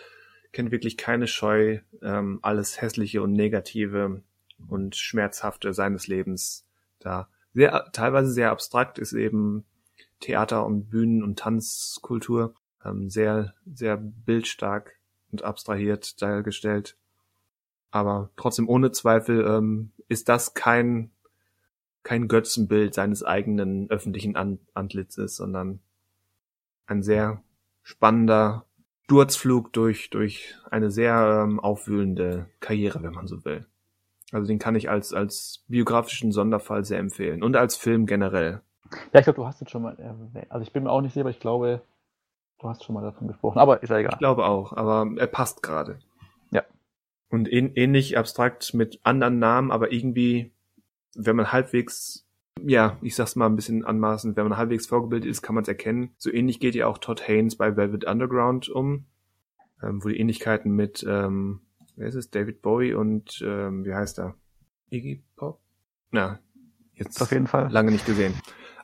[0.52, 4.22] kennt wirklich keine Scheu, ähm, alles Hässliche und Negative
[4.66, 6.66] und Schmerzhafte seines Lebens
[6.98, 9.64] da sehr, teilweise sehr abstrakt ist eben
[10.20, 12.54] Theater und Bühnen und Tanzkultur
[12.84, 14.98] ähm, sehr, sehr bildstark
[15.30, 16.96] und abstrahiert dargestellt.
[17.90, 21.10] Aber trotzdem ohne Zweifel ähm, ist das kein,
[22.02, 25.80] kein Götzenbild seines eigenen öffentlichen An Antlitzes, sondern
[26.86, 27.42] ein sehr
[27.82, 28.66] spannender
[29.04, 33.66] Sturzflug durch, durch eine sehr ähm, aufwühlende Karriere, wenn man so will.
[34.32, 38.60] Also den kann ich als, als biografischen Sonderfall sehr empfehlen und als Film generell.
[39.12, 40.50] Ja, ich glaube, du hast es schon mal erwähnt.
[40.50, 41.82] Also ich bin mir auch nicht sicher, aber ich glaube,
[42.58, 43.58] du hast schon mal davon gesprochen.
[43.58, 44.12] Aber ist ja egal.
[44.12, 45.98] Ich glaube auch, aber er passt gerade.
[46.50, 46.62] Ja.
[47.30, 50.52] Und ähnlich abstrakt mit anderen Namen, aber irgendwie,
[51.14, 52.26] wenn man halbwegs,
[52.62, 55.68] ja, ich sag's mal ein bisschen anmaßend, wenn man halbwegs vorgebildet ist, kann man es
[55.68, 56.10] erkennen.
[56.18, 59.06] So ähnlich geht ja auch Todd Haynes bei Velvet Underground um,
[59.82, 61.60] ähm, wo die Ähnlichkeiten mit ähm,
[61.98, 62.30] wer ist es?
[62.30, 64.34] David Bowie und ähm, wie heißt er?
[64.90, 65.60] Iggy Pop?
[66.10, 66.38] Na,
[66.94, 68.34] jetzt auf jeden Fall lange nicht gesehen.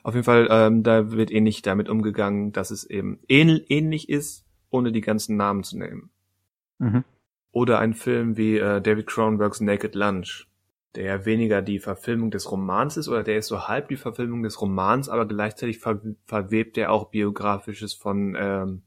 [0.03, 4.91] Auf jeden Fall, ähm, da wird ähnlich damit umgegangen, dass es eben ähnlich ist, ohne
[4.91, 6.11] die ganzen Namen zu nehmen.
[6.77, 7.03] Mhm.
[7.51, 10.47] Oder ein Film wie äh, David Cronenbergs Naked Lunch,
[10.93, 14.43] der ja weniger die Verfilmung des Romans ist, oder der ist so halb die Verfilmung
[14.43, 18.83] des Romans, aber gleichzeitig ver verwebt er auch Biografisches von, ähm,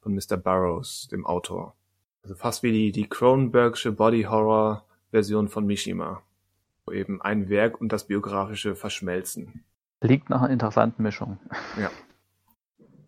[0.00, 0.36] von Mr.
[0.36, 1.76] Burroughs, dem Autor.
[2.22, 6.22] Also fast wie die, die Cronenbergsche Body Horror Version von Mishima.
[6.84, 9.64] Wo eben ein Werk und das biografische verschmelzen.
[10.00, 11.38] Liegt nach einer interessanten Mischung.
[11.78, 11.90] Ja.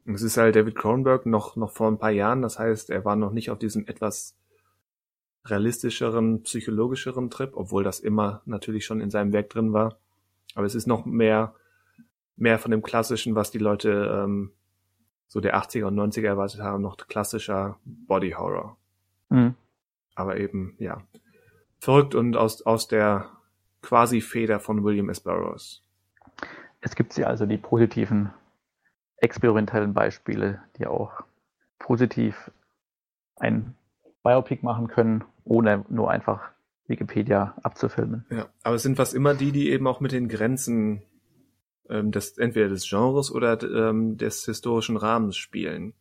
[0.05, 3.05] Und es ist halt David Cronenberg noch, noch vor ein paar Jahren, das heißt, er
[3.05, 4.37] war noch nicht auf diesem etwas
[5.45, 9.99] realistischeren, psychologischeren Trip, obwohl das immer natürlich schon in seinem Werk drin war.
[10.55, 11.55] Aber es ist noch mehr,
[12.37, 14.53] mehr von dem Klassischen, was die Leute ähm,
[15.29, 18.77] so der 80er und 90er erwartet haben, noch klassischer Body Horror.
[19.33, 19.55] Mhm.
[20.15, 21.03] Aber eben, ja,
[21.81, 23.31] verrückt und aus, aus der
[23.81, 25.21] quasi Feder von William S.
[25.21, 25.83] Burroughs.
[26.81, 28.31] Es gibt ja also die positiven
[29.17, 31.23] experimentellen Beispiele, die auch
[31.79, 32.51] positiv
[33.37, 33.75] ein
[34.23, 36.51] Biopic machen können, ohne nur einfach
[36.87, 38.27] Wikipedia abzufilmen.
[38.31, 41.03] Ja, aber es sind fast immer die, die eben auch mit den Grenzen
[41.89, 45.95] ähm, des, entweder des Genres oder ähm, des historischen Rahmens spielen.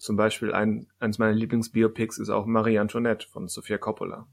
[0.00, 4.26] Zum Beispiel ein, eines meiner Lieblingsbiopics ist auch Marie Antoinette von Sofia Coppola.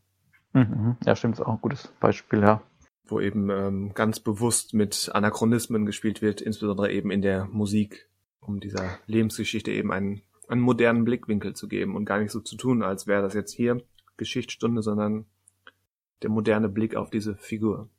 [0.53, 2.61] Mhm, ja, stimmt, ist auch ein gutes Beispiel, ja.
[3.03, 8.07] Wo eben ähm, ganz bewusst mit Anachronismen gespielt wird, insbesondere eben in der Musik,
[8.39, 12.55] um dieser Lebensgeschichte eben einen, einen modernen Blickwinkel zu geben und gar nicht so zu
[12.55, 13.83] tun, als wäre das jetzt hier
[14.15, 15.25] Geschichtsstunde, sondern
[16.21, 17.89] der moderne Blick auf diese Figur.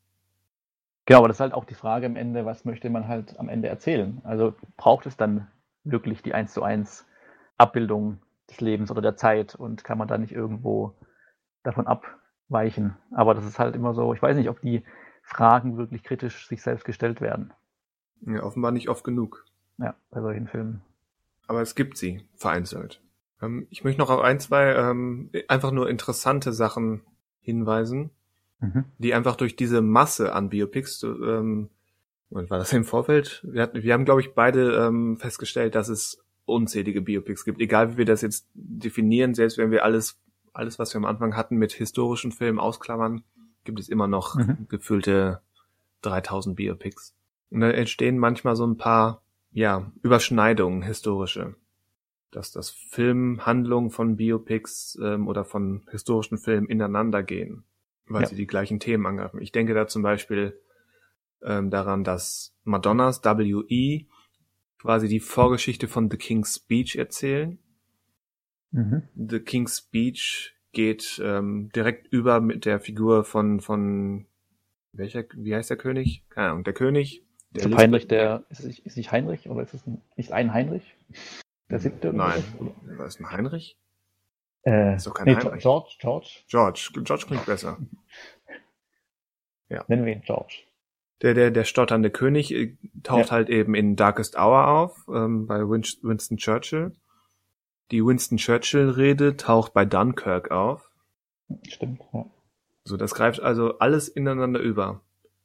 [1.04, 3.50] Genau, aber das ist halt auch die Frage am Ende, was möchte man halt am
[3.50, 4.22] Ende erzählen?
[4.24, 5.48] Also braucht es dann
[5.84, 7.04] wirklich die eins zu eins
[7.58, 10.94] Abbildung des Lebens oder der Zeit und kann man da nicht irgendwo
[11.62, 12.96] davon abweichen?
[13.12, 14.84] Aber das ist halt immer so, ich weiß nicht, ob die
[15.22, 17.52] Fragen wirklich kritisch sich selbst gestellt werden.
[18.22, 19.44] Ja, offenbar nicht oft genug.
[19.76, 20.82] Ja, bei solchen Filmen.
[21.46, 23.02] Aber es gibt sie, vereinzelt.
[23.42, 27.02] Ähm, ich möchte noch auf ein, zwei ähm, einfach nur interessante Sachen
[27.40, 28.10] hinweisen
[28.60, 28.84] mhm.
[28.98, 31.70] die einfach durch diese Masse an Biopics, ähm,
[32.30, 33.44] war das im Vorfeld?
[33.48, 37.60] Wir, hatten, wir haben, glaube ich, beide ähm, festgestellt, dass es unzählige Biopics gibt.
[37.60, 40.20] Egal wie wir das jetzt definieren, selbst wenn wir alles,
[40.52, 43.22] alles, was wir am Anfang hatten, mit historischen Filmen ausklammern,
[43.64, 44.66] gibt es immer noch mhm.
[44.68, 45.40] gefühlte
[46.02, 47.14] 3000 Biopics.
[47.50, 49.22] Und da entstehen manchmal so ein paar,
[49.52, 51.54] ja, Überschneidungen, historische.
[52.30, 57.64] Dass das Filmhandlungen von Biopics ähm, oder von historischen Filmen ineinander gehen
[58.08, 58.28] weil ja.
[58.28, 59.40] sie die gleichen Themen angreifen.
[59.40, 60.60] Ich denke da zum Beispiel
[61.42, 64.06] ähm, daran, dass Madonnas W.E.
[64.78, 67.58] quasi die Vorgeschichte von The King's Speech erzählen.
[68.70, 69.02] Mhm.
[69.14, 74.26] The King's Speech geht ähm, direkt über mit der Figur von von
[74.92, 76.24] welcher wie heißt der König?
[76.28, 77.24] Keine Ahnung, der König.
[77.50, 79.82] Der ist Heinrich der ist es, ist nicht Heinrich oder ist es
[80.16, 80.94] nicht ein Heinrich?
[81.70, 82.12] Der siebte?
[82.12, 83.06] Nein, oder?
[83.06, 83.78] ist ein Heinrich?
[84.64, 85.62] Äh, ist doch kein nee, Heinrich.
[85.62, 86.28] George, George.
[86.48, 87.78] George, George klingt besser.
[89.70, 89.84] Ja.
[89.86, 90.62] Nennen wir ihn George.
[91.22, 93.32] Der, der, der stotternde König äh, taucht ja.
[93.32, 96.92] halt eben in Darkest Hour auf, ähm, bei Winston Churchill.
[97.90, 100.90] Die Winston Churchill-Rede taucht bei Dunkirk auf.
[101.66, 102.26] Stimmt, ja.
[102.84, 105.00] So, das greift also alles ineinander über.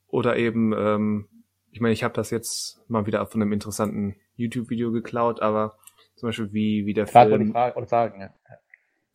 [0.08, 1.28] Oder eben, ähm,
[1.72, 5.78] ich meine, ich habe das jetzt mal wieder von einem interessanten YouTube-Video geklaut, aber
[6.16, 7.52] zum Beispiel wie, wie der Frage Film...
[7.52, 8.30] Frage, oder sagen, ja.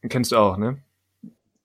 [0.09, 0.83] Kennst du auch, ne?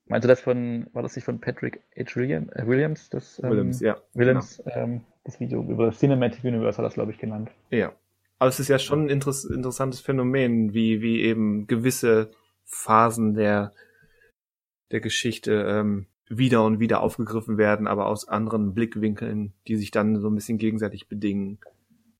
[0.06, 2.20] Meinst du das von, war das nicht von Patrick H.
[2.20, 3.08] Äh, Williams?
[3.08, 3.96] Das, ähm, Williams, ja.
[4.12, 4.76] Williams, genau.
[4.76, 7.50] ähm, das Video über Cinematic Universe hat das, glaube ich, genannt.
[7.70, 7.92] Ja.
[8.38, 12.32] Aber es ist ja schon ein interess interessantes Phänomen, wie, wie eben gewisse
[12.64, 13.72] Phasen der,
[14.90, 20.20] der Geschichte ähm, wieder und wieder aufgegriffen werden, aber aus anderen Blickwinkeln, die sich dann
[20.20, 21.58] so ein bisschen gegenseitig bedingen.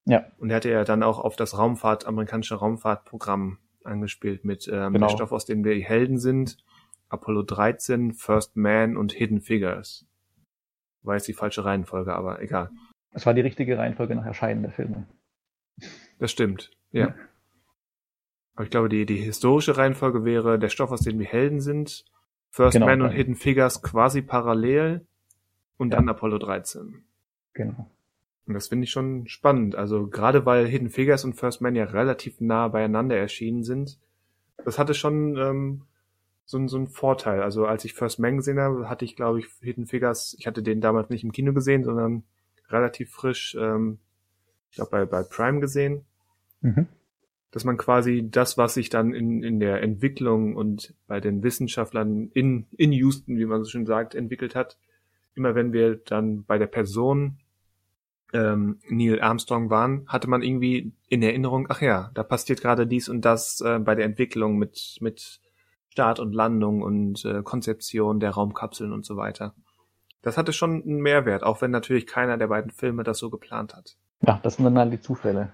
[0.07, 0.25] Ja.
[0.39, 5.09] Und er hatte ja dann auch auf das Raumfahrt, amerikanische Raumfahrtprogramm angespielt mit ähm, genau.
[5.09, 6.57] der Stoff, aus dem wir Helden sind
[7.15, 10.07] Apollo 13, First Man und Hidden Figures.
[11.03, 12.71] War jetzt die falsche Reihenfolge, aber egal.
[13.13, 15.07] Es war die richtige Reihenfolge nach Erscheinen der Filme.
[16.19, 17.09] Das stimmt, ja.
[17.09, 17.15] ja.
[18.55, 22.05] Aber ich glaube, die, die historische Reihenfolge wäre der Stoff, aus dem wir Helden sind,
[22.51, 25.05] First genau, Man und Hidden Figures quasi parallel
[25.77, 25.97] und ja.
[25.97, 27.05] dann Apollo 13.
[27.53, 27.91] Genau.
[28.47, 29.75] Und das finde ich schon spannend.
[29.75, 33.99] Also gerade weil Hidden Figures und First Man ja relativ nah beieinander erschienen sind,
[34.65, 35.83] das hatte schon ähm,
[36.45, 37.43] so, ein so ein Vorteil.
[37.43, 40.63] Also als ich First Man gesehen habe, hatte ich, glaube ich, Hidden Figures, ich hatte
[40.63, 42.25] den damals nicht im Kino gesehen, sondern
[42.69, 43.99] relativ frisch, ähm,
[44.71, 46.05] ich glaube, bei, bei Prime gesehen.
[46.61, 46.87] Mhm.
[47.51, 52.31] Dass man quasi das, was sich dann in, in der Entwicklung und bei den Wissenschaftlern
[52.35, 54.77] in, in Houston, wie man so schön sagt, entwickelt hat,
[55.35, 57.39] immer wenn wir dann bei der Person
[58.33, 63.09] ähm, Neil Armstrong waren, hatte man irgendwie in Erinnerung, ach ja, da passiert gerade dies
[63.09, 65.41] und das äh, bei der Entwicklung mit, mit
[65.95, 69.55] Start und Landung und äh, Konzeption der Raumkapseln und so weiter.
[70.23, 73.77] Das hatte schon einen Mehrwert, auch wenn natürlich keiner der beiden Filme das so geplant
[73.77, 73.97] hat.
[74.27, 75.53] Ja, das sind dann halt die Zufälle.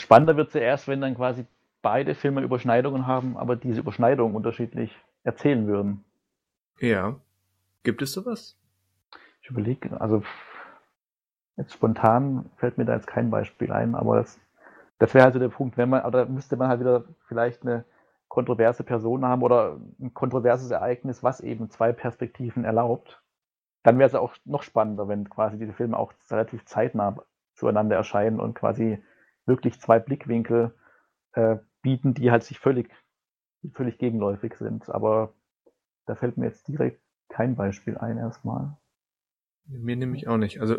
[0.00, 1.46] Spannender wird es ja erst, wenn dann quasi
[1.80, 6.04] beide Filme Überschneidungen haben, aber diese Überschneidungen unterschiedlich erzählen würden.
[6.80, 7.20] Ja.
[7.84, 8.58] Gibt es sowas?
[9.42, 10.24] Ich überlege, also
[11.56, 14.40] jetzt spontan fällt mir da jetzt kein Beispiel ein, aber das,
[14.98, 17.84] das wäre also der Punkt, wenn man, oder müsste man halt wieder vielleicht eine
[18.32, 23.22] kontroverse Personen haben oder ein kontroverses Ereignis, was eben zwei Perspektiven erlaubt.
[23.82, 27.16] dann wäre es auch noch spannender, wenn quasi diese Filme auch relativ zeitnah
[27.52, 29.02] zueinander erscheinen und quasi
[29.44, 30.74] wirklich zwei Blickwinkel
[31.32, 32.90] äh, bieten, die halt sich völlig,
[33.74, 34.88] völlig gegenläufig sind.
[34.88, 35.34] Aber
[36.06, 38.78] da fällt mir jetzt direkt kein Beispiel ein erstmal.
[39.66, 40.62] Mir nämlich auch nicht.
[40.62, 40.76] Also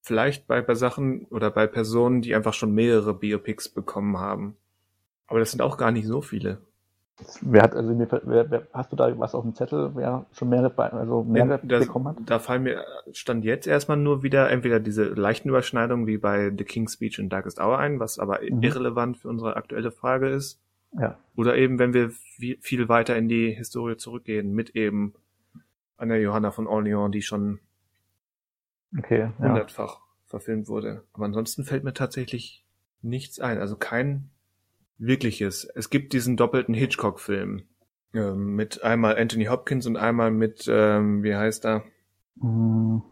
[0.00, 4.56] vielleicht bei, bei Sachen oder bei Personen, die einfach schon mehrere Biopics bekommen haben.
[5.28, 6.60] Aber das sind auch gar nicht so viele.
[7.40, 10.92] Wer hat, also wer, wer, hast du da was auf dem Zettel, wer schon mehrere,
[10.92, 12.16] also mehrere das, bekommen hat?
[12.26, 16.64] Da fallen mir, stand jetzt erstmal nur wieder entweder diese leichten Überschneidungen wie bei The
[16.64, 18.62] King's Speech und Darkest Hour ein, was aber mhm.
[18.62, 20.60] irrelevant für unsere aktuelle Frage ist.
[20.98, 21.18] Ja.
[21.36, 25.14] Oder eben, wenn wir viel weiter in die Historie zurückgehen, mit eben
[25.96, 27.60] einer Johanna von Orleans, die schon
[28.98, 29.48] okay, ja.
[29.48, 31.04] hundertfach verfilmt wurde.
[31.12, 32.64] Aber ansonsten fällt mir tatsächlich
[33.00, 33.58] nichts ein.
[33.58, 34.30] Also kein
[35.06, 35.64] wirkliches.
[35.74, 37.64] Es gibt diesen doppelten Hitchcock-Film
[38.14, 41.82] äh, mit einmal Anthony Hopkins und einmal mit, ähm, wie heißt er?
[42.36, 43.02] Mhm.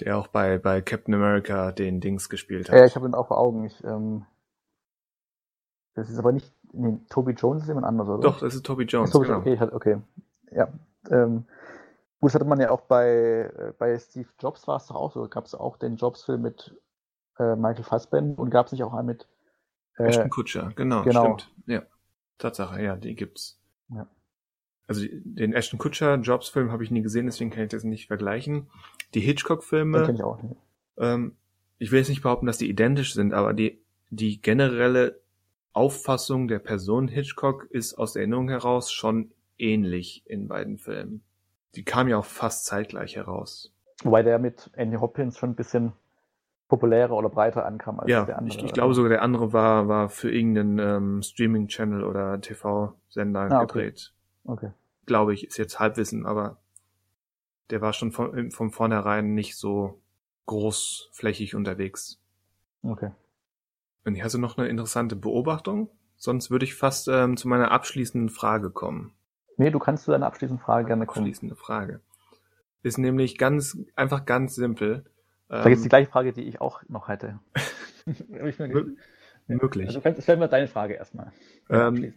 [0.00, 2.78] Der auch bei, bei Captain America den Dings gespielt hat.
[2.78, 3.64] Ja, ich habe ihn auch vor Augen.
[3.64, 4.26] Ich, ähm,
[5.94, 8.20] das ist aber nicht, nee, Toby Jones ist jemand anderes, oder?
[8.20, 9.08] Doch, das ist Toby Jones.
[9.08, 9.38] Ist Toby, genau.
[9.38, 9.98] Okay, okay.
[10.50, 10.68] Ja.
[11.10, 11.44] Ähm,
[12.20, 15.12] gut, das hatte man ja auch bei, äh, bei Steve Jobs war es doch auch
[15.12, 15.26] so.
[15.28, 16.76] Gab es auch den Jobs-Film mit
[17.38, 19.26] äh, Michael Fassbender und gab es nicht auch einen mit
[19.96, 21.54] Ashton Kutscher, genau, genau, stimmt.
[21.66, 21.82] Ja.
[22.38, 23.60] Tatsache, ja, die gibt's.
[23.88, 24.08] Ja.
[24.86, 28.68] Also den Ashton Kutscher Jobs-Film habe ich nie gesehen, deswegen kann ich das nicht vergleichen.
[29.14, 29.98] Die Hitchcock-Filme.
[29.98, 30.56] Den kenn ich auch nicht.
[30.98, 31.36] Ähm,
[31.78, 35.20] ich will jetzt nicht behaupten, dass die identisch sind, aber die, die generelle
[35.72, 41.22] Auffassung der Person Hitchcock ist aus der Erinnerung heraus schon ähnlich in beiden Filmen.
[41.74, 43.74] Die kam ja auch fast zeitgleich heraus.
[44.02, 45.92] Wobei der mit Andy Hopkins schon ein bisschen
[46.68, 48.58] populärer oder breiter ankam als ja, der andere.
[48.58, 53.64] Ich, ich glaube sogar, der andere war, war für irgendeinen ähm, Streaming-Channel oder TV-Sender ah,
[53.64, 54.12] gedreht.
[54.44, 54.66] Okay.
[54.66, 54.72] okay.
[55.06, 56.58] Glaube ich, ist jetzt Halbwissen, aber
[57.70, 60.00] der war schon von, von vornherein nicht so
[60.46, 62.20] großflächig unterwegs.
[62.82, 63.10] Okay.
[64.04, 65.90] Und hier hast du noch eine interessante Beobachtung?
[66.16, 69.12] Sonst würde ich fast ähm, zu meiner abschließenden Frage kommen.
[69.56, 71.24] Nee, du kannst zu deiner abschließenden Frage gerne kommen.
[71.24, 72.00] Abschließende Frage.
[72.82, 75.04] Ist nämlich ganz, einfach ganz simpel.
[75.48, 77.38] Vielleicht ist die ähm, gleiche Frage, die ich auch noch hätte.
[79.46, 79.86] Möglich.
[79.86, 81.32] Also kannst, stell mal deine Frage erstmal.
[81.70, 82.14] Ähm,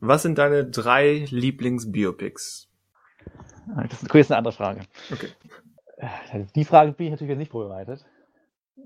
[0.00, 2.68] was sind deine drei Lieblings-Biopics?
[3.74, 4.80] Ah, das ist eine andere Frage.
[5.12, 5.28] Okay.
[5.96, 8.04] Äh, die Frage bin ich natürlich nicht vorbereitet.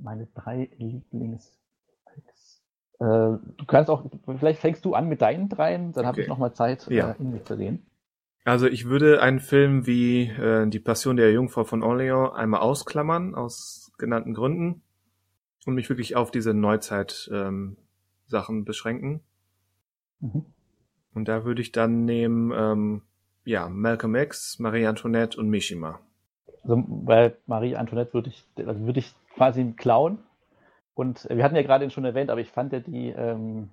[0.01, 1.57] Meine drei Lieblings.
[3.01, 4.05] Äh, du kannst auch,
[4.39, 6.07] vielleicht fängst du an mit deinen dreien, dann okay.
[6.07, 7.13] habe ich nochmal Zeit, ja.
[7.13, 7.87] äh, in mich zu gehen.
[8.45, 13.35] Also ich würde einen Film wie äh, Die Passion der Jungfrau von Orléans einmal ausklammern,
[13.35, 14.83] aus genannten Gründen,
[15.67, 17.77] und mich wirklich auf diese Neuzeit-Sachen
[18.31, 19.21] ähm, beschränken.
[20.21, 20.47] Mhm.
[21.15, 23.03] Und da würde ich dann nehmen, ähm,
[23.45, 26.01] ja, Malcolm X, Marie Antoinette und Mishima.
[26.63, 30.19] Also bei Marie Antoinette würde ich, also würde ich quasi klauen.
[30.95, 33.71] Und wir hatten ja gerade schon erwähnt, aber ich fand ja die ähm,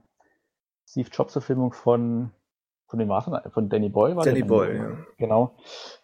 [0.87, 2.31] Steve Jobs-Verfilmung von
[2.87, 4.97] von dem Maßen, von Danny Boyle war Danny Boyle, ja.
[5.17, 5.55] Genau.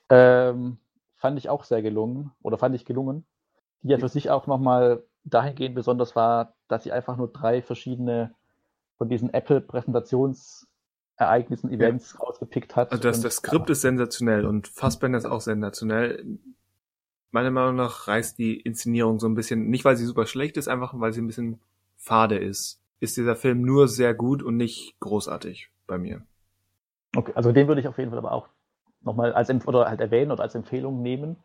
[0.10, 0.78] Ähm,
[1.16, 3.26] fand ich auch sehr gelungen oder fand ich gelungen.
[3.84, 8.34] Die ja für sich auch nochmal dahingehend besonders war, dass sie einfach nur drei verschiedene
[8.98, 12.20] von diesen Apple-Präsentationsereignissen, Events ja.
[12.20, 12.92] rausgepickt hat.
[12.92, 16.38] Also das, das Skript ist sensationell und Fassbender ist auch sensationell.
[17.32, 20.68] Meiner Meinung nach reißt die Inszenierung so ein bisschen, nicht weil sie super schlecht ist,
[20.68, 21.62] einfach weil sie ein bisschen
[21.96, 22.82] fade ist.
[23.00, 26.24] Ist dieser Film nur sehr gut und nicht großartig bei mir.
[27.16, 28.48] Okay, also den würde ich auf jeden Fall aber auch
[29.02, 31.38] nochmal als oder halt erwähnen oder als Empfehlung nehmen,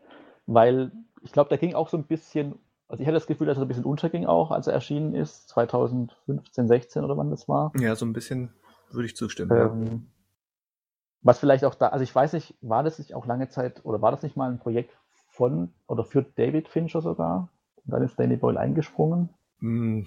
[0.47, 2.55] weil ich glaube, der ging auch so ein bisschen,
[2.89, 5.49] also ich hatte das Gefühl, dass er ein bisschen unterging auch, als er erschienen ist,
[5.49, 7.73] 2015, 16 oder wann das war.
[7.79, 8.53] Ja, so ein bisschen
[8.91, 9.51] würde ich zustimmen.
[9.51, 9.99] Ähm, ja.
[11.23, 14.01] Was vielleicht auch da, also ich weiß nicht, war das nicht auch lange Zeit oder
[14.01, 14.97] war das nicht mal ein Projekt
[15.29, 17.49] von oder für David Fincher sogar?
[17.85, 19.31] Und dann ist Danny Boyle eingesprungen.
[19.59, 20.07] Hm.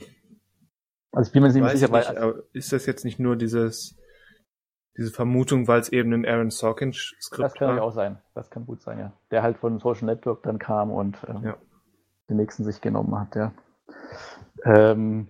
[1.11, 2.05] Also ich bin mir nicht sicher, weil.
[2.05, 3.98] Also, ist das jetzt nicht nur dieses
[4.99, 7.47] diese Vermutung, weil es eben ein Aaron Sorkin-Skript war.
[7.47, 7.83] Das kann war.
[7.83, 8.21] auch sein.
[8.35, 9.13] Das kann gut sein, ja.
[9.31, 11.57] Der halt von Social Network dann kam und ähm, ja.
[12.29, 13.53] den nächsten sich genommen hat, ja.
[14.65, 15.29] Ähm,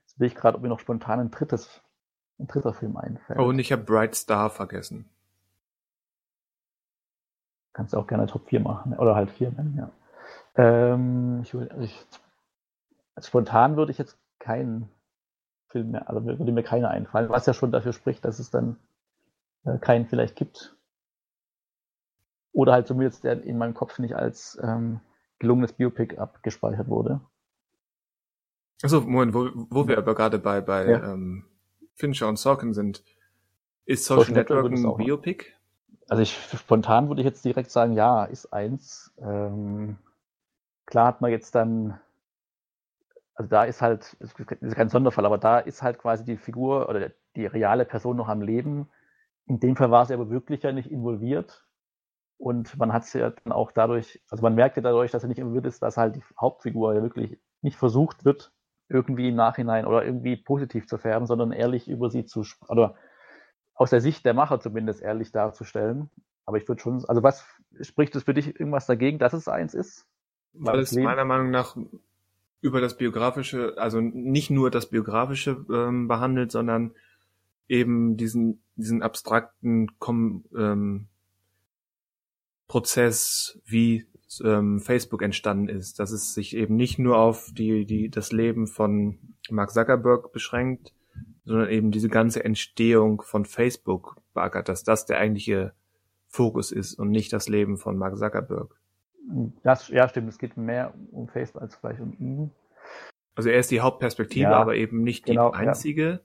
[0.00, 1.82] jetzt will ich gerade, ob mir noch spontan ein drittes,
[2.38, 3.38] ein dritter Film einfällt.
[3.38, 5.10] Oh, und ich habe Bright Star vergessen.
[7.74, 9.90] Kannst du auch gerne Top 4 machen, oder halt 4 nennen, ja.
[10.54, 12.06] Ähm, ich, also ich,
[13.20, 14.88] spontan würde ich jetzt keinen
[15.72, 18.76] Film mehr, also würde mir keiner einfallen, was ja schon dafür spricht, dass es dann
[19.64, 20.76] äh, keinen vielleicht gibt.
[22.52, 25.00] Oder halt zumindest der in meinem Kopf nicht als ähm,
[25.38, 27.20] gelungenes Biopic abgespeichert wurde.
[28.82, 31.12] Also Moment, wo, wo wir aber gerade bei, bei ja.
[31.12, 31.46] ähm,
[31.94, 33.02] Fincher und Sorkin sind,
[33.84, 35.44] ist Social, Social Network, Network ein Biopic?
[36.08, 39.12] Also ich spontan würde ich jetzt direkt sagen, ja, ist eins.
[39.18, 39.96] Ähm,
[40.84, 41.98] klar hat man jetzt dann,
[43.42, 46.88] also da ist halt, das ist kein Sonderfall, aber da ist halt quasi die Figur
[46.88, 48.88] oder die reale Person noch am Leben.
[49.46, 51.66] In dem Fall war sie aber wirklich ja nicht involviert.
[52.38, 55.28] Und man hat es ja dann auch dadurch, also man merkt ja dadurch, dass er
[55.28, 58.52] nicht involviert ist, dass halt die Hauptfigur ja wirklich nicht versucht wird,
[58.88, 62.94] irgendwie im Nachhinein oder irgendwie positiv zu färben, sondern ehrlich über sie zu, oder
[63.74, 66.10] aus der Sicht der Macher zumindest ehrlich darzustellen.
[66.46, 67.44] Aber ich würde schon, also was
[67.80, 70.06] spricht es für dich irgendwas dagegen, dass es eins ist?
[70.52, 71.76] Weil es meiner Meinung nach
[72.62, 76.92] über das Biografische, also nicht nur das Biografische ähm, behandelt, sondern
[77.68, 81.08] eben diesen, diesen abstrakten Kom ähm,
[82.68, 84.06] Prozess, wie
[84.42, 88.66] ähm, Facebook entstanden ist, dass es sich eben nicht nur auf die, die, das Leben
[88.66, 89.18] von
[89.50, 90.94] Mark Zuckerberg beschränkt,
[91.44, 95.74] sondern eben diese ganze Entstehung von Facebook beackert, dass das der eigentliche
[96.28, 98.80] Fokus ist und nicht das Leben von Mark Zuckerberg.
[99.62, 100.28] Das, ja, stimmt.
[100.28, 102.50] Es geht mehr um Facebook als vielleicht um ihn.
[103.34, 106.10] Also er ist die Hauptperspektive, ja, aber eben nicht die genau, einzige.
[106.10, 106.20] Ja.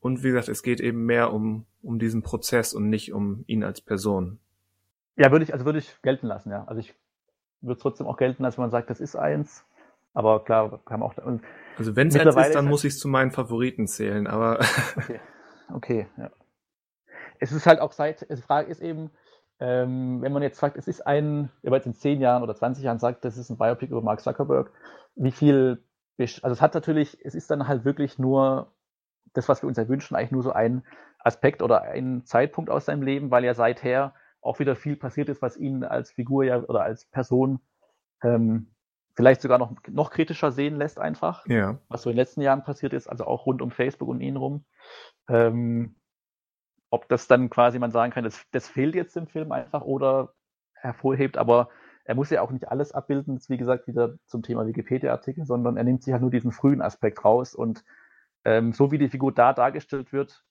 [0.00, 3.62] Und wie gesagt, es geht eben mehr um, um diesen Prozess und nicht um ihn
[3.62, 4.38] als Person.
[5.16, 6.64] Ja, würde ich, also würde ich gelten lassen, ja.
[6.64, 6.94] Also ich
[7.60, 9.66] würde es trotzdem auch gelten, dass man sagt, das ist eins.
[10.14, 11.14] Aber klar, kann man auch.
[11.76, 14.60] Also wenn es eins ist, dann muss ich es zu meinen Favoriten zählen, aber.
[14.96, 15.20] okay.
[15.74, 16.30] okay, ja.
[17.38, 19.10] Es ist halt auch seit, die Frage ist eben,
[19.60, 22.54] ähm, wenn man jetzt sagt, es ist ein, wenn man jetzt in zehn Jahren oder
[22.54, 24.72] 20 Jahren sagt, das ist ein Biopic über Mark Zuckerberg,
[25.16, 25.84] wie viel,
[26.18, 28.72] also es hat natürlich, es ist dann halt wirklich nur
[29.34, 30.82] das, was wir uns ja wünschen, eigentlich nur so ein
[31.18, 35.42] Aspekt oder ein Zeitpunkt aus seinem Leben, weil ja seither auch wieder viel passiert ist,
[35.42, 37.60] was ihn als Figur ja oder als Person
[38.22, 38.70] ähm,
[39.14, 41.46] vielleicht sogar noch, noch kritischer sehen lässt einfach.
[41.46, 41.78] Ja.
[41.88, 44.36] Was so in den letzten Jahren passiert ist, also auch rund um Facebook und ihn
[44.36, 44.64] rum.
[45.28, 45.96] Ähm,
[46.90, 50.34] ob das dann quasi man sagen kann, das, das fehlt jetzt im Film einfach oder
[50.74, 51.70] hervorhebt, aber
[52.04, 55.44] er muss ja auch nicht alles abbilden, das ist wie gesagt wieder zum Thema Wikipedia-Artikel,
[55.44, 57.84] sondern er nimmt sich halt nur diesen frühen Aspekt raus und
[58.44, 60.44] ähm, so wie die Figur da dargestellt wird,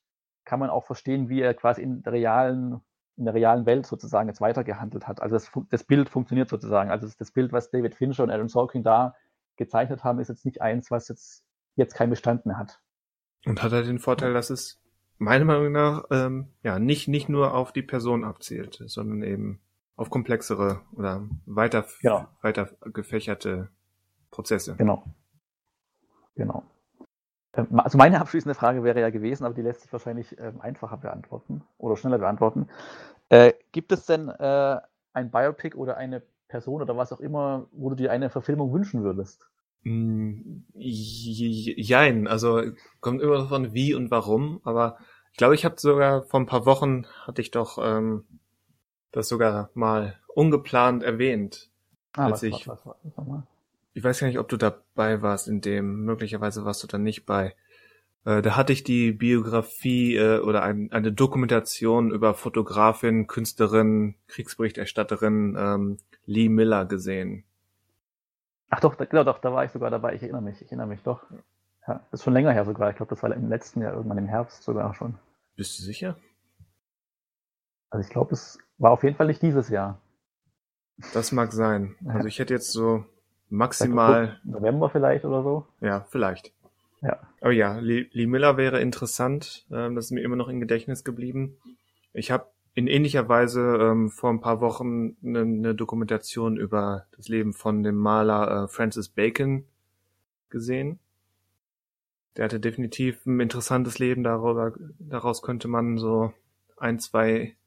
[0.45, 2.82] kann man auch verstehen, wie er quasi in der realen,
[3.18, 5.22] in der realen Welt sozusagen jetzt weitergehandelt hat.
[5.22, 6.90] Also das, das Bild funktioniert sozusagen.
[6.90, 9.16] Also das Bild, was David Fincher und Aaron Sorkin da
[9.57, 11.44] gezeichnet haben, ist jetzt nicht eins, was jetzt,
[11.76, 12.80] jetzt keinen Bestand mehr hat.
[13.45, 14.80] Und hat er den Vorteil, dass es
[15.19, 19.59] meiner Meinung nach ähm, ja nicht nicht nur auf die Person abzielt, sondern eben
[19.95, 22.27] auf komplexere oder weiter genau.
[22.41, 23.69] weiter gefächerte
[24.31, 24.75] Prozesse.
[24.77, 25.03] Genau.
[26.35, 26.63] Genau.
[27.53, 30.97] Ähm, also meine abschließende Frage wäre ja gewesen, aber die lässt sich wahrscheinlich ähm, einfacher
[30.97, 32.69] beantworten oder schneller beantworten.
[33.29, 34.79] Äh, gibt es denn äh,
[35.13, 39.03] ein Biopic oder eine Person oder was auch immer, wo du dir eine Verfilmung wünschen
[39.03, 39.49] würdest?
[39.84, 42.61] Mm, jein, also
[42.99, 44.97] kommt immer davon wie und warum, aber
[45.31, 48.26] ich glaube, ich habe sogar vor ein paar Wochen hatte ich doch ähm,
[49.11, 51.69] das sogar mal ungeplant erwähnt.
[52.14, 53.43] Ah, als was, ich, was, was, was,
[53.93, 57.26] ich weiß gar nicht, ob du dabei warst in dem, möglicherweise warst du da nicht
[57.26, 57.56] bei.
[58.26, 65.56] Äh, da hatte ich die Biografie äh, oder ein, eine Dokumentation über Fotografin, Künstlerin, Kriegsberichterstatterin
[65.57, 67.43] ähm, Lee Miller gesehen.
[68.69, 70.15] Ach doch, genau, doch, da war ich sogar dabei.
[70.15, 71.23] Ich erinnere mich, ich erinnere mich doch.
[71.87, 72.89] Ja, das ist schon länger her sogar.
[72.91, 75.17] Ich glaube, das war im letzten Jahr, irgendwann im Herbst sogar schon.
[75.55, 76.15] Bist du sicher?
[77.89, 79.99] Also ich glaube, es war auf jeden Fall nicht dieses Jahr.
[81.13, 81.95] Das mag sein.
[82.05, 83.05] Also ich hätte jetzt so
[83.49, 84.39] maximal.
[84.43, 85.65] November vielleicht oder so?
[85.81, 86.53] Ja, vielleicht.
[87.01, 87.17] Ja.
[87.41, 89.65] Aber ja, Lee, Lee Miller wäre interessant.
[89.71, 91.57] Ähm, das ist mir immer noch im Gedächtnis geblieben.
[92.13, 92.47] Ich habe
[92.80, 97.84] in ähnlicher Weise ähm, vor ein paar Wochen eine, eine, Dokumentation über das Leben von
[97.84, 99.65] dem Maler äh, Francis Bacon
[100.49, 100.97] gesehen.
[102.38, 106.31] Der hatte definitiv ein interessantes Leben, darüber, daraus könnte man so
[106.77, 107.57] ein, zwei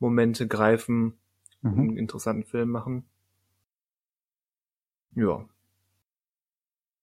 [0.00, 1.16] Momente greifen,
[1.62, 1.78] mhm.
[1.78, 3.04] einen interessanten Film machen.
[5.14, 5.48] Ja.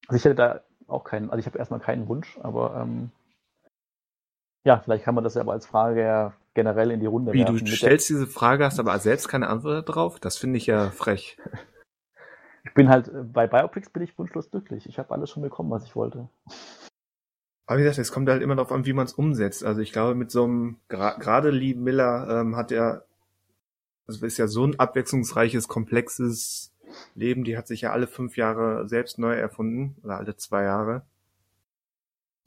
[0.08, 3.12] Also ich hätte da auch keinen, also ich habe erstmal keinen Wunsch, aber ähm,
[4.66, 7.66] ja, vielleicht kann man das ja aber als Frage generell in die Runde Wie, werfen.
[7.66, 10.20] Du stellst diese Frage, hast aber selbst keine Antwort darauf?
[10.20, 11.38] Das finde ich ja frech.
[12.64, 14.88] ich bin halt, bei Biopics bin ich wunschlos glücklich.
[14.88, 16.30] Ich habe alles schon bekommen, was ich wollte.
[17.66, 19.64] Aber wie gesagt, es kommt halt immer darauf an, wie man es umsetzt.
[19.64, 23.06] Also ich glaube, mit so einem, gerade Lee Miller ähm, hat er,
[24.06, 26.74] also ist ja so ein abwechslungsreiches, komplexes
[27.16, 31.04] Leben, die hat sich ja alle fünf Jahre selbst neu erfunden, oder alle zwei Jahre.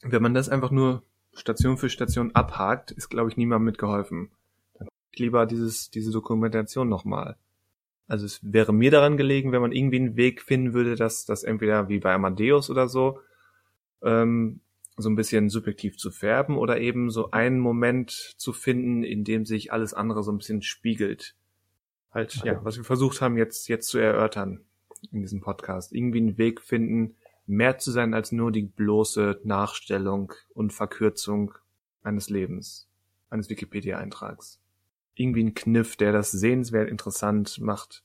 [0.02, 1.02] Wenn man das einfach nur
[1.36, 4.30] Station für Station abhakt, ist, glaube ich, niemandem mitgeholfen.
[4.74, 7.36] Dann ich lieber dieses, diese Dokumentation nochmal.
[8.08, 11.42] Also es wäre mir daran gelegen, wenn man irgendwie einen Weg finden würde, dass das
[11.42, 13.20] entweder wie bei Amadeus oder so,
[14.02, 14.60] ähm,
[14.96, 19.44] so ein bisschen subjektiv zu färben oder eben so einen Moment zu finden, in dem
[19.44, 21.34] sich alles andere so ein bisschen spiegelt.
[22.12, 24.64] Halt, ja, was wir versucht haben jetzt, jetzt zu erörtern
[25.12, 25.92] in diesem Podcast.
[25.92, 27.16] Irgendwie einen Weg finden,
[27.46, 31.54] mehr zu sein als nur die bloße Nachstellung und Verkürzung
[32.02, 32.88] eines Lebens,
[33.30, 34.60] eines Wikipedia-Eintrags.
[35.14, 38.04] Irgendwie ein Kniff, der das sehenswert interessant macht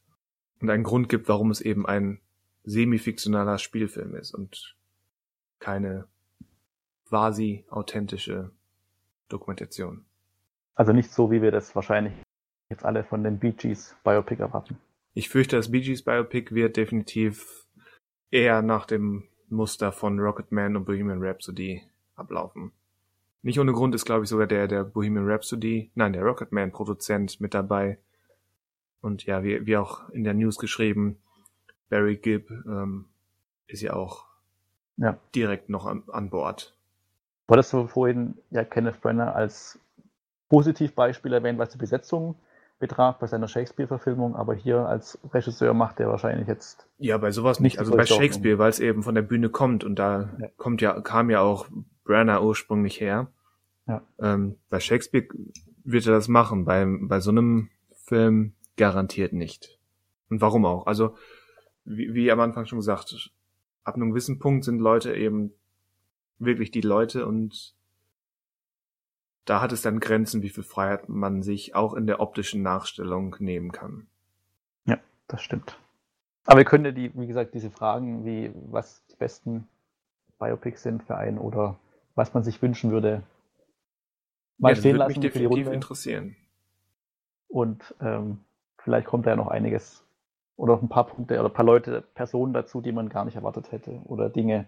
[0.59, 2.19] und einen Grund gibt, warum es eben ein
[2.63, 4.75] semi-fiktionaler Spielfilm ist und
[5.59, 6.07] keine
[7.09, 8.51] quasi authentische
[9.27, 10.05] Dokumentation.
[10.75, 12.13] Also nicht so, wie wir das wahrscheinlich
[12.69, 14.77] jetzt alle von den Bee Gees Biopic erwarten.
[15.13, 17.67] Ich fürchte, das Bee Gees Biopic wird definitiv
[18.29, 21.83] eher nach dem Muster von Rocketman und Bohemian Rhapsody
[22.15, 22.71] ablaufen.
[23.43, 27.41] Nicht ohne Grund ist, glaube ich, sogar der, der Bohemian Rhapsody, nein, der Rocketman Produzent
[27.41, 27.97] mit dabei.
[29.01, 31.17] Und ja, wie, wie auch in der News geschrieben,
[31.89, 33.05] Barry Gibb ähm,
[33.67, 34.25] ist ja auch
[34.97, 35.17] ja.
[35.33, 36.75] direkt noch an, an Bord.
[37.47, 39.79] Wolltest du vorhin ja Kenneth Brenner als
[40.49, 42.35] Positivbeispiel erwähnt, was die Besetzung
[42.81, 46.85] betraf bei seiner Shakespeare-Verfilmung, aber hier als Regisseur macht er wahrscheinlich jetzt.
[46.97, 47.79] Ja, bei sowas nicht.
[47.79, 50.47] Also bei Shakespeare, weil es eben von der Bühne kommt und da ja.
[50.57, 51.67] kommt ja, kam ja auch
[52.03, 53.31] Brenner ursprünglich her.
[53.87, 54.01] Ja.
[54.19, 55.27] Ähm, bei Shakespeare
[55.83, 59.79] wird er das machen, bei, bei so einem Film garantiert nicht.
[60.29, 60.87] Und warum auch?
[60.87, 61.15] Also,
[61.85, 63.31] wie, wie am Anfang schon gesagt,
[63.83, 65.53] ab einem gewissen Punkt sind Leute eben
[66.39, 67.75] wirklich die Leute und
[69.45, 73.35] da hat es dann Grenzen, wie viel Freiheit man sich auch in der optischen Nachstellung
[73.39, 74.07] nehmen kann.
[74.85, 74.97] Ja,
[75.27, 75.77] das stimmt.
[76.45, 79.67] Aber wir können ja die, wie gesagt, diese Fragen, wie was die besten
[80.39, 81.77] Biopics sind für einen oder
[82.15, 83.23] was man sich wünschen würde,
[84.57, 86.35] mal ja, stehen lassen mich definitiv für die interessieren.
[87.47, 88.39] Und ähm,
[88.77, 90.03] vielleicht kommt da ja noch einiges
[90.55, 93.35] oder noch ein paar Punkte oder ein paar Leute, Personen dazu, die man gar nicht
[93.35, 94.67] erwartet hätte oder Dinge,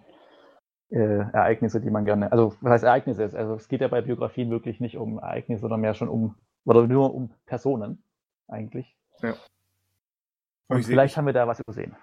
[0.94, 3.24] äh, Ereignisse, die man gerne, also was heißt Ereignisse?
[3.34, 6.88] Also es geht ja bei Biografien wirklich nicht um Ereignisse, sondern mehr schon um, oder
[6.88, 8.03] nur um Personen
[8.48, 8.95] eigentlich.
[9.22, 9.34] Ja.
[10.68, 11.95] Und vielleicht haben wir da was übersehen.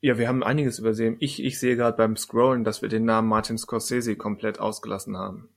[0.00, 1.16] Ja, wir haben einiges übersehen.
[1.18, 5.48] Ich, ich sehe gerade beim Scrollen, dass wir den Namen Martin Scorsese komplett ausgelassen haben.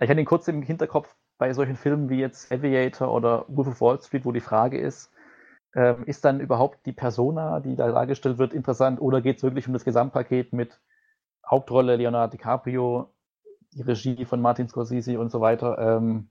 [0.00, 3.80] Ich hatte ihn kurz im Hinterkopf bei solchen Filmen wie jetzt Aviator oder Wolf of
[3.80, 5.10] Wall Street, wo die Frage ist,
[5.74, 9.66] ähm, ist dann überhaupt die Persona, die da dargestellt wird, interessant oder geht es wirklich
[9.66, 10.80] um das Gesamtpaket mit
[11.48, 13.12] Hauptrolle Leonardo DiCaprio,
[13.72, 16.30] die Regie von Martin Scorsese und so weiter, ähm,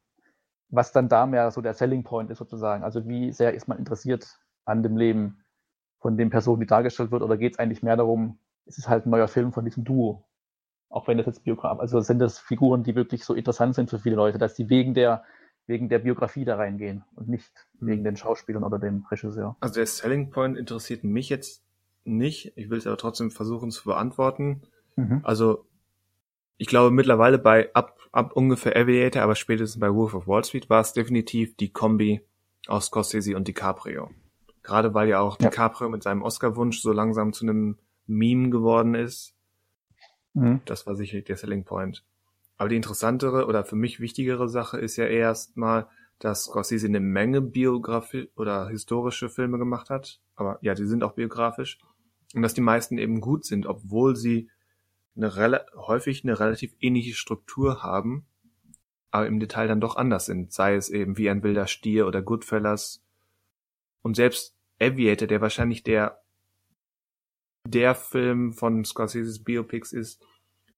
[0.69, 2.83] was dann da mehr so der Selling Point ist sozusagen.
[2.83, 5.43] Also wie sehr ist man interessiert an dem Leben
[5.99, 9.05] von den Personen, die dargestellt wird, oder geht es eigentlich mehr darum, es ist halt
[9.05, 10.25] ein neuer Film von diesem Duo.
[10.89, 13.99] Auch wenn das jetzt Biograf, also sind das Figuren, die wirklich so interessant sind für
[13.99, 15.23] viele Leute, dass die wegen der
[15.67, 17.88] wegen der Biografie da reingehen und nicht mhm.
[17.88, 19.55] wegen den Schauspielern oder dem Regisseur.
[19.59, 21.63] Also der Selling Point interessiert mich jetzt
[22.03, 22.53] nicht.
[22.57, 24.63] Ich will es aber trotzdem versuchen zu beantworten.
[25.02, 25.22] Mhm.
[25.23, 25.65] Also
[26.57, 30.69] ich glaube mittlerweile bei ab, ab ungefähr Aviator, aber spätestens bei Wolf of Wall Street
[30.69, 32.22] war es definitiv die Kombi
[32.68, 34.10] aus Scorsese und DiCaprio.
[34.64, 35.49] Gerade weil ja auch ja.
[35.49, 39.34] DiCaprio mit seinem Oscar-Wunsch so langsam zu einem Meme geworden ist.
[40.34, 40.61] Mhm.
[40.65, 42.03] Das war sicherlich der Selling Point.
[42.57, 45.88] Aber die interessantere oder für mich wichtigere Sache ist ja erstmal,
[46.19, 50.22] dass Scorsese eine Menge Biografie oder historische Filme gemacht hat.
[50.36, 51.80] Aber ja, die sind auch biografisch.
[52.36, 54.49] Und dass die meisten eben gut sind, obwohl sie
[55.15, 58.25] eine häufig eine relativ ähnliche Struktur haben,
[59.11, 60.53] aber im Detail dann doch anders sind.
[60.53, 63.03] Sei es eben wie ein wilder Stier oder Goodfellas.
[64.01, 66.21] Und selbst Aviator, der wahrscheinlich der,
[67.67, 70.25] der Film von Scorseses Biopics ist,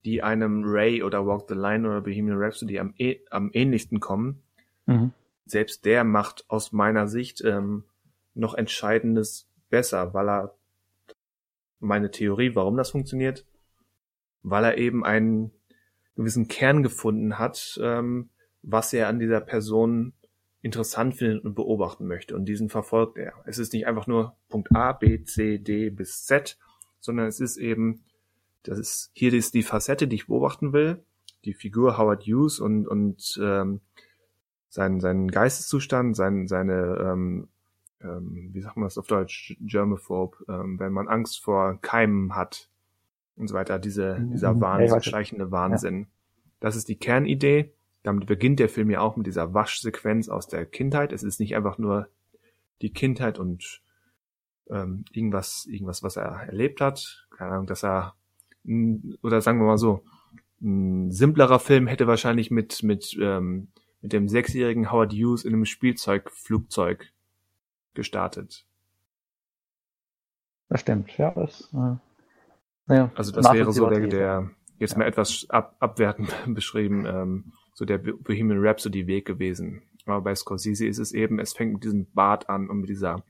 [0.03, 4.43] die einem Ray oder Walk the Line oder Bohemian Rhapsody am, eh, am ähnlichsten kommen.
[4.85, 5.13] Mhm.
[5.45, 7.85] Selbst der macht aus meiner Sicht ähm,
[8.33, 10.55] noch Entscheidendes besser, weil er
[11.79, 13.45] meine Theorie, warum das funktioniert,
[14.43, 15.51] weil er eben einen
[16.15, 18.29] gewissen Kern gefunden hat, ähm,
[18.61, 20.13] was er an dieser Person
[20.61, 22.35] interessant findet und beobachten möchte.
[22.35, 23.33] Und diesen verfolgt er.
[23.45, 26.57] Es ist nicht einfach nur Punkt A, B, C, D bis Z,
[26.99, 28.03] sondern es ist eben
[28.63, 31.03] das ist, hier ist die Facette, die ich beobachten will.
[31.45, 33.81] Die Figur Howard Hughes und, und ähm,
[34.69, 37.49] sein, sein Geisteszustand, sein, seine, ähm,
[38.01, 42.69] ähm, wie sagt man das auf Deutsch, Germaphobe, ähm, wenn man Angst vor Keimen hat
[43.35, 44.31] und so weiter, diese, mhm.
[44.31, 46.01] dieser Wahnsinn, schleichende Wahnsinn.
[46.01, 46.07] Ja.
[46.59, 47.73] Das ist die Kernidee.
[48.03, 51.13] Damit beginnt der Film ja auch mit dieser Waschsequenz aus der Kindheit.
[51.13, 52.09] Es ist nicht einfach nur
[52.81, 53.81] die Kindheit und
[54.69, 57.27] ähm, irgendwas, irgendwas, was er erlebt hat.
[57.31, 58.15] Keine Ahnung, dass er
[59.21, 60.03] oder sagen wir mal so,
[60.61, 63.67] ein simplerer Film hätte wahrscheinlich mit, mit, ähm,
[64.01, 67.11] mit dem sechsjährigen Howard Hughes in einem Spielzeugflugzeug
[67.93, 68.65] gestartet.
[70.69, 71.31] Das stimmt, ja.
[71.31, 71.95] Das, äh,
[72.87, 77.85] ja, also das wäre so der, der, jetzt mal etwas ab, abwertend beschrieben, ähm, so
[77.85, 79.83] der Bohemian Rhapsody Weg gewesen.
[80.05, 83.23] Aber bei Scorsese ist es eben, es fängt mit diesem Bart an und mit dieser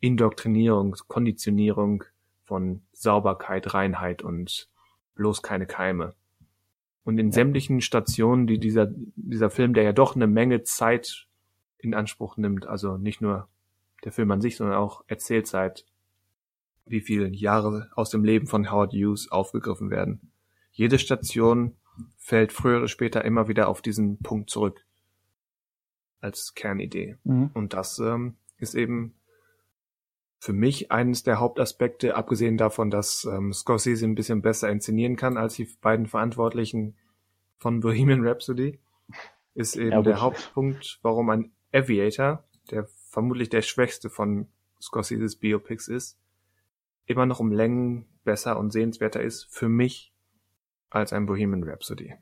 [0.00, 2.04] Indoktrinierung, Konditionierung
[2.44, 4.68] von Sauberkeit, Reinheit und
[5.14, 6.14] bloß keine Keime.
[7.04, 11.28] Und in sämtlichen Stationen, die dieser, dieser Film, der ja doch eine Menge Zeit
[11.78, 13.48] in Anspruch nimmt, also nicht nur
[14.04, 15.84] der Film an sich, sondern auch Erzählzeit,
[16.86, 20.32] wie viele Jahre aus dem Leben von Howard Hughes aufgegriffen werden.
[20.72, 21.76] Jede Station
[22.16, 24.84] fällt früher oder später immer wieder auf diesen Punkt zurück
[26.20, 27.16] als Kernidee.
[27.24, 27.50] Mhm.
[27.54, 29.14] Und das ähm, ist eben
[30.38, 35.36] für mich eines der Hauptaspekte, abgesehen davon, dass ähm, Scorsese ein bisschen besser inszenieren kann
[35.36, 36.96] als die beiden Verantwortlichen
[37.58, 38.80] von Bohemian Rhapsody,
[39.54, 44.48] ist eben ja, der Hauptpunkt, warum ein Aviator, der vermutlich der schwächste von
[44.80, 46.18] Scorseses Biopics ist,
[47.06, 50.12] immer noch um Längen besser und sehenswerter ist für mich
[50.90, 52.14] als ein Bohemian Rhapsody.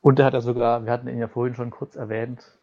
[0.00, 2.58] Und er hat ja sogar, wir hatten ihn ja vorhin schon kurz erwähnt,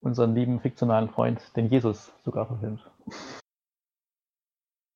[0.00, 2.90] unseren lieben fiktionalen Freund, den Jesus, sogar verfilmt.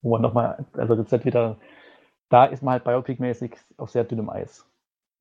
[0.03, 1.59] Wo man nochmal, also jetzt halt wieder,
[2.29, 4.65] da ist man halt Biopic-mäßig auf sehr dünnem Eis.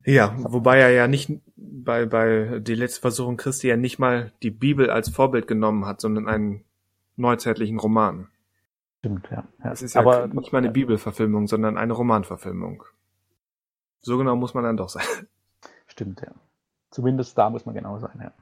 [0.05, 4.51] Ja, wobei er ja nicht bei, bei die letzte Versuchung Christi ja nicht mal die
[4.51, 6.63] Bibel als Vorbild genommen hat, sondern einen
[7.17, 8.29] neuzeitlichen Roman.
[9.07, 9.43] Stimmt, ja.
[9.63, 9.71] ja.
[9.71, 10.71] Es ist ja Aber, nicht mal eine.
[10.71, 12.83] Bibelverfilmung, sondern eine Romanverfilmung.
[14.01, 15.05] So genau muss man dann doch sein.
[15.87, 16.33] Stimmt, ja.
[16.91, 18.33] Zumindest da muss man genau sein, ja.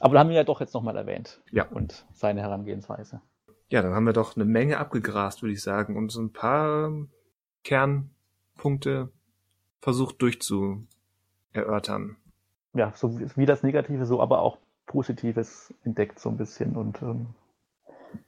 [0.00, 1.42] Aber da haben wir ja doch jetzt nochmal erwähnt.
[1.50, 1.66] Ja.
[1.68, 3.20] Und seine Herangehensweise.
[3.68, 6.90] Ja, dann haben wir doch eine Menge abgegrast, würde ich sagen, und so ein paar
[7.64, 9.10] Kernpunkte
[9.80, 12.16] versucht durchzuerörtern.
[12.72, 17.34] Ja, so wie das Negative, so aber auch Positives entdeckt so ein bisschen und ähm,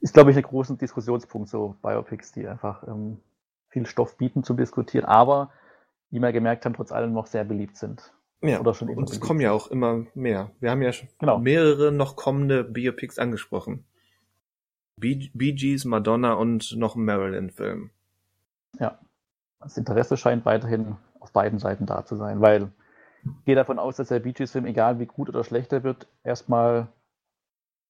[0.01, 3.19] ist, glaube ich, ein großer Diskussionspunkt, so Biopics, die einfach ähm,
[3.69, 5.51] viel Stoff bieten zum Diskutieren, aber
[6.11, 8.13] wie wir gemerkt haben, trotz allem noch sehr beliebt sind.
[8.43, 10.51] Ja, Oder schon und es kommen ja auch immer mehr.
[10.61, 11.39] Wir haben ja schon genau.
[11.39, 13.85] mehrere noch kommende Biopics angesprochen.
[14.97, 17.91] Bee, Bee Gees, Madonna und noch ein Marilyn-Film.
[18.79, 18.99] Ja,
[19.61, 22.71] das Interesse scheint weiterhin auf beiden Seiten da zu sein, weil
[23.23, 26.07] ich gehe davon aus, dass der Bee Gees-Film, egal wie gut oder schlecht er wird,
[26.25, 26.89] erstmal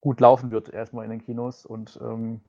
[0.00, 2.40] gut laufen wird, erstmal in den Kinos und ähm,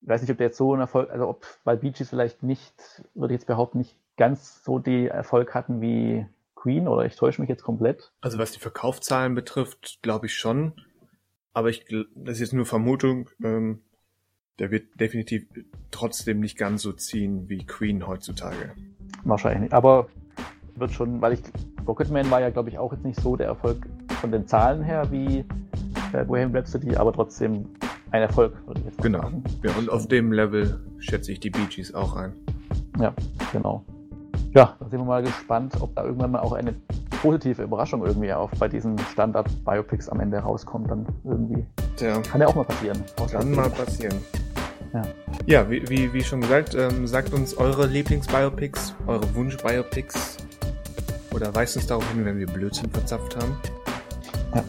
[0.00, 2.42] ich weiß nicht, ob der jetzt so ein Erfolg, also ob, weil Bee Gees vielleicht
[2.42, 7.16] nicht, würde ich jetzt behaupten, nicht ganz so die Erfolg hatten wie Queen oder ich
[7.16, 8.12] täusche mich jetzt komplett.
[8.20, 10.72] Also was die Verkaufszahlen betrifft, glaube ich schon.
[11.52, 13.30] Aber ich, das ist jetzt nur Vermutung.
[13.42, 13.80] Ähm,
[14.58, 15.46] der wird definitiv
[15.90, 18.74] trotzdem nicht ganz so ziehen wie Queen heutzutage.
[19.24, 19.72] Wahrscheinlich nicht.
[19.72, 20.08] Aber
[20.74, 21.42] wird schon, weil ich
[21.86, 23.86] Rocketman war ja, glaube ich, auch jetzt nicht so der Erfolg
[24.20, 25.44] von den Zahlen her wie
[26.12, 27.66] äh, Bohemian Rhapsody, aber trotzdem
[28.10, 29.22] ein Erfolg, würde ich jetzt genau.
[29.22, 29.44] sagen.
[29.62, 29.72] Genau.
[29.72, 32.32] Ja, und auf dem Level schätze ich die Bee Gees auch ein.
[32.98, 33.12] Ja,
[33.52, 33.84] genau.
[34.54, 36.74] Ja, da sind wir mal gespannt, ob da irgendwann mal auch eine
[37.22, 41.66] positive Überraschung irgendwie auch bei diesen Standard-Biopics am Ende rauskommt, dann irgendwie.
[41.96, 42.20] Tja.
[42.22, 43.02] Kann ja auch mal passieren.
[43.30, 44.16] Kann mal passieren.
[44.94, 45.02] Ja,
[45.46, 50.38] ja wie, wie, wie schon gesagt, ähm, sagt uns eure Lieblings-Biopics, eure Wunsch-Biopics
[51.34, 53.56] oder weist uns darauf hin, wenn wir Blödsinn verzapft haben.
[54.54, 54.64] Ja.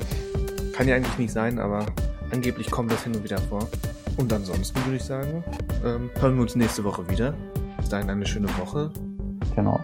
[0.79, 1.85] Kann ja eigentlich nicht sein, aber
[2.31, 3.67] angeblich kommt das hin und wieder vor.
[4.15, 5.43] Und ansonsten würde ich sagen,
[5.83, 7.33] ähm, hören wir uns nächste Woche wieder.
[7.75, 8.89] Bis dahin eine schöne Woche.
[9.57, 9.83] Genau.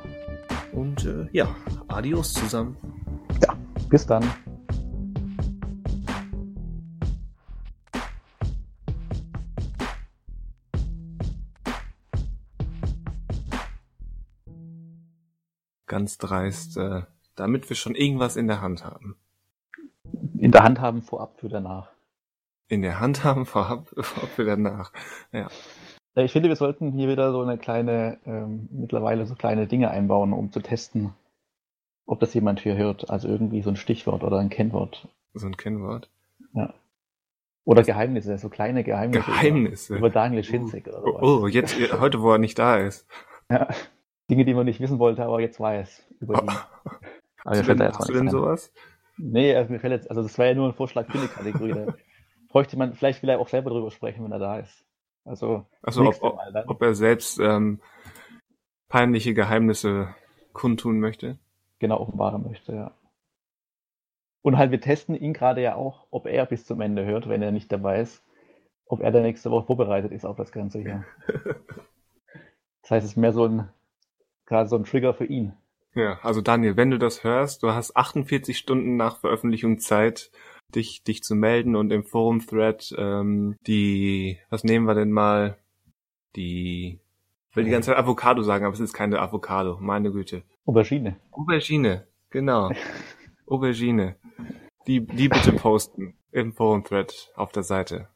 [0.72, 1.54] Und äh, ja,
[1.90, 2.78] adios zusammen.
[3.44, 3.58] Ja,
[3.90, 4.24] bis dann.
[15.88, 17.02] Ganz dreist, äh,
[17.36, 19.18] damit wir schon irgendwas in der Hand haben.
[20.38, 21.90] In der Hand haben vorab für danach.
[22.68, 24.92] In der Hand haben vorab, vorab für danach.
[25.32, 25.48] Ja.
[26.16, 30.32] Ich finde, wir sollten hier wieder so eine kleine, ähm, mittlerweile so kleine Dinge einbauen,
[30.32, 31.14] um zu testen,
[32.06, 33.10] ob das jemand hier hört.
[33.10, 35.10] Also irgendwie so ein Stichwort oder ein Kennwort.
[35.34, 36.10] So ein Kennwort?
[36.54, 36.74] Ja.
[37.66, 39.26] Oder Geheimnisse, so kleine Geheimnisse.
[39.26, 39.94] Geheimnisse.
[39.94, 41.22] Über, über Daniel Schinzek oder sowas.
[41.22, 43.08] Oh, jetzt, heute, wo er nicht da ist.
[43.50, 43.68] Ja.
[44.30, 46.50] Dinge, die man nicht wissen wollte, aber jetzt weiß über ihn.
[46.50, 46.90] Oh.
[47.44, 48.72] Aber hast du denn, hast du denn sowas?
[49.18, 51.74] Nee, also mir fällt jetzt, also das war ja nur ein Vorschlag für die Kategorie.
[51.74, 51.94] da
[52.50, 54.86] bräuchte man, vielleicht will er auch selber drüber sprechen, wenn er da ist.
[55.24, 56.22] Also, also ob,
[56.68, 57.82] ob, er selbst ähm,
[58.90, 60.14] peinliche Geheimnisse
[60.54, 61.40] kundtun möchte.
[61.80, 62.92] Genau, offenbaren möchte, ja.
[64.44, 67.42] Und halt, wir testen ihn gerade ja auch, ob er bis zum Ende hört, wenn
[67.42, 68.24] er nicht dabei ist,
[68.86, 71.04] ob er dann nächste Woche vorbereitet ist auf das Ganze hier.
[72.84, 73.68] das heißt, es ist mehr so ein,
[74.46, 75.54] gerade so ein Trigger für ihn.
[75.96, 80.30] Ja, also Daniel, wenn du das hörst, du hast 48 Stunden nach Veröffentlichung Zeit,
[80.76, 85.58] dich, dich zu melden und im Forum-Thread ähm, die, was nehmen wir denn mal,
[86.36, 87.00] die
[87.54, 89.78] will die ganze Zeit Avocado sagen, aber es ist keine Avocado.
[89.80, 90.44] Meine Güte.
[90.66, 91.16] Aubergine.
[91.32, 92.06] Aubergine.
[92.30, 92.72] Genau.
[93.48, 94.18] Aubergine.
[94.88, 98.10] Die, die bitte posten im Forum-Thread auf der Seite.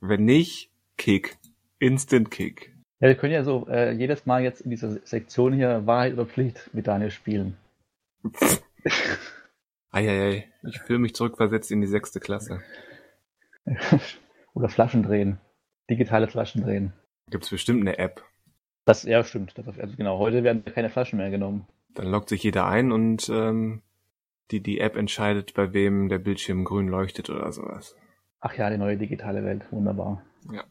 [0.00, 1.38] Wenn nicht, Kick.
[1.78, 2.76] Instant Kick.
[3.00, 6.26] Ja, wir können ja so äh, jedes Mal jetzt in dieser Sektion hier Wahrheit oder
[6.26, 7.56] Pflicht mit Daniel spielen.
[9.90, 12.60] Eieiei, ich fühle mich zurückversetzt in die sechste Klasse.
[14.54, 15.38] oder Flaschen drehen.
[15.88, 16.92] Digitale Flaschen drehen.
[17.30, 18.24] Gibt's bestimmt eine App.
[18.84, 19.56] Das ja stimmt.
[19.56, 21.66] Das, also genau, heute werden keine Flaschen mehr genommen.
[21.94, 23.82] Dann loggt sich jeder ein und ähm,
[24.50, 27.94] die, die App entscheidet, bei wem der Bildschirm grün leuchtet oder sowas.
[28.40, 29.62] Ach ja, die neue digitale Welt.
[29.70, 30.22] Wunderbar.
[30.50, 30.64] Ja.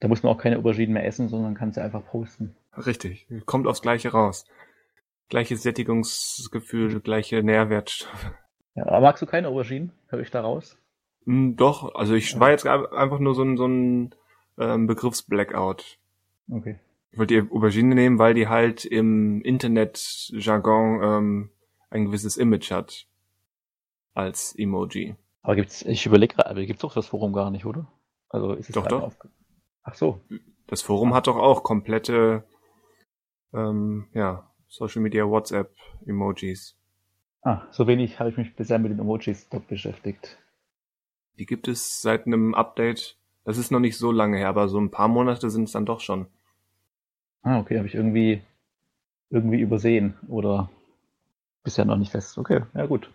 [0.00, 2.54] Da muss man auch keine Auberginen mehr essen, sondern kann sie einfach posten.
[2.76, 3.26] Richtig.
[3.46, 4.46] Kommt aufs Gleiche raus.
[5.28, 8.32] Gleiches Sättigungsgefühl, gleiche Nährwertstoffe.
[8.74, 9.92] Ja, aber magst du keine Auberginen?
[10.06, 10.78] Höre ich da raus?
[11.26, 14.14] Hm, doch, also ich war jetzt einfach nur so ein, so ein
[14.56, 15.98] ähm, Begriffsblackout.
[16.50, 16.78] Okay.
[17.10, 21.50] Ich wollte die Aubergine nehmen, weil die halt im Internet-Jargon ähm,
[21.90, 23.06] ein gewisses Image hat.
[24.14, 25.16] Als Emoji.
[25.42, 27.90] Aber gibt's, ich überlege gerade, gibt's doch das Forum gar nicht, oder?
[28.28, 29.02] Also ist es Doch, doch.
[29.02, 29.16] Auf...
[29.82, 30.20] Ach so.
[30.66, 32.44] Das Forum hat doch auch komplette,
[33.54, 35.74] ähm, ja, Social Media WhatsApp
[36.06, 36.76] Emojis.
[37.42, 40.38] Ah, so wenig habe ich mich bisher mit den Emojis dort beschäftigt.
[41.38, 43.16] Die gibt es seit einem Update.
[43.44, 45.86] Das ist noch nicht so lange her, aber so ein paar Monate sind es dann
[45.86, 46.26] doch schon.
[47.42, 48.42] Ah, okay, habe ich irgendwie
[49.30, 50.70] irgendwie übersehen oder
[51.62, 52.36] bisher noch nicht fest.
[52.36, 53.10] Okay, ja gut.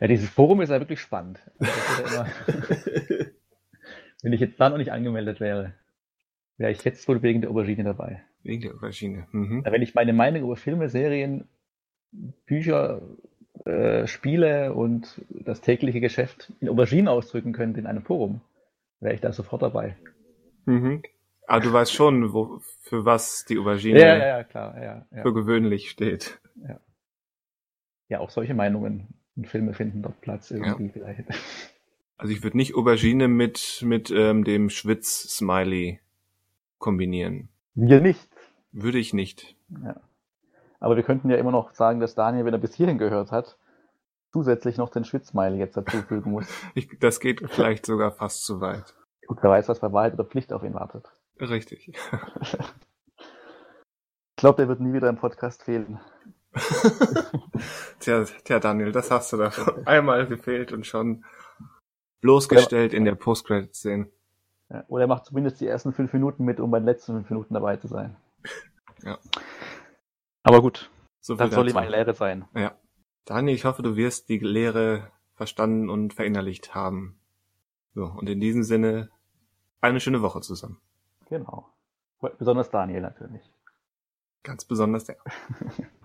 [0.00, 1.40] Ja, dieses Forum ist ja wirklich spannend.
[1.60, 2.26] Ja
[4.22, 5.74] wenn ich jetzt da noch nicht angemeldet wäre,
[6.58, 8.22] wäre ich jetzt wohl wegen der Aubergine dabei.
[8.42, 9.26] Wegen der Aubergine.
[9.32, 9.62] Mhm.
[9.64, 11.48] Ja, Wenn ich meine Meinung über Filme, Serien,
[12.46, 13.02] Bücher,
[13.64, 18.40] äh, Spiele und das tägliche Geschäft in Auberginen ausdrücken könnte in einem Forum,
[19.00, 19.96] wäre ich da sofort dabei.
[20.64, 21.02] Mhm.
[21.46, 24.82] Aber du weißt schon, wo, für was die Aubergine Ja, ja, ja, klar.
[24.82, 25.22] Ja, ja.
[25.22, 26.40] für gewöhnlich steht.
[28.08, 31.24] ja, auch solche Meinungen und Filme finden dort Platz irgendwie vielleicht.
[32.18, 36.00] Also ich würde nicht Aubergine mit, mit ähm, dem Schwitz-Smiley
[36.78, 37.48] kombinieren.
[37.74, 38.28] Wir nicht.
[38.72, 39.56] Würde ich nicht.
[39.82, 40.00] Ja.
[40.80, 43.58] Aber wir könnten ja immer noch sagen, dass Daniel, wenn er bis hierhin gehört hat,
[44.32, 46.46] zusätzlich noch den Schwitzmiley jetzt dazufügen muss.
[46.74, 46.98] ich.
[46.98, 48.94] Das geht vielleicht sogar fast zu weit.
[49.26, 51.10] Gut, wer weiß, was bei Wahrheit oder Pflicht auf ihn wartet.
[51.40, 51.92] Richtig.
[54.38, 55.98] Ich glaube, der wird nie wieder im Podcast fehlen.
[58.00, 59.50] tja, tja, Daniel, das hast du da
[59.86, 61.24] einmal gefehlt und schon
[62.20, 64.10] bloßgestellt in der Post-Credit-Szene.
[64.68, 67.30] Ja, oder er macht zumindest die ersten fünf Minuten mit, um bei den letzten fünf
[67.30, 68.16] Minuten dabei zu sein.
[69.02, 69.18] Ja.
[70.42, 70.90] Aber gut,
[71.20, 71.78] So das soll ihm dazu.
[71.78, 72.46] eine Lehre sein.
[72.54, 72.76] Ja.
[73.24, 77.18] Daniel, ich hoffe, du wirst die Lehre verstanden und verinnerlicht haben.
[77.94, 79.10] So, und in diesem Sinne,
[79.80, 80.80] eine schöne Woche zusammen.
[81.28, 81.68] Genau.
[82.38, 83.42] Besonders Daniel natürlich.
[84.42, 85.16] Ganz besonders der.